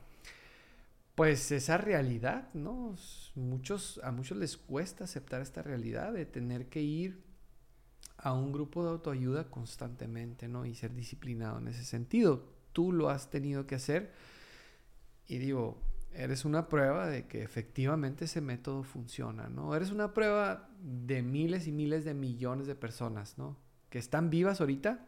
pues 1.14 1.52
esa 1.52 1.78
realidad, 1.78 2.52
¿no? 2.54 2.96
Muchos, 3.36 4.00
a 4.02 4.10
muchos 4.12 4.38
les 4.38 4.56
cuesta 4.56 5.04
aceptar 5.04 5.40
esta 5.40 5.62
realidad 5.62 6.12
de 6.12 6.26
tener 6.26 6.68
que 6.68 6.82
ir 6.82 7.22
a 8.18 8.32
un 8.32 8.52
grupo 8.52 8.84
de 8.84 8.90
autoayuda 8.90 9.50
constantemente, 9.50 10.48
¿no? 10.48 10.66
Y 10.66 10.74
ser 10.74 10.94
disciplinado 10.94 11.58
en 11.58 11.68
ese 11.68 11.84
sentido. 11.84 12.48
Tú 12.72 12.92
lo 12.92 13.08
has 13.10 13.30
tenido 13.30 13.66
que 13.66 13.76
hacer 13.76 14.12
y 15.28 15.38
digo, 15.38 15.80
eres 16.12 16.44
una 16.44 16.68
prueba 16.68 17.06
de 17.08 17.26
que 17.28 17.42
efectivamente 17.42 18.24
ese 18.26 18.40
método 18.40 18.82
funciona, 18.82 19.48
¿no? 19.48 19.76
Eres 19.76 19.90
una 19.90 20.12
prueba 20.14 20.68
de 20.80 21.22
miles 21.22 21.68
y 21.68 21.72
miles 21.72 22.04
de 22.04 22.14
millones 22.14 22.66
de 22.66 22.74
personas, 22.74 23.38
¿no? 23.38 23.63
Que 23.94 24.00
están 24.00 24.28
vivas 24.28 24.60
ahorita 24.60 25.06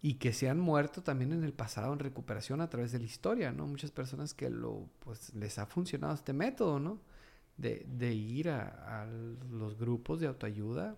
y 0.00 0.14
que 0.14 0.32
se 0.32 0.48
han 0.48 0.58
muerto 0.58 1.02
también 1.02 1.34
en 1.34 1.44
el 1.44 1.52
pasado 1.52 1.92
en 1.92 1.98
recuperación 1.98 2.62
a 2.62 2.70
través 2.70 2.92
de 2.92 2.98
la 2.98 3.04
historia, 3.04 3.52
¿no? 3.52 3.66
Muchas 3.66 3.90
personas 3.90 4.32
que 4.32 4.48
lo, 4.48 4.88
pues 5.00 5.34
les 5.34 5.58
ha 5.58 5.66
funcionado 5.66 6.14
este 6.14 6.32
método, 6.32 6.80
¿no? 6.80 6.98
De, 7.58 7.84
de 7.86 8.14
ir 8.14 8.48
a, 8.48 9.02
a, 9.02 9.04
los 9.04 9.76
grupos 9.76 10.18
de 10.18 10.28
autoayuda 10.28 10.96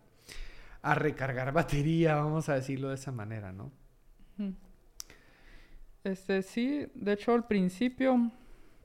a 0.80 0.94
recargar 0.94 1.50
batería, 1.52 2.14
vamos 2.14 2.48
a 2.48 2.54
decirlo 2.54 2.90
de 2.90 2.94
esa 2.94 3.10
manera, 3.10 3.50
¿no? 3.50 3.72
Este, 6.04 6.40
sí, 6.42 6.86
de 6.94 7.14
hecho 7.14 7.34
al 7.34 7.48
principio, 7.48 8.30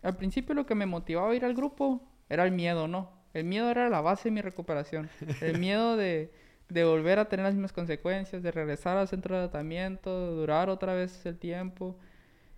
al 0.02 0.18
principio 0.18 0.56
lo 0.56 0.66
que 0.66 0.74
me 0.74 0.88
motivaba 0.88 1.34
a 1.34 1.36
ir 1.36 1.46
al 1.46 1.54
grupo 1.54 2.02
era 2.30 2.46
el 2.46 2.52
miedo, 2.52 2.88
¿no? 2.88 3.12
El 3.36 3.44
miedo 3.44 3.70
era 3.70 3.90
la 3.90 4.02
base 4.02 4.30
de 4.30 4.32
mi 4.32 4.42
recuperación. 4.42 5.08
El 5.40 5.60
miedo 5.60 5.98
de 5.98 6.34
de 6.72 6.86
volver 6.86 7.20
a 7.20 7.26
tener 7.26 7.46
las 7.46 7.54
mismas 7.54 7.74
consecuencias, 7.74 8.42
de 8.42 8.52
regresar 8.52 8.98
al 8.98 9.08
centro 9.08 9.36
de 9.36 9.48
tratamiento, 9.48 10.28
de 10.28 10.36
durar 10.38 10.70
otra 10.70 10.94
vez 10.94 11.26
el 11.26 11.38
tiempo. 11.38 11.98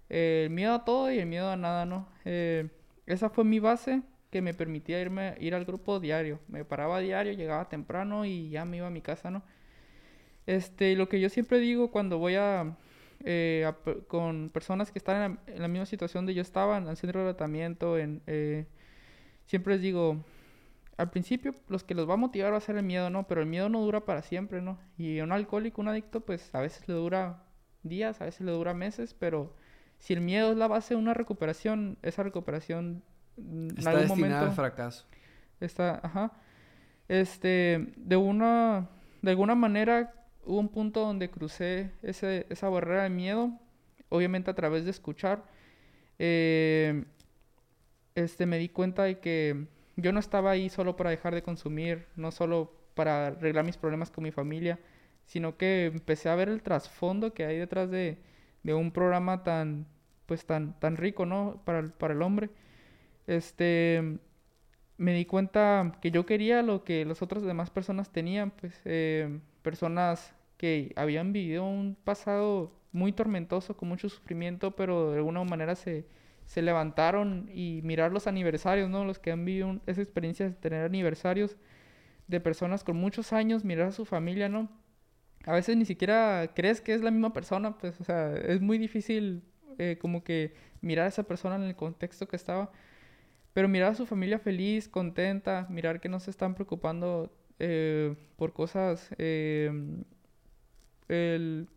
Eh, 0.10 0.44
el 0.46 0.52
miedo 0.52 0.74
a 0.76 0.86
todo 0.86 1.12
y 1.12 1.18
el 1.18 1.26
miedo 1.26 1.50
a 1.50 1.58
nada, 1.58 1.86
¿no? 1.86 2.08
Eh, 2.24 2.70
esa 3.08 3.30
fue 3.30 3.44
mi 3.44 3.60
base 3.60 4.04
que 4.30 4.42
me 4.42 4.54
permitía 4.54 5.02
irme, 5.02 5.36
ir 5.40 5.56
al 5.56 5.66
grupo 5.66 6.00
diario. 6.00 6.40
Me 6.48 6.64
paraba 6.64 7.00
diario, 7.00 7.34
llegaba 7.34 7.70
temprano 7.70 8.24
y 8.26 8.50
ya 8.50 8.66
me 8.66 8.78
iba 8.78 8.88
a 8.88 8.92
mi 8.92 9.02
casa, 9.02 9.32
¿no? 9.32 9.44
Este, 10.46 10.96
lo 10.96 11.10
que 11.10 11.20
yo 11.20 11.30
siempre 11.30 11.60
digo 11.60 11.90
cuando 11.90 12.20
voy 12.20 12.36
a, 12.36 12.78
eh, 13.24 13.72
con 14.08 14.50
personas 14.50 14.92
que 14.92 15.00
están 15.00 15.40
en 15.48 15.62
la, 15.62 15.68
misma 15.68 15.88
situación 15.88 16.28
de 16.28 16.36
yo 16.36 16.42
estaba, 16.44 16.78
en 16.78 16.88
el 16.88 16.98
centro 16.98 17.22
de 17.22 17.34
tratamiento, 17.34 17.98
en, 17.98 18.22
siempre 19.48 19.74
les 19.74 19.82
digo, 19.82 20.24
al 20.98 21.10
principio 21.10 21.56
los 21.68 21.84
que 21.84 21.96
los 21.96 22.08
va 22.08 22.14
a 22.14 22.18
motivar 22.18 22.54
va 22.54 22.58
a 22.58 22.62
ser 22.62 22.78
el 22.78 22.84
miedo, 22.84 23.10
¿no? 23.10 23.28
Pero 23.28 23.42
el 23.42 23.48
miedo 23.48 23.70
no 23.70 23.82
dura 23.82 24.06
para 24.06 24.22
siempre, 24.22 24.62
¿no? 24.62 24.80
Y 24.98 25.20
un 25.22 25.32
alcohólico, 25.32 25.82
un 25.82 25.88
adicto, 25.88 26.22
pues 26.22 26.54
a 26.54 26.62
veces 26.62 26.88
le 26.88 26.94
dura 26.94 27.44
días, 27.84 28.22
a 28.22 28.26
veces 28.26 28.42
le 28.42 28.52
dura 28.52 28.74
meses, 28.74 29.14
pero 29.14 29.56
si 29.98 30.14
el 30.14 30.22
miedo 30.22 30.52
es 30.52 30.58
la 30.58 30.68
base 30.68 30.94
de 30.94 31.00
una 31.00 31.14
recuperación, 31.14 31.98
esa 32.02 32.24
recuperación 32.24 33.04
mm, 33.38 33.68
está 33.78 33.92
en 33.92 33.98
algún 33.98 34.18
destinada 34.18 34.48
al 34.48 34.52
fracaso. 34.52 35.06
Está, 35.60 36.00
ajá. 36.04 36.34
Este, 37.08 37.94
de 37.98 38.16
una, 38.16 38.90
de 39.22 39.32
alguna 39.32 39.56
manera 39.56 40.14
hubo 40.46 40.60
un 40.60 40.70
punto 40.70 41.02
donde 41.02 41.30
crucé 41.30 41.92
ese, 42.02 42.46
esa 42.50 42.70
barrera 42.70 43.04
de 43.04 43.10
miedo, 43.10 43.52
obviamente 44.10 44.52
a 44.52 44.56
través 44.56 44.86
de 44.86 44.92
escuchar. 44.92 45.44
Eh, 46.20 47.06
este, 48.16 48.46
me 48.46 48.58
di 48.58 48.70
cuenta 48.70 49.04
de 49.04 49.20
que 49.20 49.68
yo 49.96 50.12
no 50.12 50.20
estaba 50.20 50.52
ahí 50.52 50.70
solo 50.70 50.96
para 50.96 51.10
dejar 51.12 51.34
de 51.36 51.44
consumir, 51.44 52.08
no 52.16 52.32
solo 52.32 52.72
para 52.96 53.28
arreglar 53.28 53.66
mis 53.66 53.78
problemas 53.78 54.12
con 54.12 54.24
mi 54.24 54.32
familia, 54.32 54.80
sino 55.26 55.58
que 55.58 55.86
empecé 55.88 56.30
a 56.30 56.36
ver 56.36 56.50
el 56.50 56.64
trasfondo 56.64 57.34
que 57.34 57.46
hay 57.46 57.58
detrás 57.58 57.90
de, 57.90 58.18
de 58.64 58.74
un 58.74 58.92
programa 58.92 59.44
tan, 59.44 59.88
pues 60.26 60.46
tan, 60.46 60.80
tan 60.80 60.98
rico, 60.98 61.26
¿no? 61.26 61.62
Para, 61.66 61.88
para 61.90 62.14
el 62.14 62.22
hombre. 62.22 62.50
Este, 63.28 64.20
me 64.98 65.14
di 65.14 65.26
cuenta 65.26 65.98
que 66.02 66.12
yo 66.12 66.26
quería 66.26 66.62
lo 66.62 66.84
que 66.84 67.06
las 67.06 67.22
otras 67.22 67.44
demás 67.44 67.70
personas 67.70 68.12
tenían, 68.12 68.52
pues 68.52 68.80
eh, 68.86 69.40
personas 69.62 70.36
que 70.58 70.94
habían 70.96 71.34
vivido 71.34 71.66
un 71.66 71.98
pasado 72.04 72.72
muy 72.92 73.12
tormentoso, 73.12 73.76
con 73.76 73.90
mucho 73.90 74.10
sufrimiento, 74.10 74.72
pero 74.76 75.12
de 75.12 75.18
alguna 75.18 75.44
manera 75.44 75.76
se, 75.76 76.06
se 76.46 76.62
levantaron 76.62 77.50
y 77.54 77.82
mirar 77.84 78.12
los 78.12 78.28
aniversarios, 78.28 78.90
¿no? 78.90 79.06
Los 79.06 79.20
que 79.20 79.32
han 79.32 79.46
vivido 79.46 79.80
esa 79.88 80.02
experiencia 80.02 80.48
de 80.48 80.56
tener 80.56 80.86
aniversarios 80.86 81.58
de 82.28 82.40
personas 82.40 82.84
con 82.84 82.98
muchos 82.98 83.34
años, 83.34 83.64
mirar 83.64 83.88
a 83.88 83.92
su 83.92 84.06
familia, 84.06 84.50
¿no? 84.50 84.70
A 85.46 85.54
veces 85.54 85.76
ni 85.78 85.86
siquiera 85.86 86.52
crees 86.56 86.82
que 86.82 86.94
es 86.94 87.02
la 87.02 87.12
misma 87.12 87.34
persona, 87.34 87.78
pues, 87.78 88.00
o 88.00 88.04
sea, 88.04 88.34
es 88.36 88.62
muy 88.62 88.78
difícil 88.78 89.44
eh, 89.78 89.98
como 90.00 90.24
que 90.24 90.54
mirar 90.82 91.06
a 91.06 91.10
esa 91.10 91.24
persona 91.24 91.56
en 91.56 91.64
el 91.64 91.76
contexto 91.76 92.28
que 92.28 92.36
estaba. 92.36 92.72
Pero 93.54 93.68
mirar 93.68 93.92
a 93.92 93.96
su 93.96 94.06
familia 94.06 94.40
feliz, 94.40 94.88
contenta, 94.90 95.68
mirar 95.70 96.00
que 96.00 96.10
no 96.10 96.20
se 96.20 96.32
están 96.32 96.56
preocupando 96.56 97.32
eh, 97.60 98.16
por 98.38 98.54
cosas, 98.54 99.10
em, 99.18 100.04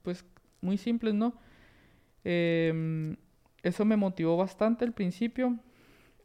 pues, 0.03 0.25
muy 0.61 0.79
simples, 0.79 1.15
¿no? 1.15 1.35
Em, 2.25 3.17
eso 3.67 3.85
me 3.85 3.97
motivó 3.97 4.37
bastante 4.37 4.85
al 4.85 4.93
principio. 4.93 5.59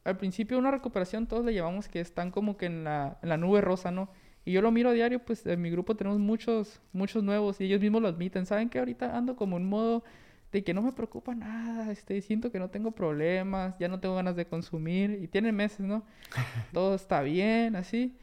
Al 0.04 0.18
principio 0.18 0.58
una 0.58 0.72
recuperación 0.72 1.28
todos 1.28 1.44
le 1.46 1.54
llamamos 1.54 1.88
que 1.88 2.00
están 2.00 2.32
como 2.32 2.58
que 2.58 2.68
en 2.68 2.84
la, 2.84 3.18
en 3.22 3.30
la 3.30 3.38
nube 3.38 3.62
rosa, 3.62 3.92
¿no? 3.92 4.10
Y 4.46 4.52
yo 4.52 4.62
lo 4.62 4.72
miro 4.72 4.90
a 4.90 4.94
diario, 4.94 5.24
pues 5.24 5.46
en 5.46 5.62
mi 5.62 5.70
grupo 5.70 5.96
tenemos 5.96 6.20
muchos, 6.20 6.82
muchos 6.94 7.24
nuevos 7.24 7.60
y 7.62 7.66
ellos 7.66 7.82
mismos 7.82 8.02
lo 8.02 8.08
admiten. 8.08 8.46
Saben 8.46 8.70
que 8.70 8.80
ahorita 8.80 9.16
ando 9.16 9.36
como 9.36 9.58
en 9.58 9.66
modo 9.66 10.04
de 10.52 10.64
que 10.64 10.74
no 10.74 10.82
me 10.82 10.92
preocupa 10.92 11.34
nada, 11.34 11.92
este, 11.92 12.22
siento 12.22 12.52
que 12.52 12.60
no 12.60 12.70
tengo 12.70 12.92
problemas, 12.92 13.76
ya 13.80 13.88
no 13.88 14.00
tengo 14.00 14.16
ganas 14.16 14.36
de 14.36 14.46
consumir 14.46 15.20
y 15.22 15.28
tienen 15.28 15.56
meses, 15.56 15.82
¿no? 15.82 16.04
Todo 16.74 16.96
está 16.96 17.22
bien, 17.22 17.76
así. 17.76 18.18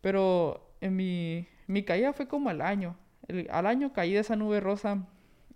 Pero 0.00 0.74
en 0.80 0.96
mi, 0.96 1.48
mi 1.66 1.82
caída 1.82 2.12
fue 2.12 2.28
como 2.28 2.50
al 2.50 2.60
año. 2.60 2.96
al 3.50 3.66
año 3.66 3.92
caí 3.92 4.12
de 4.12 4.20
esa 4.20 4.36
nube 4.36 4.60
rosa, 4.60 5.06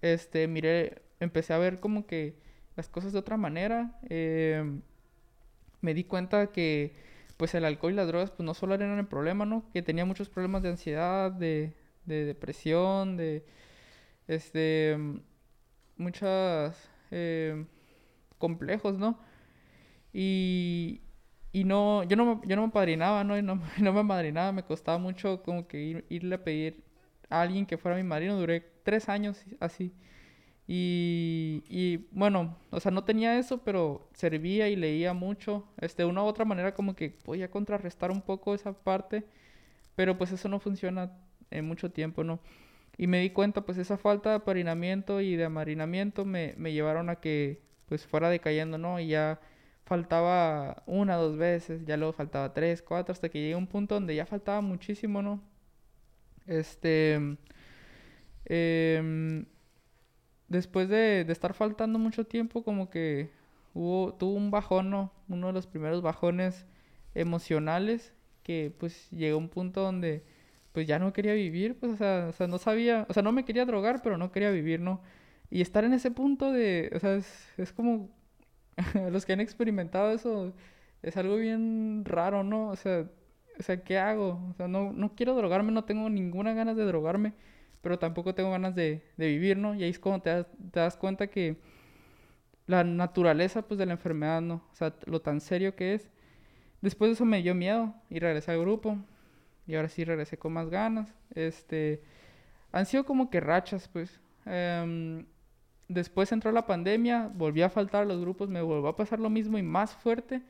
este, 0.02 0.48
miré, 0.48 1.02
empecé 1.20 1.52
a 1.52 1.58
ver 1.58 1.80
como 1.80 2.06
que 2.06 2.47
las 2.78 2.88
cosas 2.88 3.12
de 3.12 3.20
otra 3.20 3.36
manera. 3.36 3.98
Em, 4.08 4.82
me 5.80 5.94
di 5.94 6.04
cuenta 6.04 6.48
que 6.52 6.94
pues 7.36 7.54
el 7.54 7.64
alcohol 7.64 7.92
y 7.92 7.96
las 7.96 8.08
drogas 8.08 8.30
pues 8.30 8.44
no 8.44 8.54
solo 8.54 8.74
eran 8.74 8.98
el 8.98 9.06
problema, 9.06 9.44
¿no? 9.46 9.64
Que 9.72 9.82
tenía 9.82 10.04
muchos 10.04 10.28
problemas 10.28 10.62
de 10.62 10.70
ansiedad, 10.70 11.30
de, 11.32 11.74
de 12.06 12.24
depresión, 12.24 13.16
de 13.16 13.44
este 14.28 14.98
muchos 15.96 16.76
eh, 17.10 17.64
complejos, 18.38 18.98
¿no? 18.98 19.18
Y, 20.12 21.02
y 21.52 21.64
no, 21.64 22.04
yo 22.04 22.16
no, 22.16 22.42
yo 22.44 22.56
no 22.56 22.66
me 22.66 22.72
padrinaba, 22.72 23.24
¿no? 23.24 23.38
Y 23.38 23.42
no, 23.42 23.60
no 23.80 23.92
me 23.92 24.02
madrinaba, 24.02 24.52
me 24.52 24.64
costaba 24.64 24.98
mucho 24.98 25.42
como 25.42 25.68
que 25.68 25.80
ir, 25.82 26.06
irle 26.08 26.36
a 26.36 26.44
pedir 26.44 26.84
a 27.30 27.42
alguien 27.42 27.66
que 27.66 27.78
fuera 27.78 27.96
mi 27.96 28.04
madrino, 28.04 28.36
duré 28.38 28.60
tres 28.84 29.08
años 29.08 29.44
así. 29.60 29.92
Y, 30.70 31.64
y, 31.66 32.08
bueno, 32.12 32.58
o 32.70 32.78
sea, 32.78 32.92
no 32.92 33.02
tenía 33.04 33.38
eso, 33.38 33.64
pero 33.64 34.10
servía 34.12 34.68
y 34.68 34.76
leía 34.76 35.14
mucho. 35.14 35.66
Este, 35.80 36.04
una 36.04 36.22
u 36.22 36.26
otra 36.26 36.44
manera 36.44 36.74
como 36.74 36.94
que 36.94 37.16
voy 37.24 37.42
a 37.42 37.50
contrarrestar 37.50 38.10
un 38.10 38.20
poco 38.20 38.54
esa 38.54 38.74
parte, 38.74 39.24
pero 39.96 40.18
pues 40.18 40.30
eso 40.32 40.48
no 40.50 40.60
funciona 40.60 41.12
en 41.50 41.66
mucho 41.66 41.90
tiempo, 41.90 42.22
¿no? 42.22 42.40
Y 42.98 43.06
me 43.06 43.20
di 43.20 43.30
cuenta, 43.30 43.62
pues 43.62 43.78
esa 43.78 43.96
falta 43.98 44.30
de 44.30 44.36
aparinamiento 44.36 45.20
y 45.22 45.36
de 45.36 45.46
amarinamiento 45.46 46.24
me, 46.26 46.54
me 46.58 46.72
llevaron 46.72 47.08
a 47.10 47.16
que 47.16 47.62
pues 47.86 48.06
fuera 48.06 48.28
decayendo, 48.30 48.78
¿no? 48.78 49.00
Y 49.00 49.08
ya 49.08 49.40
faltaba 49.86 50.82
una, 50.86 51.16
dos 51.16 51.38
veces, 51.38 51.86
ya 51.86 51.96
luego 51.96 52.12
faltaba 52.12 52.52
tres, 52.54 52.82
cuatro, 52.82 53.12
hasta 53.12 53.30
que 53.30 53.40
llegué 53.40 53.54
a 53.54 53.58
un 53.58 53.66
punto 53.68 53.94
donde 53.94 54.14
ya 54.16 54.26
faltaba 54.26 54.60
muchísimo, 54.60 55.22
¿no? 55.22 55.42
Este... 56.46 57.38
Eh, 58.50 59.44
después 60.48 60.88
de, 60.88 61.22
estar 61.28 61.54
faltando 61.54 61.98
mucho 61.98 62.24
tiempo, 62.26 62.62
como 62.64 62.90
que 62.90 63.30
hubo, 63.74 64.14
tuvo 64.14 64.34
un 64.34 64.50
bajón, 64.50 64.90
¿no? 64.90 65.12
Uno 65.28 65.48
de 65.48 65.52
los 65.52 65.66
primeros 65.66 66.02
bajones 66.02 66.66
emocionales, 67.14 68.14
que 68.42 68.72
pues 68.78 69.10
llegó 69.10 69.36
a 69.36 69.38
un 69.38 69.48
punto 69.48 69.82
donde 69.82 70.24
pues 70.72 70.86
ya 70.86 70.98
no 70.98 71.12
quería 71.12 71.34
vivir, 71.34 71.78
pues 71.78 71.92
o 71.92 71.96
sea, 71.96 72.26
o 72.30 72.32
sea, 72.32 72.46
no 72.46 72.58
sabía, 72.58 73.06
o 73.08 73.12
sea, 73.14 73.22
no 73.22 73.32
me 73.32 73.44
quería 73.44 73.64
drogar, 73.66 74.02
pero 74.02 74.18
no 74.18 74.32
quería 74.32 74.50
vivir, 74.50 74.80
¿no? 74.80 75.02
Y 75.50 75.60
estar 75.62 75.84
en 75.84 75.94
ese 75.94 76.10
punto 76.10 76.52
de, 76.52 76.90
o 76.94 77.00
sea, 77.00 77.16
es, 77.16 77.48
es 77.58 77.72
como, 77.72 78.10
los 79.12 79.26
que 79.26 79.32
han 79.32 79.40
experimentado 79.40 80.12
eso, 80.12 80.52
es 81.02 81.16
algo 81.16 81.36
bien 81.36 82.04
raro, 82.04 82.44
¿no? 82.44 82.68
O 82.70 82.76
sea, 82.76 83.08
o 83.58 83.62
sea, 83.62 83.82
¿qué 83.82 83.98
hago? 83.98 84.40
O 84.50 84.54
sea, 84.54 84.68
no, 84.68 84.92
no 84.92 85.14
quiero 85.14 85.34
drogarme, 85.34 85.72
no 85.72 85.84
tengo 85.84 86.08
ninguna 86.10 86.54
ganas 86.54 86.76
de 86.76 86.84
drogarme 86.84 87.34
pero 87.80 87.98
tampoco 87.98 88.34
tengo 88.34 88.50
ganas 88.50 88.74
de, 88.74 89.02
de 89.16 89.26
vivir, 89.28 89.56
¿no? 89.56 89.74
Y 89.74 89.84
ahí 89.84 89.90
es 89.90 89.98
cuando 89.98 90.22
te 90.22 90.30
das, 90.30 90.46
te 90.72 90.80
das, 90.80 90.96
cuenta 90.96 91.28
que 91.28 91.56
la 92.66 92.84
naturaleza, 92.84 93.62
pues, 93.62 93.78
de 93.78 93.86
la 93.86 93.92
enfermedad, 93.92 94.40
¿no? 94.40 94.62
O 94.72 94.74
sea, 94.74 94.94
lo 95.06 95.20
tan 95.20 95.40
serio 95.40 95.74
que 95.74 95.94
es. 95.94 96.10
Después 96.80 97.08
de 97.10 97.14
eso 97.14 97.24
me 97.24 97.42
dio 97.42 97.54
miedo 97.54 97.94
y 98.10 98.18
regresé 98.18 98.52
al 98.52 98.60
grupo. 98.60 98.98
Y 99.66 99.74
ahora 99.74 99.88
sí 99.88 100.04
regresé 100.04 100.38
con 100.38 100.52
más 100.52 100.70
ganas. 100.70 101.14
Este, 101.34 102.02
han 102.72 102.86
sido 102.86 103.04
como 103.04 103.30
que 103.30 103.40
rachas, 103.40 103.88
pues. 103.88 104.20
Em, 104.46 105.26
después 105.88 106.32
entró 106.32 106.52
la 106.52 106.66
pandemia, 106.66 107.30
volví 107.34 107.62
a 107.62 107.70
faltar 107.70 108.02
a 108.02 108.06
los 108.06 108.20
grupos, 108.20 108.48
me 108.48 108.62
volvió 108.62 108.88
a 108.88 108.96
pasar 108.96 109.20
lo 109.20 109.30
mismo 109.30 109.58
y 109.58 109.62
más 109.62 109.94
fuerte. 109.94 110.42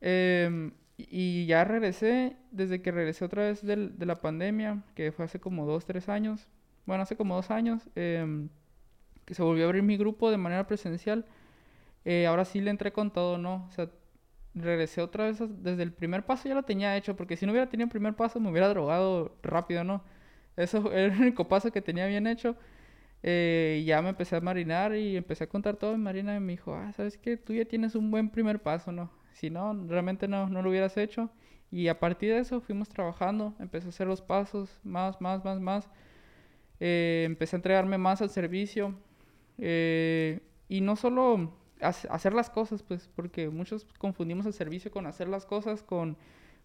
Eh, 0.00 0.70
y 1.10 1.46
ya 1.46 1.64
regresé, 1.64 2.36
desde 2.50 2.82
que 2.82 2.92
regresé 2.92 3.24
otra 3.24 3.44
vez 3.44 3.64
del, 3.64 3.98
de 3.98 4.06
la 4.06 4.20
pandemia, 4.20 4.82
que 4.94 5.12
fue 5.12 5.24
hace 5.24 5.40
como 5.40 5.66
dos, 5.66 5.86
tres 5.86 6.08
años, 6.08 6.48
bueno, 6.86 7.02
hace 7.02 7.16
como 7.16 7.36
dos 7.36 7.50
años, 7.50 7.88
em, 7.94 8.48
que 9.24 9.34
se 9.34 9.42
volvió 9.42 9.64
a 9.64 9.66
abrir 9.68 9.82
mi 9.82 9.96
grupo 9.96 10.30
de 10.30 10.38
manera 10.38 10.66
presencial. 10.66 11.26
Eh, 12.04 12.26
ahora 12.26 12.44
sí 12.44 12.60
le 12.60 12.70
entré 12.70 12.92
con 12.92 13.12
todo, 13.12 13.38
¿no? 13.38 13.66
O 13.68 13.72
sea, 13.72 13.90
regresé 14.54 15.02
otra 15.02 15.26
vez, 15.26 15.38
desde 15.62 15.82
el 15.82 15.92
primer 15.92 16.26
paso 16.26 16.48
ya 16.48 16.54
lo 16.54 16.64
tenía 16.64 16.96
hecho, 16.96 17.16
porque 17.16 17.36
si 17.36 17.46
no 17.46 17.52
hubiera 17.52 17.68
tenido 17.68 17.86
el 17.86 17.90
primer 17.90 18.14
paso 18.16 18.40
me 18.40 18.50
hubiera 18.50 18.68
drogado 18.68 19.36
rápido, 19.42 19.84
¿no? 19.84 20.04
Eso 20.56 20.92
era 20.92 21.14
el 21.14 21.20
único 21.20 21.48
paso 21.48 21.72
que 21.72 21.82
tenía 21.82 22.06
bien 22.06 22.26
hecho. 22.26 22.56
Eh, 23.22 23.84
ya 23.86 24.02
me 24.02 24.10
empecé 24.10 24.36
a 24.36 24.40
marinar 24.40 24.94
y 24.96 25.16
empecé 25.16 25.44
a 25.44 25.48
contar 25.48 25.76
todo. 25.76 25.94
Y 25.94 25.98
Marina 25.98 26.38
me 26.40 26.52
dijo, 26.52 26.74
ah, 26.74 26.92
¿sabes 26.92 27.18
qué? 27.18 27.36
Tú 27.36 27.54
ya 27.54 27.64
tienes 27.66 27.94
un 27.94 28.10
buen 28.10 28.30
primer 28.30 28.62
paso, 28.62 28.92
¿no? 28.92 29.10
Si 29.32 29.50
no, 29.50 29.74
realmente 29.86 30.28
no, 30.28 30.48
no 30.48 30.62
lo 30.62 30.70
hubieras 30.70 30.96
hecho. 30.96 31.30
Y 31.70 31.88
a 31.88 32.00
partir 32.00 32.32
de 32.32 32.40
eso 32.40 32.60
fuimos 32.60 32.88
trabajando, 32.88 33.54
empecé 33.60 33.86
a 33.86 33.90
hacer 33.90 34.06
los 34.06 34.22
pasos 34.22 34.80
más, 34.82 35.20
más, 35.20 35.44
más, 35.44 35.60
más. 35.60 35.88
Eh, 36.80 37.22
empecé 37.26 37.56
a 37.56 37.58
entregarme 37.58 37.96
más 37.98 38.20
al 38.22 38.30
servicio. 38.30 38.94
Eh, 39.58 40.40
y 40.68 40.80
no 40.80 40.96
solo 40.96 41.52
hacer 41.80 42.34
las 42.34 42.50
cosas, 42.50 42.82
pues, 42.82 43.08
porque 43.14 43.48
muchos 43.48 43.86
confundimos 43.98 44.46
el 44.46 44.52
servicio 44.52 44.90
con 44.90 45.06
hacer 45.06 45.28
las 45.28 45.46
cosas, 45.46 45.82
con, 45.82 46.16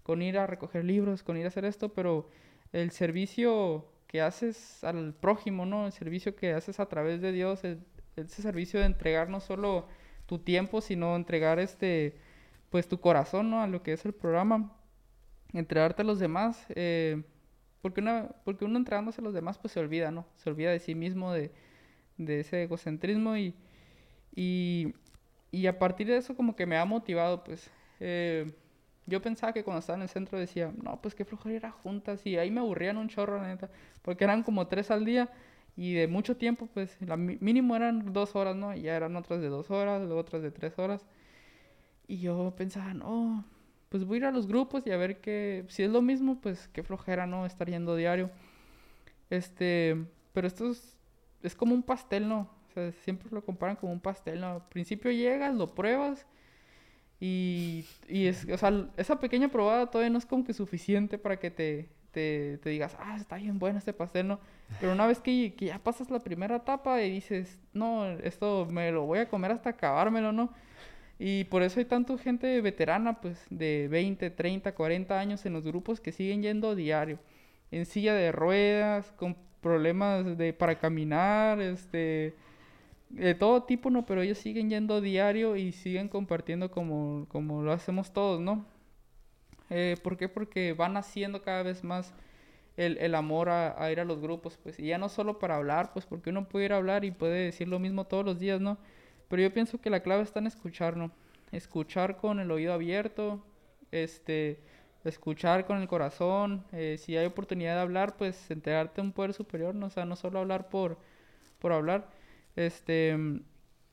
con 0.04 0.22
ir 0.22 0.38
a 0.38 0.48
recoger 0.48 0.84
libros, 0.84 1.24
con 1.24 1.38
ir 1.38 1.46
a 1.46 1.48
hacer 1.50 1.66
esto, 1.66 1.94
pero 1.94 2.30
el 2.74 2.92
servicio 2.92 3.86
que 4.08 4.22
haces 4.22 4.84
al 4.84 5.14
prójimo, 5.14 5.66
¿no? 5.66 5.86
El 5.86 5.92
servicio 5.92 6.36
que 6.36 6.54
haces 6.54 6.80
a 6.80 6.88
través 6.88 7.22
de 7.22 7.32
Dios, 7.32 7.62
ese 7.64 8.42
servicio 8.42 8.80
de 8.80 8.86
entregar 8.86 9.30
no 9.30 9.40
solo 9.40 9.88
tu 10.26 10.40
tiempo, 10.40 10.82
sino 10.82 11.16
entregar 11.16 11.60
este 11.60 12.18
pues 12.76 12.90
tu 12.90 13.00
corazón, 13.00 13.50
¿no? 13.50 13.62
A 13.62 13.68
lo 13.68 13.82
que 13.84 13.94
es 13.94 14.04
el 14.04 14.14
programa, 14.14 14.74
entregarte 15.54 16.02
a 16.02 16.06
los 16.06 16.20
demás, 16.20 16.66
eh, 16.76 17.24
porque, 17.82 18.02
una, 18.02 18.30
porque 18.44 18.66
uno 18.66 18.78
entregándose 18.78 19.22
a 19.22 19.24
los 19.24 19.34
demás, 19.34 19.58
pues 19.60 19.72
se 19.74 19.80
olvida, 19.80 20.12
¿no? 20.12 20.28
Se 20.36 20.50
olvida 20.50 20.72
de 20.72 20.80
sí 20.80 20.94
mismo, 20.94 21.32
de, 21.32 21.54
de 22.18 22.42
ese 22.42 22.64
egocentrismo 22.64 23.38
y, 23.38 23.56
y, 24.36 24.94
y, 25.52 25.68
a 25.68 25.80
partir 25.80 26.08
de 26.08 26.18
eso 26.18 26.36
como 26.36 26.56
que 26.58 26.66
me 26.66 26.78
ha 26.78 26.86
motivado, 26.86 27.44
pues, 27.46 27.72
eh, 28.02 28.54
yo 29.06 29.22
pensaba 29.22 29.54
que 29.54 29.64
cuando 29.64 29.80
estaba 29.80 29.98
en 29.98 30.04
el 30.04 30.10
centro 30.10 30.40
decía, 30.40 30.74
no, 30.84 31.02
pues 31.02 31.16
qué 31.16 31.26
flojera 31.26 31.56
ir 31.56 31.66
a 31.68 31.72
juntas 31.72 32.26
y 32.26 32.38
ahí 32.38 32.52
me 32.52 32.60
aburrían 32.62 32.98
un 32.98 33.10
chorro, 33.10 33.38
la 33.40 33.48
neta, 33.48 33.70
porque 34.02 34.26
eran 34.26 34.44
como 34.44 34.68
tres 34.68 34.92
al 34.92 35.06
día 35.06 35.32
Y 35.78 35.94
de 35.96 36.08
mucho 36.10 36.38
tiempo, 36.38 36.70
pues, 36.74 36.98
la 37.02 37.18
mínimo 37.18 37.76
eran 37.78 38.14
dos 38.14 38.36
horas, 38.36 38.56
¿no? 38.58 38.76
Ya 38.76 38.98
eran 38.98 39.16
otras 39.18 39.42
de 39.42 39.50
dos 39.50 39.72
horas, 39.72 40.02
luego 40.04 40.22
otras 40.22 40.42
de 40.44 40.52
tres 40.52 40.80
horas. 40.80 41.06
Y 42.08 42.20
yo 42.20 42.54
pensaba, 42.58 42.94
no, 42.94 43.46
pues 43.90 44.06
voy 44.06 44.16
a 44.16 44.20
ir 44.20 44.26
a 44.26 44.32
los 44.32 44.48
grupos 44.48 44.86
y 44.86 44.92
a 44.92 44.98
ver 44.98 45.22
qué, 45.22 45.66
si 45.70 45.84
es 45.84 45.90
lo 45.90 46.02
mismo, 46.02 46.40
pues 46.42 46.68
qué 46.70 46.84
flojera, 46.84 47.26
¿no? 47.26 47.46
Estar 47.46 47.70
yendo 47.70 47.96
diario. 47.96 48.30
Este, 49.30 50.06
pero 50.34 50.48
esto 50.48 50.70
es, 50.70 50.98
es 51.42 51.56
como 51.56 51.74
un 51.74 51.84
pastel, 51.84 52.28
¿no? 52.28 52.50
Siempre 53.04 53.30
lo 53.32 53.44
comparan 53.44 53.78
como 53.78 53.94
un 53.94 54.02
pastel, 54.02 54.42
¿no? 54.42 54.48
Al 54.48 54.68
principio 54.68 55.10
llegas, 55.10 55.56
lo 55.56 55.74
pruebas 55.74 56.26
y, 57.20 57.86
y 58.10 58.28
es, 58.28 58.46
o 58.52 58.58
sea, 58.58 58.90
esa 58.98 59.20
pequeña 59.20 59.48
probada 59.48 59.90
todavía 59.90 60.10
no 60.10 60.18
es 60.18 60.26
como 60.26 60.44
que 60.44 60.54
suficiente 60.54 61.18
para 61.18 61.40
que 61.40 61.50
te, 61.50 61.90
te, 62.12 62.58
te 62.58 62.70
digas, 62.70 62.98
ah, 63.00 63.16
está 63.16 63.38
bien 63.38 63.60
bueno 63.60 63.80
este 63.80 63.94
pastel, 63.94 64.28
¿no? 64.28 64.40
Pero 64.80 64.92
una 64.92 65.08
vez 65.08 65.20
que, 65.20 65.54
que, 65.56 65.68
ya 65.68 65.80
pasas 65.80 66.10
la 66.10 66.20
primera 66.20 66.58
etapa 66.58 67.02
y 67.02 67.12
dices, 67.12 67.58
no, 67.74 68.10
esto 68.10 68.68
me 68.70 68.92
lo 68.92 69.06
voy 69.06 69.20
a 69.20 69.30
comer 69.30 69.52
hasta 69.52 69.70
acabármelo, 69.72 70.32
¿no? 70.34 70.54
Y 71.18 71.46
por 71.46 71.64
eso 71.64 71.80
hay 71.80 71.86
tanta 71.86 72.18
gente 72.18 72.60
veterana, 72.62 73.22
pues, 73.22 73.46
de 73.50 73.88
20, 73.90 74.30
30, 74.32 74.76
40 74.76 75.20
años 75.20 75.46
en 75.46 75.54
los 75.54 75.64
grupos 75.66 76.02
que 76.02 76.12
siguen 76.12 76.42
yendo 76.42 76.76
diario, 76.76 77.20
en 77.72 77.86
silla 77.86 78.14
de 78.14 78.32
ruedas, 78.32 79.12
con 79.14 79.38
problemas 79.62 80.38
de, 80.38 80.54
para 80.54 80.78
caminar, 80.78 81.62
este, 81.62 82.36
de 83.10 83.36
todo 83.36 83.64
tipo, 83.64 83.90
¿no? 83.90 84.06
Pero 84.06 84.22
ellos 84.22 84.38
siguen 84.38 84.70
yendo 84.70 85.02
diario 85.02 85.56
y 85.56 85.72
siguen 85.72 86.10
compartiendo 86.10 86.70
como, 86.72 87.28
como 87.30 87.62
lo 87.64 87.72
hacemos 87.72 88.12
todos, 88.14 88.42
¿no? 88.42 88.66
Eh, 89.70 89.98
¿Por 90.04 90.18
qué? 90.18 90.30
Porque 90.30 90.74
van 90.74 90.98
haciendo 90.98 91.42
cada 91.42 91.64
vez 91.64 91.84
más 91.84 92.14
el, 92.78 92.98
el 93.00 93.16
amor 93.16 93.50
a, 93.50 93.82
a, 93.82 93.92
ir 93.92 94.00
a 94.00 94.06
los 94.06 94.20
grupos, 94.20 94.58
pues, 94.62 94.80
y 94.80 94.88
ya 94.88 94.98
no 94.98 95.10
solo 95.10 95.40
para 95.40 95.56
hablar, 95.56 95.94
pues, 95.94 96.06
porque 96.06 96.30
uno 96.30 96.48
puede 96.50 96.66
ir 96.66 96.74
a 96.74 96.78
hablar 96.78 97.06
y 97.06 97.12
puede 97.12 97.46
decir 97.46 97.68
lo 97.68 97.80
mismo 97.80 98.06
todos 98.06 98.26
los 98.26 98.40
días, 98.40 98.62
¿no? 98.62 98.78
Pero 99.30 99.42
yo 99.42 99.54
pienso 99.54 99.80
que 99.82 99.90
la 99.90 100.02
clave 100.02 100.24
está 100.24 100.40
en 100.40 100.48
escuchar, 100.48 100.98
¿no? 100.98 101.12
Escuchar 101.52 102.18
con 102.18 102.40
el 102.40 102.52
oído 102.52 102.74
abierto, 102.74 103.44
este, 103.92 104.60
escuchar 105.04 105.66
con 105.66 105.82
el 105.82 105.88
corazón. 105.88 106.66
Eh, 106.72 106.98
si 107.00 107.18
hay 107.18 107.26
oportunidad 107.26 107.76
de 107.76 107.82
hablar, 107.82 108.18
pues 108.18 108.50
entregarte 108.52 109.02
a 109.02 109.04
un 109.04 109.12
poder 109.14 109.34
superior, 109.34 109.76
¿no? 109.76 109.88
O 109.88 109.90
sea, 109.90 110.06
no 110.06 110.16
solo 110.16 110.40
hablar 110.40 110.70
por, 110.70 110.98
por 111.60 111.74
hablar. 111.74 112.10
Este, 112.56 113.18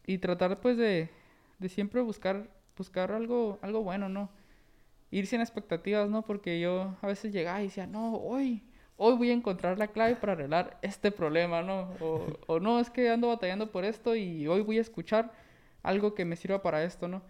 y 0.07 0.18
tratar, 0.18 0.61
pues, 0.61 0.76
de, 0.76 1.11
de 1.59 1.68
siempre 1.68 2.01
buscar, 2.01 2.49
buscar 2.76 3.12
algo, 3.12 3.59
algo 3.62 3.83
bueno, 3.83 4.09
¿no? 4.09 4.30
Ir 5.11 5.26
sin 5.26 5.41
expectativas, 5.41 6.09
¿no? 6.11 6.22
Porque 6.24 6.61
yo 6.61 6.97
a 7.03 7.07
veces 7.07 7.33
llegaba 7.33 7.61
y 7.62 7.66
decía, 7.66 7.87
no, 7.87 8.16
hoy, 8.16 8.62
hoy 8.97 9.16
voy 9.16 9.30
a 9.30 9.34
encontrar 9.34 9.78
la 9.78 9.88
clave 9.88 10.16
para 10.16 10.32
arreglar 10.32 10.78
este 10.82 11.11
problema, 11.11 11.62
¿no? 11.62 11.95
O, 12.01 12.26
o, 12.47 12.61
no, 12.61 12.80
es 12.80 12.90
que 12.90 13.11
ando 13.11 13.28
batallando 13.28 13.70
por 13.70 13.84
esto 13.84 14.14
y 14.14 14.47
hoy 14.47 14.61
voy 14.61 14.78
a 14.78 14.82
escuchar 14.82 15.32
algo 15.82 16.14
que 16.14 16.24
me 16.24 16.36
sirva 16.36 16.62
para 16.62 16.84
esto, 16.84 17.09
¿no? 17.09 17.22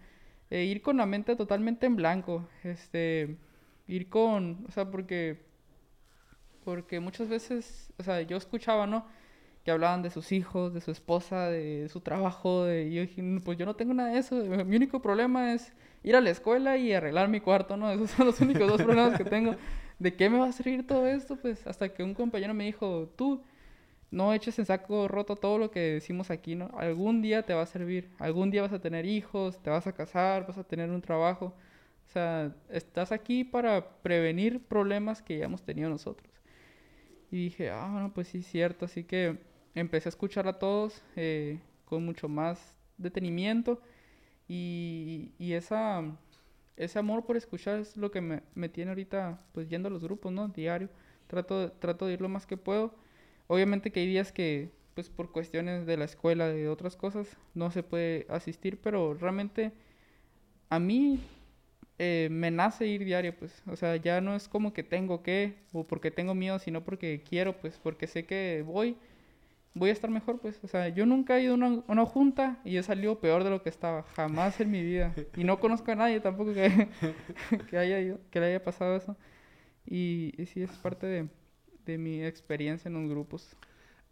E 0.49 0.63
ir 0.65 0.81
con 0.81 0.97
la 0.97 1.05
mente 1.05 1.35
totalmente 1.35 1.85
en 1.85 1.95
blanco, 1.95 2.47
este, 2.63 3.37
ir 3.87 4.09
con, 4.09 4.65
o 4.67 4.71
sea, 4.71 4.89
porque, 4.91 5.41
porque 6.63 6.99
muchas 6.99 7.27
veces, 7.27 7.91
o 7.97 8.03
sea, 8.03 8.21
yo 8.21 8.37
escuchaba, 8.37 8.85
¿no? 8.85 9.07
Que 9.65 9.71
hablaban 9.71 10.03
de 10.03 10.11
sus 10.11 10.31
hijos, 10.31 10.73
de 10.73 10.81
su 10.81 10.91
esposa, 10.91 11.49
de 11.49 11.87
su 11.89 12.01
trabajo, 12.01 12.65
de, 12.65 12.83
y 12.83 12.95
yo 12.95 13.01
dije, 13.01 13.23
pues 13.43 13.57
yo 13.57 13.65
no 13.65 13.75
tengo 13.75 13.93
nada 13.93 14.09
de 14.09 14.19
eso, 14.19 14.35
mi 14.35 14.75
único 14.75 15.01
problema 15.01 15.53
es 15.53 15.73
ir 16.03 16.15
a 16.15 16.21
la 16.21 16.29
escuela 16.29 16.77
y 16.77 16.93
arreglar 16.93 17.29
mi 17.29 17.39
cuarto, 17.39 17.77
¿no? 17.77 17.91
Esos 17.91 18.11
son 18.11 18.27
los 18.27 18.39
únicos 18.41 18.67
dos 18.67 18.81
problemas 18.81 19.17
que 19.17 19.25
tengo. 19.25 19.55
¿De 20.03 20.15
qué 20.15 20.29
me 20.29 20.37
va 20.37 20.47
a 20.47 20.51
servir 20.51 20.85
todo 20.85 21.07
esto? 21.07 21.37
Pues 21.37 21.65
hasta 21.65 21.93
que 21.93 22.03
un 22.03 22.13
compañero 22.13 22.53
me 22.53 22.65
dijo, 22.65 23.09
tú 23.15 23.41
no 24.11 24.33
eches 24.33 24.59
en 24.59 24.65
saco 24.65 25.07
roto 25.07 25.35
todo 25.37 25.57
lo 25.57 25.71
que 25.71 25.79
decimos 25.79 26.29
aquí, 26.29 26.55
¿no? 26.55 26.69
Algún 26.77 27.21
día 27.21 27.43
te 27.43 27.53
va 27.53 27.63
a 27.63 27.65
servir, 27.65 28.09
algún 28.19 28.51
día 28.51 28.61
vas 28.63 28.73
a 28.73 28.79
tener 28.81 29.05
hijos, 29.05 29.59
te 29.63 29.69
vas 29.69 29.87
a 29.87 29.93
casar, 29.93 30.45
vas 30.45 30.57
a 30.57 30.65
tener 30.65 30.89
un 30.91 31.01
trabajo. 31.01 31.55
O 32.07 32.09
sea, 32.11 32.53
estás 32.69 33.11
aquí 33.13 33.43
para 33.45 34.01
prevenir 34.01 34.61
problemas 34.65 35.21
que 35.21 35.37
ya 35.39 35.45
hemos 35.45 35.63
tenido 35.63 35.89
nosotros. 35.89 36.29
Y 37.31 37.45
dije, 37.45 37.69
ah, 37.71 37.89
bueno, 37.91 38.13
pues 38.13 38.27
sí, 38.27 38.43
cierto. 38.43 38.85
Así 38.85 39.03
que 39.05 39.37
empecé 39.73 40.09
a 40.09 40.11
escuchar 40.11 40.47
a 40.47 40.59
todos 40.59 41.01
eh, 41.15 41.59
con 41.85 42.05
mucho 42.05 42.27
más 42.27 42.75
detenimiento. 42.97 43.81
Y, 44.47 45.31
y 45.39 45.53
esa 45.53 46.03
ese 46.77 46.99
amor 46.99 47.25
por 47.25 47.37
escuchar 47.37 47.79
es 47.79 47.97
lo 47.97 48.11
que 48.11 48.21
me, 48.21 48.43
me, 48.55 48.69
tiene 48.69 48.91
ahorita 48.91 49.39
pues 49.51 49.69
yendo 49.69 49.87
a 49.87 49.91
los 49.91 50.03
grupos, 50.03 50.31
¿no? 50.31 50.47
Diario. 50.49 50.89
Trato, 51.27 51.71
trato 51.73 52.07
de 52.07 52.13
ir 52.13 52.21
lo 52.21 52.29
más 52.29 52.45
que 52.45 52.57
puedo. 52.57 52.95
Obviamente 53.47 53.91
que 53.91 54.01
hay 54.01 54.07
días 54.07 54.31
que 54.31 54.71
pues 54.93 55.09
por 55.09 55.31
cuestiones 55.31 55.85
de 55.85 55.97
la 55.97 56.05
escuela, 56.05 56.47
de 56.47 56.69
otras 56.69 56.95
cosas, 56.95 57.37
no 57.55 57.71
se 57.71 57.83
puede 57.83 58.25
asistir, 58.29 58.79
pero 58.81 59.13
realmente 59.15 59.73
a 60.69 60.79
mí 60.79 61.19
eh, 61.99 62.27
me 62.31 62.51
nace 62.51 62.87
ir 62.87 63.05
diario, 63.05 63.37
pues, 63.37 63.61
o 63.67 63.75
sea, 63.75 63.95
ya 63.97 64.21
no 64.21 64.35
es 64.35 64.47
como 64.47 64.73
que 64.73 64.83
tengo 64.83 65.23
que, 65.23 65.55
o 65.71 65.85
porque 65.85 66.11
tengo 66.11 66.35
miedo, 66.35 66.59
sino 66.59 66.83
porque 66.83 67.23
quiero, 67.27 67.59
pues, 67.59 67.79
porque 67.79 68.07
sé 68.07 68.25
que 68.25 68.63
voy 68.65 68.97
voy 69.73 69.89
a 69.89 69.93
estar 69.93 70.09
mejor, 70.09 70.39
pues. 70.39 70.59
O 70.63 70.67
sea, 70.67 70.89
yo 70.89 71.05
nunca 71.05 71.37
he 71.37 71.43
ido 71.43 71.53
a 71.53 71.55
una, 71.55 71.83
una, 71.87 72.05
junta 72.05 72.59
y 72.63 72.77
he 72.77 72.83
salido 72.83 73.19
peor 73.19 73.43
de 73.43 73.49
lo 73.49 73.61
que 73.61 73.69
estaba. 73.69 74.03
Jamás 74.15 74.59
en 74.59 74.71
mi 74.71 74.83
vida. 74.83 75.13
Y 75.35 75.43
no 75.43 75.59
conozco 75.59 75.91
a 75.91 75.95
nadie 75.95 76.19
tampoco 76.19 76.53
que, 76.53 76.89
que, 77.69 77.77
haya, 77.77 78.17
que 78.29 78.39
le 78.39 78.45
haya 78.47 78.63
pasado 78.63 78.95
eso. 78.95 79.17
Y, 79.85 80.33
y 80.37 80.45
sí, 80.45 80.61
es 80.63 80.71
parte 80.71 81.07
de, 81.07 81.27
de, 81.85 81.97
mi 81.97 82.23
experiencia 82.23 82.89
en 82.89 82.95
los 82.95 83.09
grupos. 83.09 83.55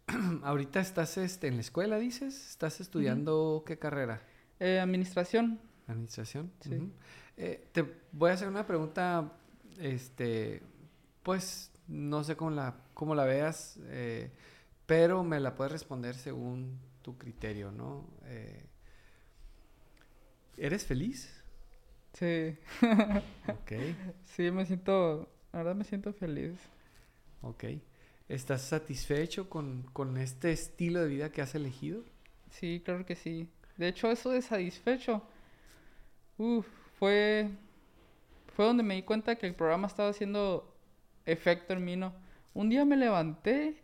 Ahorita 0.42 0.80
estás 0.80 1.16
este, 1.16 1.46
en 1.46 1.54
la 1.54 1.60
escuela, 1.60 1.98
dices. 1.98 2.50
¿Estás 2.50 2.80
estudiando 2.80 3.62
qué 3.66 3.78
carrera? 3.78 4.22
Eh, 4.60 4.80
administración. 4.80 5.60
Administración. 5.86 6.52
Sí. 6.60 6.92
eh, 7.36 7.68
te 7.72 7.84
voy 8.12 8.30
a 8.30 8.34
hacer 8.34 8.48
una 8.48 8.66
pregunta, 8.66 9.32
este, 9.78 10.62
pues, 11.22 11.72
no 11.88 12.22
sé 12.24 12.36
cómo 12.36 12.50
la, 12.50 12.76
cómo 12.94 13.14
la 13.14 13.24
veas. 13.24 13.78
Eh, 13.84 14.30
pero 14.86 15.24
me 15.24 15.40
la 15.40 15.54
puedes 15.54 15.72
responder 15.72 16.14
según 16.14 16.78
tu 17.02 17.18
criterio, 17.18 17.70
¿no? 17.72 18.06
Eh, 18.26 18.66
¿Eres 20.56 20.84
feliz? 20.86 21.42
Sí. 22.14 22.56
ok. 23.46 23.72
Sí, 24.24 24.50
me 24.50 24.64
siento, 24.66 25.28
la 25.52 25.58
verdad 25.60 25.74
me 25.74 25.84
siento 25.84 26.12
feliz. 26.12 26.58
Ok. 27.42 27.64
¿Estás 28.28 28.62
satisfecho 28.62 29.50
con, 29.50 29.82
con 29.92 30.16
este 30.16 30.52
estilo 30.52 31.00
de 31.02 31.08
vida 31.08 31.30
que 31.32 31.42
has 31.42 31.54
elegido? 31.54 32.04
Sí, 32.50 32.82
claro 32.84 33.04
que 33.06 33.16
sí. 33.16 33.48
De 33.76 33.88
hecho, 33.88 34.10
eso 34.10 34.30
de 34.30 34.42
satisfecho, 34.42 35.22
uf, 36.38 36.66
fue, 36.98 37.48
fue 38.54 38.64
donde 38.66 38.82
me 38.82 38.94
di 38.94 39.02
cuenta 39.02 39.36
que 39.36 39.46
el 39.46 39.54
programa 39.54 39.86
estaba 39.86 40.10
haciendo 40.10 40.74
efecto 41.26 41.72
en 41.72 41.84
mí, 41.84 41.96
¿no? 41.96 42.12
Un 42.54 42.68
día 42.68 42.84
me 42.84 42.96
levanté 42.96 43.82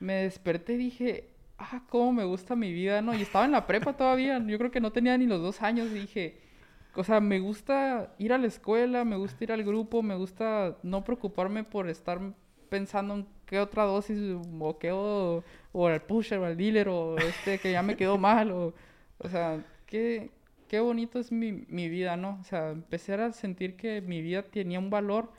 me 0.00 0.14
desperté 0.14 0.74
y 0.74 0.78
dije, 0.78 1.30
ah, 1.58 1.82
cómo 1.88 2.12
me 2.12 2.24
gusta 2.24 2.56
mi 2.56 2.72
vida, 2.72 3.02
¿no? 3.02 3.14
Y 3.14 3.22
estaba 3.22 3.44
en 3.44 3.52
la 3.52 3.66
prepa 3.66 3.96
todavía, 3.96 4.38
yo 4.44 4.58
creo 4.58 4.70
que 4.70 4.80
no 4.80 4.92
tenía 4.92 5.16
ni 5.16 5.26
los 5.26 5.40
dos 5.40 5.62
años, 5.62 5.88
y 5.90 5.94
dije, 5.94 6.40
o 6.94 7.04
sea, 7.04 7.20
me 7.20 7.38
gusta 7.38 8.14
ir 8.18 8.32
a 8.32 8.38
la 8.38 8.46
escuela, 8.46 9.04
me 9.04 9.16
gusta 9.16 9.44
ir 9.44 9.52
al 9.52 9.62
grupo, 9.62 10.02
me 10.02 10.16
gusta 10.16 10.76
no 10.82 11.04
preocuparme 11.04 11.64
por 11.64 11.88
estar 11.88 12.20
pensando 12.68 13.14
en 13.14 13.26
qué 13.46 13.58
otra 13.60 13.84
dosis 13.84 14.18
o 14.58 14.78
qué 14.78 14.92
o, 14.92 15.44
o 15.72 15.88
el 15.88 16.00
pusher 16.00 16.38
o 16.38 16.46
el 16.46 16.56
dealer 16.56 16.88
o 16.88 17.16
este 17.18 17.58
que 17.58 17.72
ya 17.72 17.82
me 17.82 17.96
quedó 17.96 18.16
mal 18.18 18.50
o, 18.52 18.74
o 19.18 19.28
sea, 19.28 19.64
qué, 19.86 20.30
qué 20.68 20.80
bonito 20.80 21.18
es 21.18 21.32
mi, 21.32 21.52
mi 21.68 21.88
vida, 21.88 22.16
¿no? 22.16 22.38
O 22.40 22.44
sea, 22.44 22.70
empecé 22.70 23.14
a 23.14 23.32
sentir 23.32 23.76
que 23.76 24.00
mi 24.00 24.22
vida 24.22 24.42
tenía 24.42 24.78
un 24.78 24.90
valor 24.90 25.30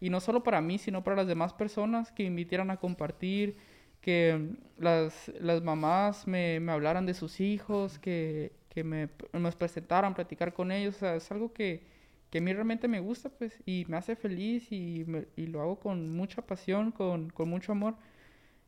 y 0.00 0.10
no 0.10 0.20
solo 0.20 0.42
para 0.42 0.60
mí, 0.60 0.78
sino 0.78 1.04
para 1.04 1.16
las 1.16 1.26
demás 1.26 1.52
personas 1.52 2.10
que 2.12 2.24
me 2.24 2.28
invitaran 2.28 2.70
a 2.70 2.78
compartir, 2.78 3.56
que 4.00 4.50
las, 4.78 5.30
las 5.40 5.62
mamás 5.62 6.26
me, 6.26 6.60
me, 6.60 6.72
hablaran 6.72 7.06
de 7.06 7.14
sus 7.14 7.40
hijos, 7.40 7.98
que, 7.98 8.52
que 8.70 8.84
me, 8.84 9.08
nos 9.32 9.56
presentaran, 9.56 10.14
platicar 10.14 10.52
con 10.54 10.72
ellos. 10.72 10.96
O 10.96 10.98
sea, 11.00 11.16
es 11.16 11.30
algo 11.30 11.52
que, 11.52 11.82
que 12.30 12.38
a 12.38 12.40
mí 12.40 12.52
realmente 12.52 12.88
me 12.88 13.00
gusta, 13.00 13.28
pues, 13.30 13.58
y 13.66 13.84
me 13.88 13.96
hace 13.96 14.16
feliz 14.16 14.70
y, 14.72 15.04
me, 15.06 15.26
y 15.36 15.46
lo 15.46 15.60
hago 15.60 15.78
con 15.80 16.10
mucha 16.16 16.42
pasión, 16.42 16.92
con, 16.92 17.30
con 17.30 17.48
mucho 17.48 17.72
amor. 17.72 17.96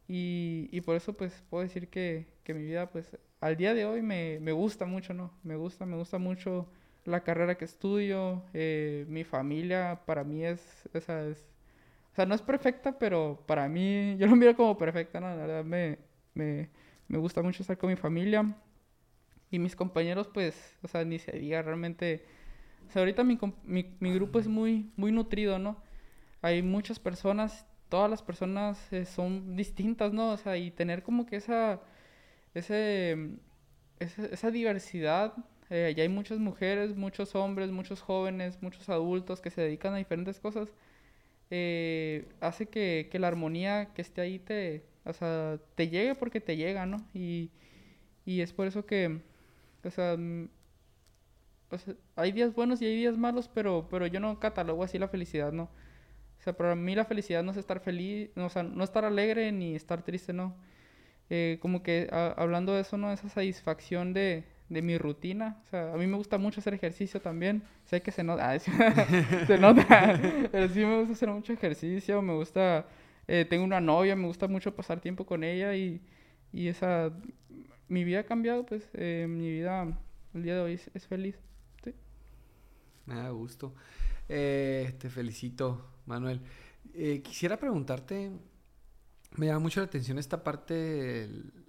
Y, 0.08 0.68
y, 0.72 0.80
por 0.82 0.96
eso, 0.96 1.14
pues, 1.14 1.42
puedo 1.50 1.62
decir 1.62 1.88
que, 1.88 2.26
que, 2.44 2.54
mi 2.54 2.62
vida, 2.64 2.90
pues, 2.90 3.16
al 3.40 3.56
día 3.56 3.74
de 3.74 3.86
hoy 3.86 4.02
me, 4.02 4.38
me 4.40 4.52
gusta 4.52 4.84
mucho, 4.86 5.14
¿no? 5.14 5.32
Me 5.42 5.56
gusta, 5.56 5.86
me 5.86 5.96
gusta 5.96 6.18
mucho 6.18 6.68
la 7.04 7.22
carrera 7.24 7.56
que 7.56 7.64
estudio, 7.64 8.44
eh, 8.54 9.06
mi 9.08 9.24
familia 9.24 10.02
para 10.06 10.24
mí 10.24 10.44
es, 10.44 10.88
esa 10.94 11.26
es 11.26 11.51
o 12.12 12.14
sea, 12.14 12.26
no 12.26 12.34
es 12.34 12.42
perfecta, 12.42 12.98
pero 12.98 13.42
para 13.46 13.68
mí, 13.68 14.16
yo 14.18 14.26
lo 14.26 14.36
miro 14.36 14.56
como 14.56 14.76
perfecta, 14.78 15.20
¿no? 15.20 15.28
La 15.28 15.36
verdad 15.36 15.64
me, 15.64 15.98
me, 16.34 16.70
me 17.08 17.18
gusta 17.18 17.42
mucho 17.42 17.62
estar 17.62 17.78
con 17.78 17.90
mi 17.90 17.96
familia. 17.96 18.56
Y 19.50 19.58
mis 19.58 19.76
compañeros, 19.76 20.28
pues, 20.32 20.78
o 20.82 20.88
sea, 20.88 21.04
ni 21.04 21.18
se 21.18 21.32
diga, 21.32 21.62
realmente... 21.62 22.24
O 22.88 22.90
sea, 22.92 23.00
ahorita 23.02 23.24
mi, 23.24 23.38
mi, 23.64 23.96
mi 24.00 24.14
grupo 24.14 24.38
es 24.38 24.48
muy, 24.48 24.90
muy 24.96 25.12
nutrido, 25.12 25.58
¿no? 25.58 25.82
Hay 26.42 26.62
muchas 26.62 26.98
personas 26.98 27.66
todas 27.92 28.10
las 28.10 28.22
personas 28.22 28.90
eh, 28.90 29.04
son 29.04 29.54
distintas, 29.54 30.14
¿no? 30.14 30.32
O 30.32 30.38
sea, 30.38 30.56
y 30.56 30.70
tener 30.70 31.02
como 31.02 31.26
que 31.26 31.36
esa, 31.36 31.78
ese, 32.54 33.36
esa, 33.98 34.50
diversidad. 34.50 35.34
Eh, 35.68 35.94
hay 35.98 36.08
muchas 36.08 36.38
mujeres, 36.38 36.96
muchos 36.96 37.34
hombres, 37.34 37.70
muchos 37.70 38.00
jóvenes, 38.00 38.62
muchos 38.62 38.88
adultos 38.88 39.42
que 39.42 39.50
se 39.50 39.60
dedican 39.60 39.92
a 39.92 39.98
diferentes 39.98 40.40
cosas. 40.40 40.72
Eh, 41.54 42.28
hace 42.40 42.66
que, 42.66 43.08
que, 43.12 43.18
la 43.18 43.28
armonía 43.28 43.92
que 43.92 44.00
esté 44.00 44.22
ahí 44.22 44.38
te, 44.38 44.86
o 45.04 45.12
sea, 45.12 45.58
te 45.74 45.88
llegue 45.88 46.14
porque 46.14 46.40
te 46.40 46.56
llega, 46.56 46.86
¿no? 46.86 47.06
Y, 47.12 47.50
y 48.24 48.40
es 48.40 48.54
por 48.54 48.66
eso 48.66 48.86
que, 48.86 49.20
o 49.84 49.90
sea, 49.90 50.16
mm, 50.16 50.48
o 51.70 51.78
sea, 51.78 51.94
hay 52.16 52.32
días 52.32 52.54
buenos 52.54 52.80
y 52.80 52.86
hay 52.86 52.96
días 52.96 53.18
malos, 53.18 53.50
pero, 53.52 53.86
pero 53.90 54.06
yo 54.06 54.18
no 54.18 54.40
catalogo 54.40 54.82
así 54.82 54.98
la 54.98 55.08
felicidad, 55.08 55.52
¿no? 55.52 55.64
O 55.64 56.42
sea, 56.42 56.56
para 56.56 56.74
mí 56.74 56.94
la 56.94 57.04
felicidad 57.04 57.42
no 57.42 57.50
es 57.50 57.58
estar 57.58 57.80
feliz, 57.80 58.30
no, 58.34 58.46
o 58.46 58.50
sea, 58.50 58.62
no 58.62 58.82
estar 58.82 59.04
alegre 59.04 59.52
ni 59.52 59.74
estar 59.74 60.02
triste, 60.02 60.32
no. 60.32 60.56
Eh, 61.30 61.58
como 61.60 61.82
que 61.82 62.08
hablando 62.36 62.74
de 62.74 62.82
eso, 62.82 62.96
¿no? 62.96 63.12
Esa 63.12 63.28
satisfacción 63.28 64.14
de, 64.14 64.44
de, 64.72 64.82
mi 64.82 64.98
rutina. 64.98 65.60
O 65.64 65.66
sea, 65.66 65.92
a 65.92 65.96
mí 65.96 66.06
me 66.06 66.16
gusta 66.16 66.38
mucho 66.38 66.60
hacer 66.60 66.74
ejercicio 66.74 67.20
también. 67.20 67.62
Sé 67.84 68.02
que 68.02 68.10
se 68.10 68.22
nota, 68.24 68.58
se 69.46 69.58
nota, 69.58 70.18
pero 70.50 70.68
sí 70.68 70.80
me 70.80 70.98
gusta 71.00 71.12
hacer 71.12 71.28
mucho 71.30 71.52
ejercicio, 71.52 72.22
me 72.22 72.34
gusta, 72.34 72.86
eh, 73.28 73.46
tengo 73.48 73.64
una 73.64 73.80
novia, 73.80 74.16
me 74.16 74.26
gusta 74.26 74.48
mucho 74.48 74.74
pasar 74.74 75.00
tiempo 75.00 75.26
con 75.26 75.44
ella 75.44 75.74
y, 75.74 76.00
y 76.52 76.68
esa, 76.68 77.12
mi 77.88 78.04
vida 78.04 78.20
ha 78.20 78.24
cambiado, 78.24 78.64
pues, 78.66 78.88
eh, 78.94 79.26
mi 79.28 79.50
vida 79.50 79.98
el 80.34 80.42
día 80.42 80.54
de 80.54 80.60
hoy 80.60 80.80
es, 80.94 81.06
feliz. 81.06 81.36
Sí. 81.84 81.94
Me 83.06 83.16
da 83.16 83.30
gusto. 83.30 83.74
te 84.28 85.10
felicito 85.10 85.92
Manuel. 86.06 86.40
Eh, 86.94 87.22
quisiera 87.22 87.56
preguntarte, 87.56 88.30
me 89.36 89.46
llama 89.46 89.60
mucho 89.60 89.80
la 89.80 89.86
atención 89.86 90.18
esta 90.18 90.42
parte 90.44 91.28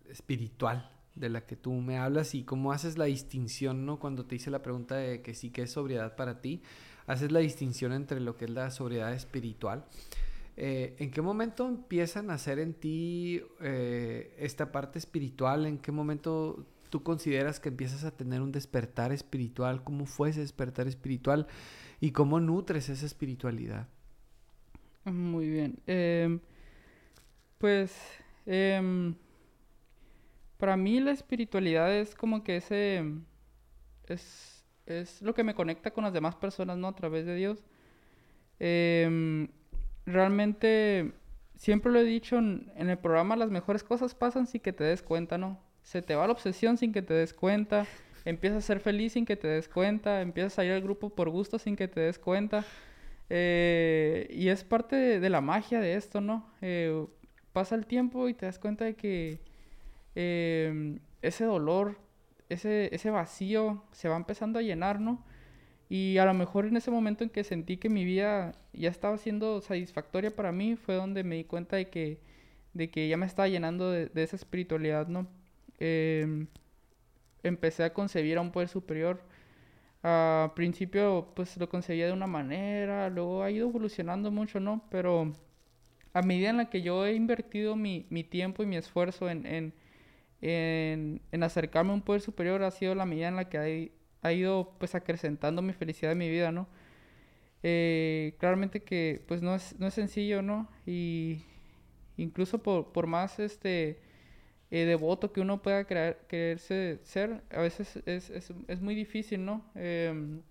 espiritual 0.10 0.93
de 1.16 1.30
la 1.30 1.46
que 1.46 1.56
tú 1.56 1.74
me 1.74 1.98
hablas 1.98 2.34
y 2.36 2.44
cómo 2.44 2.72
haces 2.72 2.98
la 2.98 3.06
distinción, 3.06 3.86
¿no? 3.86 4.00
Cuando 4.00 4.26
te 4.26 4.36
hice 4.36 4.50
la 4.50 4.62
pregunta 4.62 4.96
de 4.96 5.22
que 5.22 5.34
sí 5.34 5.52
que 5.52 5.64
es 5.64 5.72
sobriedad 5.72 6.16
para 6.16 6.42
ti, 6.42 6.62
haces 7.06 7.32
la 7.32 7.40
distinción 7.40 7.94
entre 7.94 8.20
lo 8.20 8.36
que 8.38 8.46
es 8.46 8.52
la 8.52 8.72
sobriedad 8.72 9.14
espiritual. 9.14 9.86
Eh, 10.56 10.96
¿En 11.00 11.12
qué 11.12 11.22
momento 11.22 11.68
empiezan 11.68 12.30
a 12.30 12.36
hacer 12.36 12.60
en 12.60 12.74
ti 12.74 13.42
eh, 13.62 14.36
esta 14.38 14.72
parte 14.72 15.00
espiritual? 15.00 15.66
¿En 15.66 15.78
qué 15.80 15.92
momento 15.92 16.66
tú 16.90 17.02
consideras 17.02 17.60
que 17.60 17.70
empiezas 17.70 18.04
a 18.04 18.12
tener 18.12 18.42
un 18.42 18.52
despertar 18.52 19.12
espiritual? 19.12 19.84
¿Cómo 19.84 20.06
fue 20.06 20.30
ese 20.30 20.42
despertar 20.42 20.88
espiritual? 20.88 21.48
¿Y 22.00 22.12
cómo 22.12 22.40
nutres 22.40 22.90
esa 22.90 23.06
espiritualidad? 23.06 23.88
Muy 25.06 25.50
bien. 25.50 25.80
Em, 25.88 26.40
pues 27.58 27.96
em, 28.46 29.16
para 30.64 30.78
mí 30.78 31.02
la 31.02 31.12
espiritualidad 31.12 31.94
es 31.94 32.16
como 32.16 32.42
que 32.42 32.56
ese 32.56 33.04
es, 34.08 34.64
es, 34.86 35.22
lo 35.22 35.34
que 35.34 35.44
me 35.44 35.56
conecta 35.56 35.92
con 35.92 36.06
las 36.06 36.14
demás 36.14 36.36
personas, 36.36 36.78
¿no? 36.78 36.88
A 36.88 36.96
través 36.96 37.26
de 37.26 37.36
Dios. 37.36 37.66
Em, 38.60 39.50
realmente, 40.06 41.12
siempre 41.58 41.92
lo 41.92 42.00
he 42.00 42.06
dicho 42.06 42.38
en, 42.38 42.72
en, 42.78 42.90
el 42.90 42.98
programa, 42.98 43.36
las 43.36 43.52
mejores 43.52 43.84
cosas 43.84 44.16
pasan 44.16 44.48
sin 44.48 44.62
que 44.62 44.72
te 44.72 44.86
des 44.86 45.04
cuenta, 45.04 45.38
¿no? 45.38 45.60
Se 45.82 46.02
te 46.02 46.16
va 46.16 46.28
la 46.28 46.32
obsesión 46.32 46.78
sin 46.78 46.94
que 46.94 47.02
te 47.02 47.14
des 47.14 47.34
cuenta, 47.34 47.86
empiezas 48.24 48.60
a 48.60 48.68
ser 48.68 48.80
feliz 48.80 49.12
sin 49.12 49.26
que 49.26 49.36
te 49.36 49.50
des 49.50 49.68
cuenta, 49.68 50.22
empiezas 50.22 50.60
a 50.60 50.64
ir 50.64 50.72
al 50.72 50.82
grupo 50.82 51.10
por 51.10 51.30
gusto 51.30 51.60
sin 51.60 51.76
que 51.76 51.90
te 51.90 52.00
des 52.00 52.20
cuenta. 52.20 52.64
Eh, 53.30 54.30
y 54.32 54.48
es 54.48 54.64
parte 54.64 54.96
de, 54.96 55.30
la 55.30 55.42
magia 55.42 55.82
de 55.82 55.96
esto, 55.96 56.22
¿no? 56.22 56.50
Eh, 56.62 57.06
pasa 57.52 57.76
el 57.76 57.86
tiempo 57.86 58.30
y 58.30 58.34
te 58.34 58.46
das 58.46 58.60
cuenta 58.60 58.86
de 58.86 58.96
que 58.96 59.52
em, 60.16 61.00
ese 61.22 61.46
dolor, 61.46 61.98
ese, 62.50 62.94
ese 62.94 63.10
vacío 63.12 63.84
se 63.92 64.10
va 64.10 64.18
empezando 64.18 64.60
a 64.60 64.62
llenar, 64.62 65.00
¿no? 65.00 65.24
Y 65.90 66.18
a 66.18 66.26
lo 66.26 66.34
mejor 66.34 66.66
en 66.66 66.78
ese 66.78 66.92
momento 66.92 67.24
en 67.24 67.30
que 67.30 67.44
sentí 67.44 67.78
que 67.78 67.90
mi 67.90 68.06
vida 68.06 68.54
ya 68.74 68.90
estaba 68.90 69.18
siendo 69.18 69.62
satisfactoria 69.62 70.36
para 70.36 70.52
mí, 70.52 70.76
fue 70.76 70.96
donde 70.96 71.24
me 71.24 71.36
di 71.36 71.44
cuenta 71.46 71.76
de 71.78 71.90
que, 71.90 72.20
de 72.74 72.90
que 72.90 73.08
ya 73.08 73.18
me 73.18 73.26
estaba 73.26 73.48
llenando 73.48 73.92
de, 73.92 74.10
esa 74.16 74.36
espiritualidad, 74.36 75.08
¿no? 75.08 75.28
Em, 75.80 76.48
empecé 77.44 77.84
a 77.84 77.94
concebir 77.94 78.38
a 78.38 78.42
un 78.42 78.52
poder 78.52 78.70
superior 78.70 79.22
al 80.04 80.54
principio 80.54 81.32
pues 81.36 81.58
lo 81.58 81.70
conseguía 81.70 82.08
de 82.08 82.12
una 82.14 82.28
manera, 82.28 83.10
luego 83.10 83.42
ha 83.44 83.52
ido 83.52 83.70
evolucionando 83.70 84.32
mucho, 84.32 84.60
¿no? 84.60 84.84
Pero 84.92 85.32
a 86.14 86.22
medida 86.22 86.50
en 86.50 86.58
la 86.58 86.70
que 86.70 86.82
yo 86.82 87.06
he 87.06 87.14
invertido 87.14 87.76
mi, 87.76 88.06
mi 88.10 88.24
tiempo 88.24 88.64
y 88.64 88.66
mi 88.66 88.76
esfuerzo 88.78 89.30
en, 89.30 89.74
en, 90.44 91.22
acercarme 91.42 91.92
a 91.92 91.94
un 91.96 92.02
poder 92.02 92.22
superior, 92.22 92.64
ha 92.64 92.72
sido 92.72 92.96
la 92.96 93.06
medida 93.06 93.30
en 93.30 93.38
la 93.38 93.50
que 93.50 93.92
ha, 94.22 94.34
ido 94.34 94.76
pues 94.78 94.94
acrecentando 94.94 95.62
mi 95.62 95.74
felicidad 95.74 96.12
en 96.12 96.18
mi 96.18 96.30
vida, 96.30 96.52
¿no? 96.52 96.68
Eh, 97.64 98.36
claramente 98.40 98.84
que 98.84 99.24
pues 99.28 99.42
no 99.42 99.56
es, 99.56 99.80
no 99.80 99.88
es 99.88 99.94
sencillo, 99.94 100.42
¿no? 100.42 100.70
Y 100.86 101.44
incluso 102.18 102.62
por, 102.62 102.92
por 102.92 103.08
más 103.08 103.40
este 103.40 104.02
eh, 104.70 104.86
devoto 104.86 105.32
que 105.32 105.40
uno 105.40 105.62
pueda 105.62 105.86
creer, 105.86 106.20
quererse 106.28 107.00
ser, 107.04 107.42
a 107.50 107.62
veces 107.62 107.98
es, 108.06 108.30
es, 108.30 108.52
es 108.68 108.82
muy 108.82 108.96
difícil, 108.96 109.46
¿no? 109.46 109.66
Em, 109.76 110.42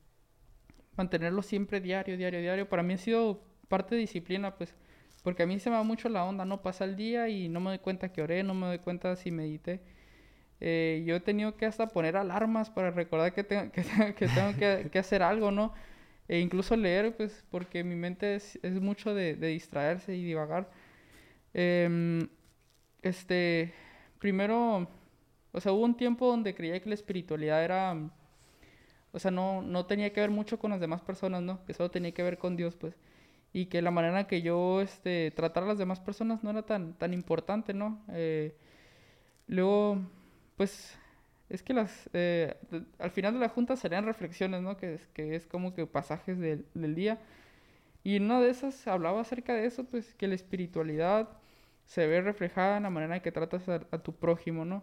mantenerlo 0.97 1.43
siempre 1.43 1.81
diario, 1.81 2.17
diario, 2.17 2.41
diario. 2.41 2.69
Para 2.69 2.83
mí 2.83 2.95
ha 2.95 2.99
sido 2.99 3.43
parte 3.69 3.95
de 3.95 4.03
disciplina, 4.03 4.57
pues, 4.57 4.75
porque 5.23 5.45
a 5.45 5.47
mí 5.47 5.59
se 5.59 5.71
me 5.71 5.77
va 5.77 5.83
mucho 5.83 6.09
la 6.09 6.25
onda, 6.25 6.45
¿no? 6.45 6.63
Pasa 6.63 6.85
el 6.85 6.97
día 6.97 7.29
y 7.29 7.49
no 7.49 7.61
me 7.61 7.71
doy 7.71 7.79
cuenta 7.79 8.13
que 8.13 8.23
oré, 8.23 8.43
no 8.43 8.55
me 8.55 8.67
doy 8.67 8.79
cuenta 8.79 9.17
si 9.17 9.31
medité. 9.31 9.81
Eh, 10.61 11.03
yo 11.07 11.17
he 11.17 11.21
tenido 11.21 11.57
que 11.57 11.67
hasta 11.67 11.89
poner 11.89 12.17
alarmas 12.17 12.71
para 12.71 12.91
recordar 12.91 13.33
que 13.35 13.45
tengo 13.45 13.73
que, 13.73 13.83
que, 14.15 14.29
tengo 14.29 14.57
que, 14.59 14.89
que 14.93 14.99
hacer 14.99 15.23
algo, 15.23 15.51
¿no? 15.51 15.73
E 16.29 16.39
incluso 16.41 16.77
leer, 16.77 17.17
pues, 17.17 17.45
porque 17.51 17.85
mi 17.85 17.97
mente 17.97 18.37
es, 18.37 18.59
es 18.63 18.81
mucho 18.81 19.15
de, 19.15 19.35
de, 19.37 19.49
distraerse 19.49 20.17
y 20.17 20.25
divagar. 20.25 20.71
Eh, 21.55 22.27
este, 23.03 23.75
primero, 24.19 24.89
o 25.53 25.61
sea, 25.61 25.73
hubo 25.73 25.85
un 25.85 25.97
tiempo 25.97 26.27
donde 26.29 26.55
creía 26.55 26.81
que 26.81 26.89
la 26.89 26.95
espiritualidad 26.95 27.65
era, 27.65 27.97
o 29.13 29.19
sea, 29.19 29.31
no, 29.31 29.63
no 29.63 29.87
tenía 29.87 30.13
que 30.13 30.21
ver 30.21 30.31
mucho 30.31 30.59
con 30.59 30.71
las 30.71 30.81
demás 30.81 31.03
personas, 31.03 31.43
¿no? 31.43 31.65
Que 31.65 31.75
solo 31.75 31.91
tenía 31.91 32.13
que 32.13 32.23
ver 32.23 32.39
con 32.39 32.57
Dios, 32.57 32.77
pues. 32.77 32.95
Y 33.53 33.67
que 33.67 33.83
la 33.83 33.91
manera 33.91 34.21
en 34.21 34.27
que 34.27 34.43
yo, 34.43 34.81
este, 34.81 35.31
tratar 35.33 35.65
a 35.65 35.67
las 35.67 35.79
demás 35.79 36.01
personas 36.01 36.43
no 36.43 36.51
era 36.51 36.63
tan, 36.63 36.95
tan 36.95 37.13
importante, 37.13 37.75
¿no? 37.75 38.03
Eh, 38.11 38.57
luego, 39.47 39.99
pues, 40.57 40.97
es 41.51 41.63
que 41.63 41.75
las, 41.75 42.09
eh, 42.15 42.57
al 42.99 43.11
final 43.11 43.35
de 43.35 43.41
la 43.41 43.49
junta 43.51 43.77
serían 43.77 44.07
reflexiones, 44.07 44.63
¿no? 44.63 44.77
Que, 44.79 44.99
que 45.15 45.37
es 45.37 45.47
como 45.47 45.75
que 45.75 45.87
pasajes 45.87 46.39
del, 46.39 46.67
del 46.75 46.95
día. 46.95 47.21
Y 48.05 48.17
una 48.19 48.41
de 48.41 48.51
esas 48.51 48.87
hablaba 48.89 49.21
acerca 49.21 49.55
de 49.55 49.67
eso, 49.67 49.85
pues, 49.85 50.15
que 50.15 50.29
la 50.29 50.35
espiritualidad 50.35 51.29
se 51.87 52.07
ve 52.07 52.21
reflejada 52.21 52.77
en 52.79 52.85
la 52.85 52.91
manera 52.91 53.17
en 53.17 53.23
que 53.23 53.33
tratas 53.33 53.69
a, 53.69 53.81
tu 54.03 54.15
prójimo, 54.15 54.65
¿no? 54.65 54.83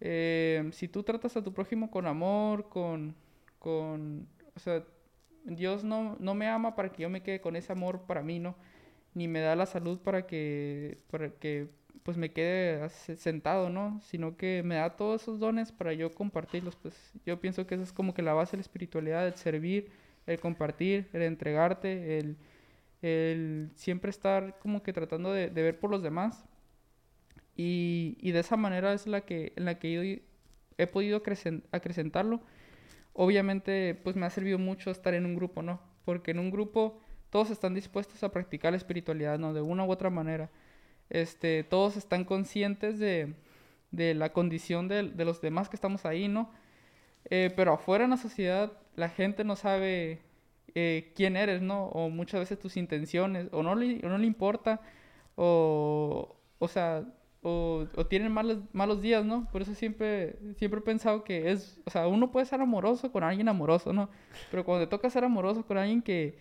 Eh, 0.00 0.68
si 0.72 0.88
tú 0.88 1.02
tratas 1.02 1.36
a 1.36 1.42
tu 1.42 1.52
prójimo 1.54 1.90
con 1.90 2.06
amor, 2.06 2.68
con, 2.68 3.16
con, 3.58 4.28
o 4.54 4.60
sea, 4.60 4.84
Dios 5.44 5.84
no, 5.84 6.16
no 6.20 6.34
me 6.34 6.48
ama 6.48 6.74
para 6.74 6.90
que 6.92 7.02
yo 7.02 7.10
me 7.10 7.22
quede 7.22 7.40
con 7.40 7.56
ese 7.56 7.72
amor 7.72 8.02
para 8.06 8.22
mí, 8.22 8.38
¿no? 8.38 8.56
Ni 9.14 9.28
me 9.28 9.40
da 9.40 9.56
la 9.56 9.66
salud 9.66 9.98
para 10.00 10.26
que, 10.26 10.98
para 11.10 11.30
que 11.30 11.68
pues 12.02 12.16
me 12.16 12.32
quede 12.32 12.88
sentado, 12.88 13.70
¿no? 13.70 14.00
Sino 14.02 14.36
que 14.36 14.62
me 14.64 14.76
da 14.76 14.96
todos 14.96 15.22
esos 15.22 15.38
dones 15.40 15.72
para 15.72 15.92
yo 15.94 16.10
compartirlos, 16.10 16.76
pues 16.76 16.94
yo 17.26 17.40
pienso 17.40 17.66
que 17.66 17.76
esa 17.76 17.84
es 17.84 17.92
como 17.92 18.14
que 18.14 18.22
la 18.22 18.34
base 18.34 18.52
de 18.52 18.58
la 18.58 18.62
espiritualidad, 18.62 19.26
el 19.26 19.34
servir, 19.36 19.90
el 20.26 20.38
compartir, 20.40 21.08
el 21.12 21.22
entregarte, 21.22 22.18
el 22.18 22.36
el 23.04 23.70
siempre 23.74 24.08
estar 24.10 24.58
como 24.60 24.82
que 24.82 24.94
tratando 24.94 25.30
de, 25.32 25.48
ver 25.50 25.78
por 25.78 25.90
los 25.90 26.02
demás. 26.02 26.46
Y, 27.54 28.16
y, 28.20 28.32
de 28.32 28.40
esa 28.40 28.56
manera 28.56 28.94
es 28.94 29.06
la 29.06 29.20
que, 29.20 29.52
en 29.56 29.66
la 29.66 29.78
que 29.78 29.92
yo 29.92 30.22
he 30.78 30.86
podido 30.86 31.22
acrecentarlo. 31.70 32.40
Obviamente, 33.14 33.94
pues 33.94 34.16
me 34.16 34.26
ha 34.26 34.30
servido 34.30 34.58
mucho 34.58 34.90
estar 34.90 35.14
en 35.14 35.24
un 35.24 35.36
grupo, 35.36 35.62
¿no? 35.62 35.80
Porque 36.04 36.32
en 36.32 36.40
un 36.40 36.50
grupo 36.50 37.00
todos 37.30 37.50
están 37.50 37.74
dispuestos 37.74 38.22
a 38.22 38.30
practicar 38.30 38.72
la 38.72 38.76
espiritualidad, 38.76 39.38
¿no? 39.38 39.54
De 39.54 39.60
una 39.62 39.84
u 39.84 39.90
otra 39.90 40.10
manera. 40.10 40.50
Este, 41.10 41.64
todos 41.64 41.96
están 41.96 42.24
conscientes 42.24 42.98
de, 42.98 43.34
de 43.92 44.14
la 44.14 44.32
condición 44.32 44.88
de, 44.88 45.10
de, 45.10 45.24
los 45.24 45.40
demás 45.40 45.68
que 45.68 45.76
estamos 45.76 46.04
ahí, 46.06 46.28
¿no? 46.28 46.50
Eh, 47.30 47.52
pero 47.56 47.72
afuera 47.72 48.04
en 48.04 48.10
la 48.10 48.16
sociedad 48.16 48.72
la 48.96 49.08
gente 49.08 49.44
no 49.44 49.56
sabe 49.56 50.20
eh, 50.74 51.12
quién 51.14 51.36
eres, 51.36 51.62
¿no? 51.62 51.86
O 51.86 52.10
muchas 52.10 52.40
veces 52.40 52.58
tus 52.58 52.76
intenciones, 52.76 53.48
o 53.52 53.62
no 53.62 53.74
le, 53.74 53.98
no 54.00 54.18
le 54.18 54.26
importa, 54.26 54.80
o, 55.36 56.36
o 56.58 56.68
sea, 56.68 57.04
o, 57.44 57.86
o, 57.94 58.06
tienen 58.06 58.32
malos, 58.32 58.58
malos 58.72 59.02
días, 59.02 59.24
¿no? 59.24 59.46
Por 59.52 59.62
eso 59.62 59.74
siempre, 59.74 60.38
siempre 60.56 60.80
he 60.80 60.82
pensado 60.82 61.22
que 61.24 61.52
es, 61.52 61.78
o 61.84 61.90
sea, 61.90 62.08
uno 62.08 62.32
puede 62.32 62.46
ser 62.46 62.60
amoroso 62.60 63.12
con 63.12 63.22
alguien 63.22 63.48
amoroso, 63.48 63.92
¿no? 63.92 64.08
Pero 64.50 64.64
cuando 64.64 64.86
te 64.86 64.90
toca 64.90 65.10
ser 65.10 65.24
amoroso 65.24 65.64
con 65.66 65.76
alguien 65.76 66.00
que 66.02 66.38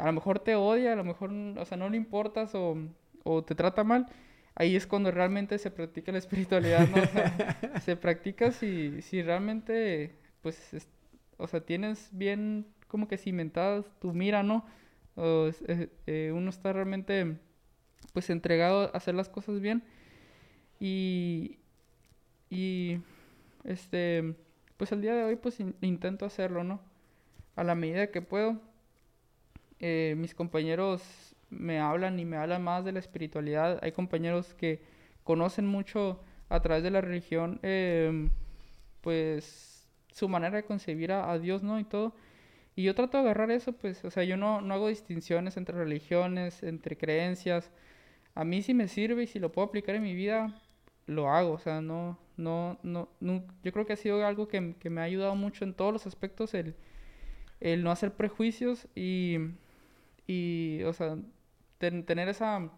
a 0.00 0.06
lo 0.06 0.12
mejor 0.12 0.38
te 0.38 0.54
odia, 0.54 0.92
a 0.92 0.96
lo 0.96 1.04
mejor, 1.04 1.32
o 1.32 1.64
sea, 1.64 1.76
no 1.76 1.88
le 1.88 1.96
importas, 1.96 2.54
o, 2.54 2.76
o 3.24 3.42
te 3.42 3.56
trata 3.56 3.82
mal, 3.82 4.06
ahí 4.54 4.76
es 4.76 4.86
cuando 4.86 5.10
realmente 5.10 5.58
se 5.58 5.70
practica 5.72 6.12
la 6.12 6.18
espiritualidad, 6.18 6.88
¿no? 6.88 7.02
O 7.02 7.06
sea, 7.06 7.80
se 7.80 7.96
practica 7.96 8.52
si, 8.52 9.02
si 9.02 9.22
realmente, 9.22 10.14
pues, 10.40 10.86
o 11.36 11.46
sea, 11.48 11.60
tienes 11.60 12.08
bien 12.12 12.66
como 12.86 13.08
que 13.08 13.18
cimentadas 13.18 13.86
tu 14.00 14.12
mira, 14.12 14.44
¿no? 14.44 14.64
O, 15.16 15.48
eh, 15.66 15.88
eh, 16.06 16.32
uno 16.32 16.50
está 16.50 16.72
realmente, 16.72 17.38
pues, 18.12 18.30
entregado 18.30 18.82
a 18.82 18.96
hacer 18.96 19.14
las 19.16 19.28
cosas 19.28 19.60
bien. 19.60 19.82
Y, 20.80 21.58
y, 22.50 22.98
este, 23.64 24.34
pues, 24.76 24.92
el 24.92 25.00
día 25.02 25.14
de 25.14 25.24
hoy, 25.24 25.36
pues, 25.36 25.58
intento 25.80 26.24
hacerlo, 26.26 26.64
¿no? 26.64 26.80
A 27.56 27.64
la 27.64 27.74
medida 27.74 28.10
que 28.10 28.22
puedo. 28.22 28.60
Eh, 29.80 30.14
mis 30.16 30.34
compañeros 30.34 31.34
me 31.50 31.78
hablan 31.78 32.18
y 32.18 32.24
me 32.24 32.36
hablan 32.36 32.62
más 32.62 32.84
de 32.84 32.92
la 32.92 32.98
espiritualidad. 32.98 33.78
Hay 33.82 33.92
compañeros 33.92 34.54
que 34.54 34.82
conocen 35.24 35.66
mucho 35.66 36.20
a 36.48 36.60
través 36.60 36.82
de 36.82 36.90
la 36.90 37.00
religión, 37.00 37.58
em, 37.62 38.30
pues 39.00 39.86
su 40.12 40.28
manera 40.28 40.56
de 40.56 40.64
concebir 40.64 41.12
a, 41.12 41.38
Dios, 41.38 41.62
¿no? 41.62 41.78
Y 41.80 41.84
todo. 41.84 42.14
Y 42.76 42.84
yo 42.84 42.94
trato 42.94 43.18
de 43.18 43.24
agarrar 43.24 43.50
eso, 43.50 43.72
pues, 43.72 44.04
o 44.04 44.10
sea, 44.10 44.24
yo 44.24 44.36
no, 44.36 44.60
no 44.60 44.74
hago 44.74 44.88
distinciones 44.88 45.56
entre 45.56 45.76
religiones, 45.76 46.62
entre 46.62 46.96
creencias. 46.96 47.70
A 48.34 48.44
mí 48.44 48.62
si 48.62 48.74
me 48.74 48.88
sirve 48.88 49.24
y 49.24 49.26
si 49.26 49.38
lo 49.38 49.52
puedo 49.52 49.68
aplicar 49.68 49.96
en 49.96 50.02
mi 50.02 50.14
vida, 50.14 50.60
lo 51.06 51.30
hago. 51.30 51.52
O 51.52 51.58
sea, 51.58 51.80
no, 51.80 52.18
no, 52.36 52.78
no, 52.82 53.08
yo 53.62 53.72
creo 53.72 53.86
que 53.86 53.94
ha 53.94 53.96
sido 53.96 54.24
algo 54.26 54.48
que, 54.48 54.74
que 54.78 54.90
me 54.90 55.00
ha 55.00 55.04
ayudado 55.04 55.34
mucho 55.36 55.64
en 55.64 55.74
todos 55.74 55.92
los 55.92 56.06
aspectos, 56.06 56.54
el, 56.54 56.74
el 57.60 57.84
no 57.84 57.90
hacer 57.90 58.14
prejuicios 58.14 58.88
y, 58.94 59.38
y, 60.26 60.82
o 60.84 60.92
sea, 60.92 61.18
tener 61.78 62.28
esa, 62.28 62.70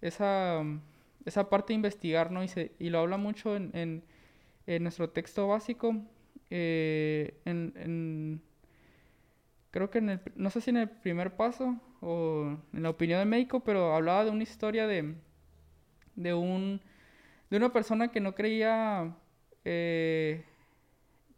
esa, 0.00 0.64
esa 1.24 1.50
parte 1.50 1.68
de 1.72 1.76
investigar, 1.76 2.30
¿no? 2.32 2.44
Y, 2.44 2.50
y 2.78 2.90
lo 2.90 3.00
habla 3.00 3.16
mucho 3.18 3.56
en, 3.56 3.70
en, 3.74 4.04
en 4.66 4.82
nuestro 4.84 5.10
texto 5.10 5.48
básico, 5.48 5.96
eh, 6.50 7.40
en, 7.46 7.74
en, 7.76 8.42
creo 9.70 9.90
que 9.90 9.98
en 9.98 10.10
el, 10.10 10.20
no 10.36 10.50
sé 10.50 10.60
si 10.60 10.70
en 10.70 10.76
el 10.78 10.88
primer 10.90 11.36
paso 11.36 11.76
o 12.00 12.56
en 12.72 12.82
la 12.82 12.90
opinión 12.90 13.18
del 13.20 13.28
médico, 13.28 13.60
pero 13.60 13.94
hablaba 13.94 14.24
de 14.24 14.30
una 14.30 14.42
historia 14.42 14.86
de, 14.86 15.14
de 16.16 16.34
un, 16.34 16.80
de 17.50 17.56
una 17.56 17.72
persona 17.72 18.08
que 18.08 18.20
no 18.20 18.34
creía, 18.34 19.16
eh, 19.64 20.44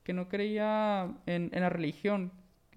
que 0.02 0.12
no 0.12 0.28
creía 0.28 1.14
en, 1.26 1.50
en 1.52 1.60
la 1.60 1.70
religión, 1.70 2.32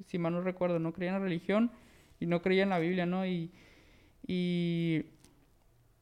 si 0.06 0.18
mal 0.18 0.34
no 0.34 0.42
recuerdo, 0.42 0.80
no 0.80 0.94
creía 0.94 1.12
en 1.12 1.20
la 1.20 1.26
religión 1.26 1.72
y 2.20 2.26
no 2.26 2.42
creía 2.42 2.64
en 2.64 2.70
la 2.70 2.80
Biblia, 2.80 3.06
¿no? 3.06 3.26
Y, 3.26 3.52
y, 4.28 5.06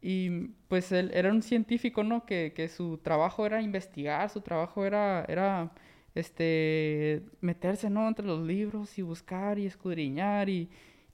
y 0.01 0.29
pues 0.67 0.91
él 0.91 1.11
era 1.13 1.31
un 1.31 1.41
científico, 1.41 2.03
¿no? 2.03 2.25
Que, 2.25 2.53
que, 2.55 2.67
su 2.67 2.97
trabajo 2.97 3.45
era 3.45 3.61
investigar, 3.61 4.29
su 4.29 4.41
trabajo 4.41 4.85
era, 4.85 5.25
era 5.27 5.71
este, 6.15 7.23
meterse, 7.41 7.89
¿no? 7.89 8.07
Entre 8.07 8.25
los 8.25 8.41
libros 8.45 8.97
y 8.97 9.01
buscar 9.01 9.59
y 9.59 9.65
escudriñar 9.65 10.49
y, 10.49 10.69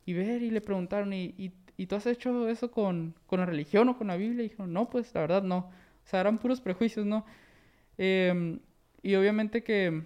y 0.06 0.14
ver 0.14 0.42
y 0.42 0.52
le 0.52 0.62
preguntaron, 0.62 1.14
¿y, 1.14 1.34
y, 1.38 1.52
y 1.78 1.88
tú 1.88 1.96
has 1.96 2.06
hecho 2.08 2.50
eso 2.50 2.72
con, 2.72 3.16
con, 3.28 3.40
la 3.40 3.46
religión 3.46 3.90
o 3.90 3.98
con 3.98 4.08
la 4.08 4.18
Biblia? 4.18 4.46
Y 4.46 4.50
dijo, 4.50 4.68
no, 4.68 4.90
pues 4.90 5.14
la 5.14 5.22
verdad 5.22 5.44
no. 5.44 5.70
O 6.08 6.10
sea, 6.10 6.22
eran 6.22 6.38
puros 6.38 6.62
prejuicios, 6.62 7.06
¿no? 7.06 7.26
Eh, 7.98 8.60
y 9.04 9.16
obviamente 9.16 9.62
que, 9.62 10.04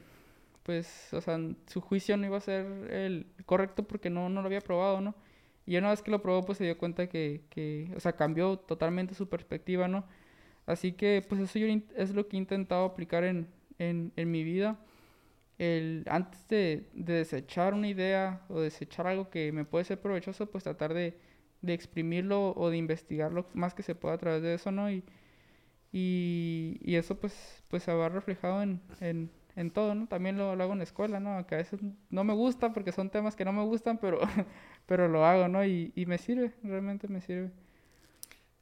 pues, 0.63 1.13
o 1.13 1.21
sea, 1.21 1.39
su 1.67 1.79
juicio 1.79 2.17
no 2.17 2.25
iba 2.25 2.37
a 2.37 2.41
ser 2.41 2.65
el 2.91 3.27
correcto 3.45 3.83
porque 3.83 4.09
no, 4.09 4.27
no 4.27 4.41
lo 4.41 4.47
había 4.47 4.61
probado, 4.61 4.99
¿no? 4.99 5.13
Y 5.67 5.77
una 5.77 5.91
vez 5.91 6.01
que 6.01 6.09
lo 6.09 6.23
probó, 6.23 6.43
pues 6.43 6.57
se 6.57 6.63
dio 6.63 6.75
cuenta 6.79 7.07
que, 7.07 7.43
que 7.51 7.93
o 7.95 7.99
sea, 7.99 8.13
cambió 8.13 8.57
totalmente 8.57 9.13
su 9.13 9.29
perspectiva, 9.29 9.87
¿no? 9.87 10.03
Así 10.65 10.93
que, 10.93 11.23
pues 11.27 11.39
eso 11.39 11.59
yo 11.59 11.67
es 11.95 12.15
lo 12.15 12.27
que 12.27 12.35
he 12.35 12.39
intentado 12.39 12.83
aplicar 12.85 13.23
en, 13.23 13.47
en, 13.77 14.11
en 14.15 14.31
mi 14.31 14.43
vida. 14.43 14.79
El, 15.59 16.03
antes 16.09 16.47
de, 16.47 16.89
de, 16.93 17.13
desechar 17.13 17.75
una 17.75 17.87
idea 17.87 18.41
o 18.49 18.59
desechar 18.59 19.05
algo 19.05 19.29
que 19.29 19.51
me 19.51 19.65
puede 19.65 19.85
ser 19.85 20.01
provechoso, 20.01 20.47
pues 20.49 20.63
tratar 20.63 20.95
de, 20.95 21.19
de 21.61 21.73
exprimirlo 21.73 22.53
o 22.55 22.71
de 22.71 22.77
investigarlo 22.77 23.45
más 23.53 23.75
que 23.75 23.83
se 23.83 23.93
pueda 23.93 24.15
a 24.15 24.17
través 24.17 24.41
de 24.41 24.55
eso, 24.55 24.71
¿no? 24.71 24.91
Y, 24.91 25.03
y, 25.91 26.77
y 26.81 26.95
eso 26.95 27.19
pues, 27.19 27.63
pues 27.67 27.83
se 27.83 27.93
va 27.93 28.09
reflejado 28.09 28.61
en, 28.61 28.81
en, 28.99 29.31
en 29.55 29.71
todo, 29.71 29.93
¿no? 29.93 30.07
También 30.07 30.37
lo, 30.37 30.51
hago 30.51 30.71
en 30.71 30.77
la 30.77 30.83
escuela, 30.83 31.19
¿no? 31.19 31.45
Que 31.47 31.55
a 31.55 31.57
veces 31.59 31.81
no 32.09 32.23
me 32.23 32.33
gusta 32.33 32.73
porque 32.73 32.91
son 32.91 33.09
temas 33.09 33.35
que 33.35 33.45
no 33.45 33.51
me 33.51 33.63
gustan, 33.63 33.97
pero, 33.97 34.19
pero 34.85 35.07
lo 35.07 35.25
hago, 35.25 35.47
¿no? 35.47 35.65
Y, 35.65 35.91
y 35.95 36.05
me 36.05 36.17
sirve, 36.17 36.53
realmente 36.63 37.07
me 37.07 37.21
sirve. 37.21 37.51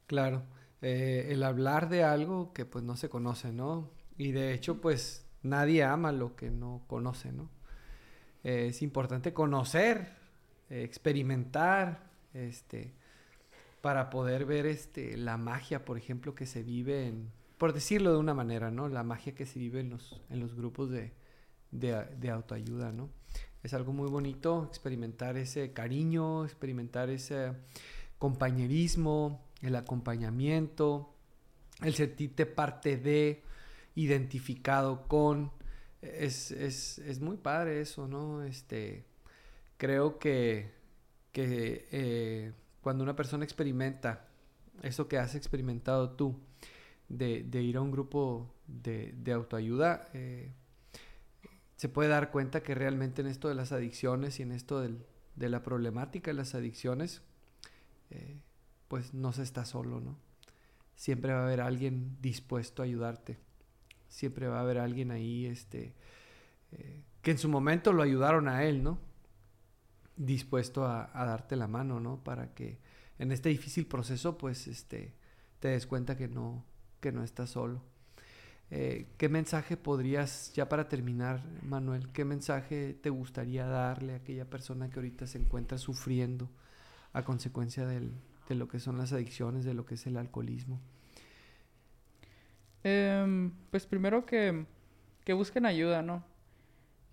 Claro, 0.06 0.42
eh, 0.82 1.28
el 1.30 1.42
hablar 1.44 1.88
de 1.88 2.02
algo 2.02 2.52
que 2.52 2.64
pues 2.64 2.84
no 2.84 2.96
se 2.96 3.08
conoce, 3.08 3.52
¿no? 3.52 3.90
Y 4.16 4.32
de 4.32 4.52
hecho 4.52 4.80
pues 4.80 5.26
nadie 5.42 5.84
ama 5.84 6.10
lo 6.10 6.34
que 6.34 6.50
no 6.50 6.82
conoce, 6.88 7.32
¿no? 7.32 7.48
Eh, 8.42 8.68
es 8.70 8.82
importante 8.82 9.32
conocer, 9.32 10.16
experimentar, 10.68 12.10
este, 12.34 12.94
para 13.80 14.10
poder 14.10 14.44
ver 14.44 14.66
este, 14.66 15.16
la 15.16 15.36
magia, 15.36 15.84
por 15.84 15.96
ejemplo, 15.96 16.34
que 16.34 16.46
se 16.46 16.62
vive 16.62 17.06
en, 17.06 17.30
por 17.58 17.72
decirlo 17.72 18.12
de 18.12 18.18
una 18.18 18.34
manera, 18.34 18.70
¿no? 18.70 18.88
La 18.88 19.02
magia 19.02 19.34
que 19.34 19.46
se 19.46 19.58
vive 19.58 19.80
en 19.80 19.90
los, 19.90 20.20
en 20.30 20.40
los 20.40 20.54
grupos 20.54 20.90
de, 20.90 21.12
de, 21.70 22.30
autoayuda, 22.30 22.92
¿no? 22.92 23.10
Es 23.62 23.74
algo 23.74 23.92
muy 23.92 24.08
bonito 24.08 24.64
experimentar 24.64 25.36
ese 25.36 25.72
cariño, 25.72 26.44
experimentar 26.44 27.10
ese 27.10 27.52
compañerismo, 28.18 29.44
el 29.60 29.76
acompañamiento, 29.76 31.14
el 31.82 31.94
sentirte 31.94 32.46
parte 32.46 32.96
de, 32.96 33.42
identificado 33.94 35.06
con. 35.06 35.52
Es, 36.02 36.50
es, 36.50 36.98
es 36.98 37.20
muy 37.20 37.36
padre 37.36 37.82
eso, 37.82 38.08
¿no? 38.08 38.42
Este, 38.42 39.04
creo 39.76 40.18
que, 40.18 40.70
que 41.32 41.86
eh, 41.92 42.52
cuando 42.80 43.04
una 43.04 43.16
persona 43.16 43.44
experimenta 43.44 44.26
eso 44.82 45.08
que 45.08 45.18
has 45.18 45.34
experimentado 45.34 46.10
tú, 46.10 46.38
de, 47.08 47.44
ir 47.62 47.76
a 47.76 47.80
un 47.80 47.90
grupo 47.90 48.54
de, 48.66 49.32
autoayuda, 49.32 50.08
eh, 50.14 50.52
se 51.76 51.88
puede 51.88 52.08
dar 52.08 52.30
cuenta 52.30 52.62
que 52.62 52.74
realmente 52.74 53.20
en 53.20 53.26
esto 53.26 53.48
de 53.48 53.54
las 53.54 53.72
adicciones 53.72 54.38
y 54.38 54.42
en 54.42 54.52
esto 54.52 54.80
de 54.80 55.48
la 55.48 55.62
problemática 55.62 56.30
de 56.30 56.36
las 56.36 56.54
adicciones, 56.54 57.22
eh, 58.10 58.40
pues 58.88 59.14
no 59.14 59.32
se 59.32 59.42
está 59.42 59.64
solo, 59.64 60.00
¿no? 60.00 60.16
Siempre 60.96 61.32
va 61.32 61.40
a 61.40 61.44
haber 61.44 61.60
alguien 61.60 62.16
dispuesto 62.20 62.82
a 62.82 62.84
ayudarte. 62.84 63.38
Siempre 64.08 64.48
va 64.48 64.58
a 64.58 64.62
haber 64.62 64.78
alguien 64.78 65.10
ahí, 65.10 65.46
este, 65.46 65.94
eh, 66.72 67.02
que 67.22 67.30
en 67.30 67.38
su 67.38 67.48
momento 67.48 67.92
lo 67.92 68.02
ayudaron 68.02 68.48
a 68.48 68.64
él, 68.64 68.82
¿no? 68.82 68.98
Dispuesto 70.22 70.84
a, 70.84 71.10
a, 71.12 71.24
darte 71.24 71.56
la 71.56 71.66
mano, 71.66 71.98
¿no? 71.98 72.22
Para 72.22 72.52
que 72.54 72.78
en 73.18 73.32
este 73.32 73.48
difícil 73.48 73.86
proceso, 73.86 74.36
pues, 74.36 74.66
este, 74.66 75.14
te 75.60 75.68
des 75.68 75.86
cuenta 75.86 76.16
que 76.16 76.28
no, 76.28 76.64
que 77.00 77.12
no 77.12 77.24
estás 77.24 77.50
solo. 77.50 77.82
Eh, 78.70 79.08
¿Qué 79.18 79.28
mensaje 79.28 79.76
podrías, 79.76 80.52
ya 80.54 80.68
para 80.68 80.88
terminar, 80.88 81.42
Manuel, 81.62 82.12
qué 82.12 82.24
mensaje 82.24 82.94
te 82.94 83.10
gustaría 83.10 83.66
darle 83.66 84.12
a 84.12 84.16
aquella 84.16 84.48
persona 84.48 84.88
que 84.88 85.00
ahorita 85.00 85.26
se 85.26 85.38
encuentra 85.38 85.76
sufriendo 85.76 86.48
a 87.12 87.24
consecuencia 87.24 87.84
del, 87.84 88.12
de 88.48 88.54
lo 88.54 88.68
que 88.68 88.78
son 88.78 88.96
las 88.96 89.12
adicciones, 89.12 89.64
de 89.64 89.74
lo 89.74 89.84
que 89.86 89.94
es 89.94 90.06
el 90.06 90.16
alcoholismo? 90.16 90.80
Em, 92.84 93.50
pues 93.70 93.86
primero 93.86 94.24
que, 94.24 94.64
que, 95.24 95.32
busquen 95.32 95.66
ayuda, 95.66 96.00
¿no? 96.00 96.24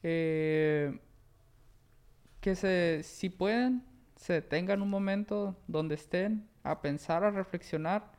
Eh, 0.03 0.99
que 2.47 2.55
se, 2.55 3.03
si 3.03 3.27
pueden, 3.27 3.83
se 4.15 4.31
detengan 4.31 4.81
un 4.81 4.89
momento 4.89 5.57
donde 5.67 5.95
estén 5.95 6.47
a 6.63 6.81
pensar, 6.81 7.25
a 7.25 7.29
reflexionar 7.29 8.09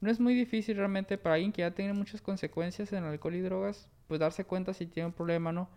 no 0.00 0.10
es 0.10 0.18
muy 0.18 0.34
difícil 0.34 0.76
realmente 0.76 1.16
para 1.16 1.36
alguien 1.36 1.52
que 1.52 1.62
ya 1.62 1.70
tiene 1.70 1.92
muchas 1.92 2.20
consecuencias 2.20 2.92
en 2.92 3.04
alcohol 3.04 3.36
y 3.36 3.40
drogas, 3.40 3.88
pues 4.08 4.18
darse 4.18 4.44
cuenta 4.44 4.74
si 4.74 4.86
tiene 4.86 5.06
un 5.06 5.12
problema 5.12 5.50
o 5.50 5.52
no. 5.52 5.68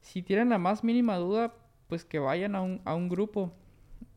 Si 0.00 0.22
tienen 0.22 0.48
la 0.48 0.58
más 0.58 0.84
mínima 0.84 1.16
duda, 1.16 1.52
pues 1.88 2.04
que 2.04 2.20
vayan 2.20 2.54
a 2.54 2.62
un, 2.62 2.82
a 2.84 2.94
un 2.94 3.08
grupo, 3.08 3.52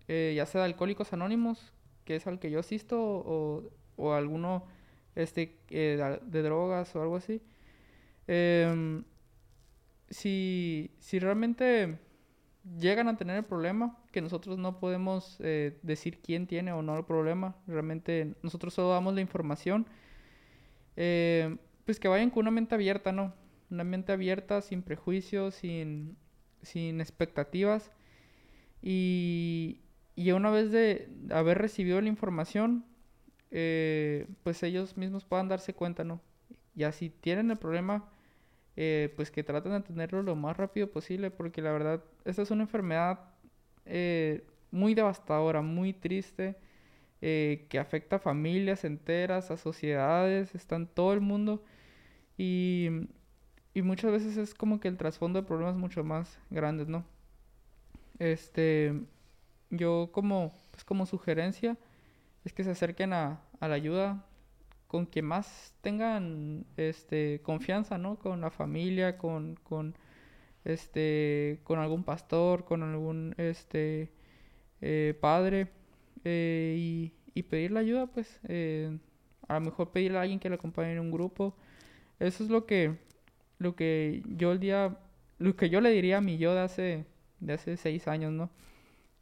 eh, 0.08 0.34
ya 0.36 0.46
sea 0.46 0.62
de 0.62 0.66
Alcohólicos 0.66 1.12
Anónimos, 1.12 1.74
que 2.06 2.18
es 2.18 2.28
al 2.28 2.38
que 2.38 2.52
yo 2.52 2.60
asisto, 2.60 3.02
o, 3.02 3.64
o 3.96 4.14
alguno 4.14 4.68
este, 5.16 5.58
eh, 5.72 6.20
de, 6.22 6.42
drogas 6.44 6.96
o 6.96 7.02
algo 7.02 7.16
así. 7.16 7.42
Em, 8.28 9.04
si, 10.12 10.92
si 11.00 11.18
realmente 11.18 11.98
llegan 12.80 13.08
a 13.08 13.18
tener 13.18 13.38
el 13.38 13.44
problema, 13.44 13.98
que 14.12 14.22
nosotros 14.22 14.58
no 14.58 14.80
podemos 14.80 15.38
eh, 15.40 15.80
decir 15.84 16.20
quién 16.22 16.48
tiene 16.48 16.72
o 16.72 16.82
no 16.82 16.98
el 16.98 17.06
problema, 17.06 17.56
realmente 17.68 18.36
nosotros 18.42 18.74
solo 18.74 18.90
damos 18.90 19.14
la 19.14 19.22
información, 19.22 19.88
eh, 20.96 21.58
pues 21.86 22.00
que 22.00 22.08
vayan 22.08 22.30
con 22.30 22.42
una 22.42 22.52
mente 22.52 22.76
abierta, 22.76 23.12
¿no? 23.12 23.34
Una 23.70 23.84
mente 23.84 24.12
abierta, 24.12 24.62
sin 24.62 24.84
prejuicios, 24.84 25.56
sin, 25.56 26.18
sin 26.62 27.02
expectativas. 27.02 27.92
Y, 28.82 29.82
y 30.16 30.32
una 30.32 30.50
vez 30.52 30.72
de 30.72 31.10
haber 31.32 31.58
recibido 31.58 32.00
la 32.02 32.10
información, 32.10 32.86
eh, 33.52 34.28
pues 34.44 34.64
ellos 34.64 34.98
mismos 34.98 35.26
puedan 35.26 35.48
darse 35.48 35.74
cuenta, 35.74 36.04
¿no? 36.04 36.22
Ya 36.76 36.92
si 36.92 37.10
tienen 37.10 37.52
el 37.52 37.58
problema, 37.58 38.10
eh, 38.78 39.14
pues 39.16 39.32
que 39.32 39.44
traten 39.44 39.74
de 39.74 39.82
tenerlo 39.82 40.24
lo 40.24 40.36
más 40.36 40.58
rápido 40.58 40.92
posible, 40.92 41.32
porque 41.32 41.62
la 41.62 41.72
verdad, 41.72 42.04
esta 42.26 42.42
es 42.44 42.52
una 42.52 42.64
enfermedad 42.64 43.20
eh, 43.86 44.46
muy 44.72 44.96
devastadora, 44.96 45.62
muy 45.62 45.94
triste, 45.94 46.58
que 47.22 47.80
afecta 47.80 48.18
a 48.18 48.20
familias 48.20 48.84
enteras, 48.84 49.50
a 49.52 49.58
sociedades, 49.58 50.56
está 50.56 50.76
en 50.76 50.88
todo 50.88 51.14
el 51.14 51.22
mundo. 51.22 51.64
Y, 52.38 52.90
y 53.74 53.82
muchas 53.84 54.12
veces 54.12 54.38
es 54.38 54.54
como 54.54 54.80
que 54.80 54.88
el 54.88 54.98
trasfondo 54.98 55.42
de 55.42 55.48
problemas 55.48 55.76
mucho 55.76 56.04
más 56.04 56.40
grandes, 56.50 56.88
¿no? 56.88 57.06
Este, 58.20 58.94
yo 59.70 60.10
como, 60.12 60.54
pues 60.72 60.84
como 60.84 61.06
sugerencia 61.06 61.78
es 62.46 62.54
que 62.54 62.64
se 62.64 62.72
acerquen 62.72 63.14
a, 63.14 63.42
a 63.60 63.68
la 63.68 63.76
ayuda 63.76 64.26
con 64.94 65.08
quien 65.08 65.26
más 65.26 65.74
tengan 65.82 66.68
este 66.78 67.42
confianza, 67.42 67.98
¿no? 67.98 68.20
Con 68.20 68.42
la 68.42 68.52
familia, 68.52 69.18
con, 69.18 69.56
con 69.64 69.96
este 70.66 71.62
con 71.64 71.80
algún 71.80 72.04
pastor, 72.04 72.64
con 72.64 72.84
algún 72.84 73.34
este 73.40 74.12
eh, 74.82 75.18
padre 75.20 75.70
eh, 76.24 76.76
y, 76.78 77.14
y, 77.34 77.42
pedir 77.42 77.72
la 77.72 77.80
ayuda, 77.80 78.06
pues 78.06 78.40
eh, 78.48 78.96
a 79.48 79.56
lo 79.56 79.62
mejor 79.62 79.90
pedirle 79.92 80.20
a 80.20 80.22
alguien 80.22 80.40
que 80.40 80.50
le 80.50 80.56
acompañe 80.56 80.92
en 80.92 81.00
un 81.00 81.12
grupo. 81.12 81.56
Eso 82.20 82.44
es 82.44 82.52
lo 82.52 82.68
que 82.68 82.96
lo 83.58 83.76
que 83.76 84.22
yo 84.28 84.52
el 84.52 84.60
día 84.60 85.00
lo 85.40 85.56
que 85.56 85.72
yo 85.72 85.82
le 85.82 85.90
diría 85.90 86.20
a 86.20 86.22
mi 86.22 86.38
yo 86.38 86.54
de 86.54 86.62
hace 86.62 87.06
de 87.40 87.54
hace 87.54 87.78
seis 87.78 88.08
años, 88.08 88.32
¿no? 88.32 88.52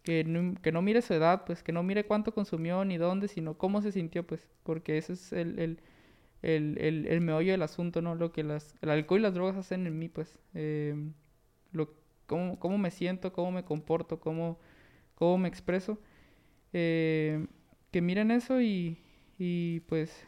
Que 0.03 0.23
no, 0.23 0.55
que 0.61 0.71
no 0.71 0.81
mire 0.81 1.01
su 1.01 1.13
edad, 1.13 1.43
pues 1.45 1.63
que 1.63 1.71
no 1.71 1.83
mire 1.83 2.05
cuánto 2.05 2.33
consumió 2.33 2.83
ni 2.85 2.97
dónde, 2.97 3.27
sino 3.27 3.57
cómo 3.57 3.81
se 3.81 3.91
sintió, 3.91 4.25
pues, 4.25 4.47
porque 4.63 4.97
ese 4.97 5.13
es 5.13 5.33
el, 5.33 5.59
el, 5.59 5.79
el, 6.41 6.77
el, 6.79 7.07
el 7.07 7.21
meollo 7.21 7.51
del 7.51 7.61
asunto, 7.63 8.01
¿no? 8.01 8.15
Lo 8.15 8.31
que 8.31 8.43
las, 8.43 8.75
el 8.81 8.89
alcohol 8.91 9.19
y 9.21 9.23
las 9.23 9.33
drogas 9.33 9.57
hacen 9.57 9.87
en 9.87 9.99
mí, 9.99 10.09
pues, 10.09 10.39
eh, 10.55 10.95
lo, 11.71 11.93
cómo, 12.27 12.59
cómo, 12.59 12.77
me 12.77 12.91
siento, 12.91 13.33
cómo 13.33 13.51
me 13.51 13.63
comporto, 13.65 14.19
cómo, 14.19 14.59
cómo 15.15 15.37
me 15.39 15.47
expreso. 15.49 15.99
Eh, 16.73 17.47
que 17.91 18.01
miren 18.01 18.31
eso 18.31 18.61
y, 18.61 18.97
y 19.37 19.81
pues, 19.81 20.25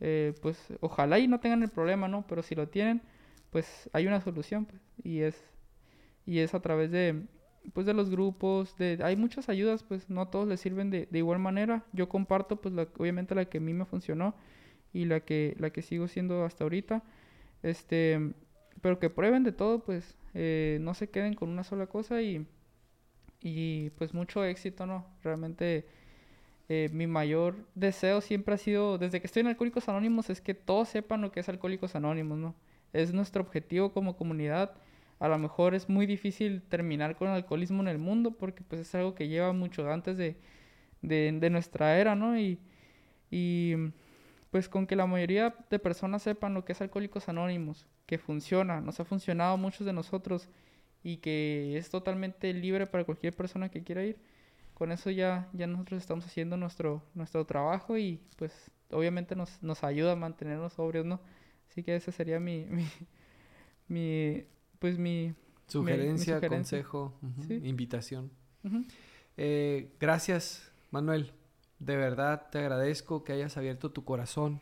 eh, 0.00 0.34
pues, 0.42 0.58
ojalá 0.80 1.18
y 1.18 1.28
no 1.28 1.40
tengan 1.40 1.62
el 1.62 1.70
problema, 1.70 2.08
¿no? 2.08 2.26
Pero 2.26 2.42
si 2.42 2.54
lo 2.54 2.68
tienen, 2.68 3.02
pues 3.50 3.88
hay 3.92 4.06
una 4.06 4.20
solución, 4.20 4.66
pues, 4.66 4.82
y 5.04 5.20
es, 5.20 5.42
y 6.26 6.40
es 6.40 6.54
a 6.54 6.60
través 6.60 6.90
de 6.90 7.26
pues 7.72 7.86
de 7.86 7.94
los 7.94 8.10
grupos, 8.10 8.76
de, 8.76 8.98
hay 9.02 9.16
muchas 9.16 9.48
ayudas, 9.48 9.82
pues 9.82 10.10
no 10.10 10.28
todos 10.28 10.46
les 10.46 10.60
sirven 10.60 10.90
de, 10.90 11.08
de 11.10 11.18
igual 11.18 11.38
manera. 11.38 11.84
Yo 11.92 12.08
comparto 12.08 12.60
pues 12.60 12.74
obviamente 12.98 13.34
la 13.34 13.46
que 13.46 13.58
a 13.58 13.60
mí 13.60 13.72
me 13.72 13.84
funcionó 13.84 14.34
y 14.92 15.06
la 15.06 15.20
que, 15.20 15.56
la 15.58 15.70
que 15.70 15.82
sigo 15.82 16.08
siendo 16.08 16.44
hasta 16.44 16.64
ahorita. 16.64 17.02
Este, 17.62 18.32
pero 18.80 18.98
que 18.98 19.10
prueben 19.10 19.44
de 19.44 19.52
todo, 19.52 19.80
pues 19.80 20.16
eh, 20.34 20.78
no 20.80 20.94
se 20.94 21.08
queden 21.08 21.34
con 21.34 21.48
una 21.48 21.64
sola 21.64 21.86
cosa 21.86 22.20
y, 22.20 22.46
y 23.40 23.90
pues 23.90 24.12
mucho 24.14 24.44
éxito, 24.44 24.86
¿no? 24.86 25.06
Realmente 25.22 25.86
eh, 26.68 26.88
mi 26.92 27.06
mayor 27.06 27.56
deseo 27.74 28.20
siempre 28.20 28.54
ha 28.54 28.58
sido, 28.58 28.98
desde 28.98 29.20
que 29.20 29.26
estoy 29.26 29.40
en 29.40 29.48
Alcohólicos 29.48 29.88
Anónimos, 29.88 30.30
es 30.30 30.40
que 30.40 30.54
todos 30.54 30.88
sepan 30.88 31.22
lo 31.22 31.32
que 31.32 31.40
es 31.40 31.48
Alcohólicos 31.48 31.94
Anónimos, 31.94 32.38
¿no? 32.38 32.54
Es 32.92 33.12
nuestro 33.12 33.42
objetivo 33.42 33.92
como 33.92 34.16
comunidad 34.16 34.72
a 35.24 35.28
lo 35.28 35.38
mejor 35.38 35.74
es 35.74 35.88
muy 35.88 36.04
difícil 36.04 36.60
terminar 36.60 37.16
con 37.16 37.28
el 37.28 37.34
alcoholismo 37.34 37.80
en 37.80 37.88
el 37.88 37.96
mundo 37.96 38.32
porque 38.32 38.62
pues 38.62 38.82
es 38.82 38.94
algo 38.94 39.14
que 39.14 39.26
lleva 39.26 39.54
mucho 39.54 39.90
antes 39.90 40.18
de, 40.18 40.36
de, 41.00 41.50
nuestra 41.50 41.98
era, 41.98 42.14
¿no? 42.14 42.38
Y, 42.38 42.58
y 43.30 43.74
pues 44.50 44.68
con 44.68 44.86
que 44.86 44.96
la 44.96 45.06
mayoría 45.06 45.56
de 45.70 45.78
personas 45.78 46.22
sepan 46.22 46.52
lo 46.52 46.66
que 46.66 46.72
es 46.72 46.80
Alcohólicos 46.82 47.30
Anónimos, 47.30 47.86
que 48.04 48.18
funciona, 48.18 48.82
nos 48.82 49.00
ha 49.00 49.06
funcionado 49.06 49.54
a 49.54 49.56
muchos 49.56 49.86
de 49.86 49.94
nosotros 49.94 50.46
y 51.02 51.16
que 51.18 51.78
es 51.78 51.88
totalmente 51.88 52.52
libre 52.52 52.86
para 52.86 53.04
cualquier 53.04 53.34
persona 53.34 53.70
que 53.70 53.82
quiera 53.82 54.04
ir. 54.04 54.18
Con 54.74 54.92
eso 54.92 55.10
ya, 55.10 55.48
ya 55.54 55.66
nosotros 55.66 56.02
estamos 56.02 56.26
haciendo 56.26 56.58
nuestro, 56.58 57.02
nuestro 57.14 57.46
trabajo 57.46 57.96
y 57.96 58.20
pues 58.36 58.70
obviamente 58.90 59.34
nos, 59.36 59.62
nos 59.62 59.84
ayuda 59.84 60.12
a 60.12 60.16
mantenernos 60.16 60.74
sobrios, 60.74 61.06
¿no? 61.06 61.18
Así 61.70 61.82
que 61.82 61.96
ese 61.96 62.12
sería 62.12 62.38
mi, 62.40 62.66
mi, 62.68 62.86
mi 63.88 64.44
pues 64.84 64.98
mi 64.98 65.34
sugerencia, 65.66 66.46
consejo, 66.46 67.18
invitación. 67.48 68.30
Eh, 69.38 69.94
gracias, 69.98 70.70
Manuel. 70.90 71.32
De 71.78 71.96
verdad 71.96 72.48
te 72.52 72.58
agradezco 72.58 73.24
que 73.24 73.32
hayas 73.32 73.56
abierto 73.56 73.92
tu 73.92 74.04
corazón, 74.04 74.60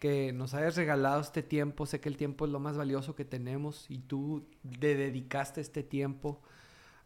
que 0.00 0.32
nos 0.32 0.54
hayas 0.54 0.74
regalado 0.74 1.20
este 1.20 1.44
tiempo. 1.44 1.86
Sé 1.86 2.00
que 2.00 2.08
el 2.08 2.16
tiempo 2.16 2.46
es 2.46 2.50
lo 2.50 2.58
más 2.58 2.76
valioso 2.76 3.14
que 3.14 3.24
tenemos 3.24 3.88
y 3.88 4.00
tú 4.00 4.44
te 4.80 4.96
dedicaste 4.96 5.60
este 5.60 5.84
tiempo 5.84 6.42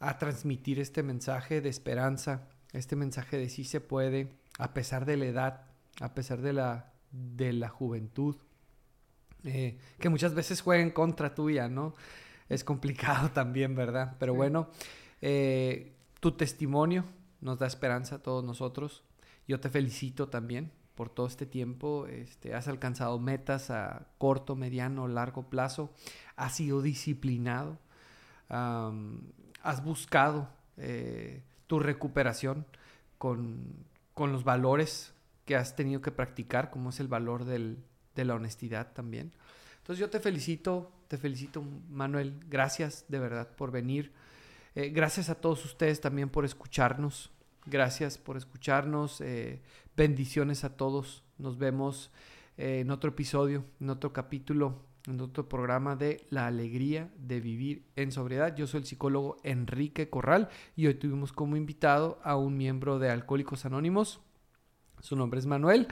a 0.00 0.16
transmitir 0.16 0.80
este 0.80 1.02
mensaje 1.02 1.60
de 1.60 1.68
esperanza, 1.68 2.48
este 2.72 2.96
mensaje 2.96 3.36
de 3.36 3.50
sí 3.50 3.64
se 3.64 3.82
puede, 3.82 4.30
a 4.58 4.72
pesar 4.72 5.04
de 5.04 5.18
la 5.18 5.26
edad, 5.26 5.66
a 6.00 6.14
pesar 6.14 6.40
de 6.40 6.54
la, 6.54 6.94
de 7.12 7.52
la 7.52 7.68
juventud, 7.68 8.36
eh, 9.44 9.76
que 10.00 10.08
muchas 10.08 10.34
veces 10.34 10.62
juega 10.62 10.82
en 10.82 10.92
contra 10.92 11.34
tuya, 11.34 11.68
¿no? 11.68 11.94
Es 12.48 12.64
complicado 12.64 13.30
también, 13.34 13.74
¿verdad? 13.74 14.16
Pero 14.18 14.34
bueno, 14.34 14.68
eh, 15.20 15.92
tu 16.20 16.32
testimonio 16.32 17.04
nos 17.40 17.58
da 17.58 17.66
esperanza 17.66 18.16
a 18.16 18.22
todos 18.22 18.44
nosotros. 18.44 19.04
Yo 19.46 19.60
te 19.60 19.68
felicito 19.68 20.28
también 20.28 20.72
por 20.94 21.10
todo 21.10 21.26
este 21.26 21.46
tiempo. 21.46 22.06
Este, 22.06 22.54
has 22.54 22.68
alcanzado 22.68 23.18
metas 23.18 23.70
a 23.70 24.06
corto, 24.18 24.56
mediano, 24.56 25.08
largo 25.08 25.48
plazo. 25.48 25.92
Has 26.36 26.56
sido 26.56 26.82
disciplinado. 26.82 27.78
has 28.48 29.84
buscado 29.84 30.48
eh, 30.76 31.42
tu 31.66 31.78
recuperación 31.78 32.66
con, 33.18 33.84
con, 34.12 34.32
los 34.32 34.44
valores 34.44 35.14
que 35.44 35.56
has 35.56 35.76
tenido 35.76 36.00
que 36.00 36.10
practicar, 36.10 36.70
como 36.70 36.90
es 36.90 37.00
el 37.00 37.08
valor 37.08 37.44
del, 37.44 37.78
de 38.14 38.24
la 38.24 38.34
honestidad 38.34 38.92
también. 38.92 39.32
Entonces 39.78 40.00
yo 40.00 40.10
te 40.10 40.20
felicito 40.20 40.92
te 41.08 41.18
felicito, 41.18 41.62
Manuel. 41.88 42.40
Gracias 42.48 43.04
de 43.08 43.18
verdad 43.18 43.48
por 43.56 43.70
venir. 43.70 44.12
Eh, 44.74 44.88
gracias 44.88 45.30
a 45.30 45.36
todos 45.36 45.64
ustedes 45.64 46.00
también 46.00 46.28
por 46.28 46.44
escucharnos. 46.44 47.30
Gracias 47.66 48.18
por 48.18 48.36
escucharnos. 48.36 49.20
Eh, 49.20 49.62
bendiciones 49.96 50.64
a 50.64 50.76
todos. 50.76 51.24
Nos 51.38 51.58
vemos 51.58 52.10
eh, 52.56 52.80
en 52.80 52.90
otro 52.90 53.10
episodio, 53.10 53.64
en 53.80 53.90
otro 53.90 54.12
capítulo, 54.12 54.82
en 55.06 55.20
otro 55.20 55.48
programa 55.48 55.96
de 55.96 56.26
La 56.30 56.46
alegría 56.46 57.10
de 57.16 57.40
vivir 57.40 57.86
en 57.96 58.10
sobriedad. 58.10 58.54
Yo 58.56 58.66
soy 58.66 58.80
el 58.80 58.86
psicólogo 58.86 59.36
Enrique 59.44 60.10
Corral 60.10 60.48
y 60.76 60.86
hoy 60.86 60.94
tuvimos 60.94 61.32
como 61.32 61.56
invitado 61.56 62.18
a 62.22 62.36
un 62.36 62.56
miembro 62.56 62.98
de 62.98 63.10
Alcohólicos 63.10 63.64
Anónimos. 63.64 64.20
Su 65.00 65.16
nombre 65.16 65.38
es 65.38 65.46
Manuel. 65.46 65.88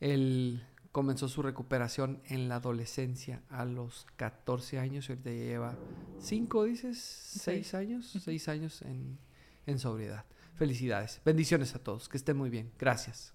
El 0.00 0.62
comenzó 0.98 1.28
su 1.28 1.42
recuperación 1.42 2.20
en 2.26 2.48
la 2.48 2.56
adolescencia 2.56 3.44
a 3.50 3.64
los 3.64 4.04
14 4.16 4.80
años 4.80 5.08
y 5.08 5.12
ahorita 5.12 5.30
lleva 5.30 5.76
5, 6.18 6.64
dices, 6.64 6.98
6 6.98 7.74
años, 7.74 8.18
6 8.20 8.48
años 8.48 8.82
en, 8.82 9.16
en 9.66 9.78
sobriedad. 9.78 10.24
Felicidades, 10.56 11.20
bendiciones 11.24 11.76
a 11.76 11.78
todos, 11.78 12.08
que 12.08 12.16
estén 12.16 12.36
muy 12.36 12.50
bien, 12.50 12.72
gracias. 12.80 13.32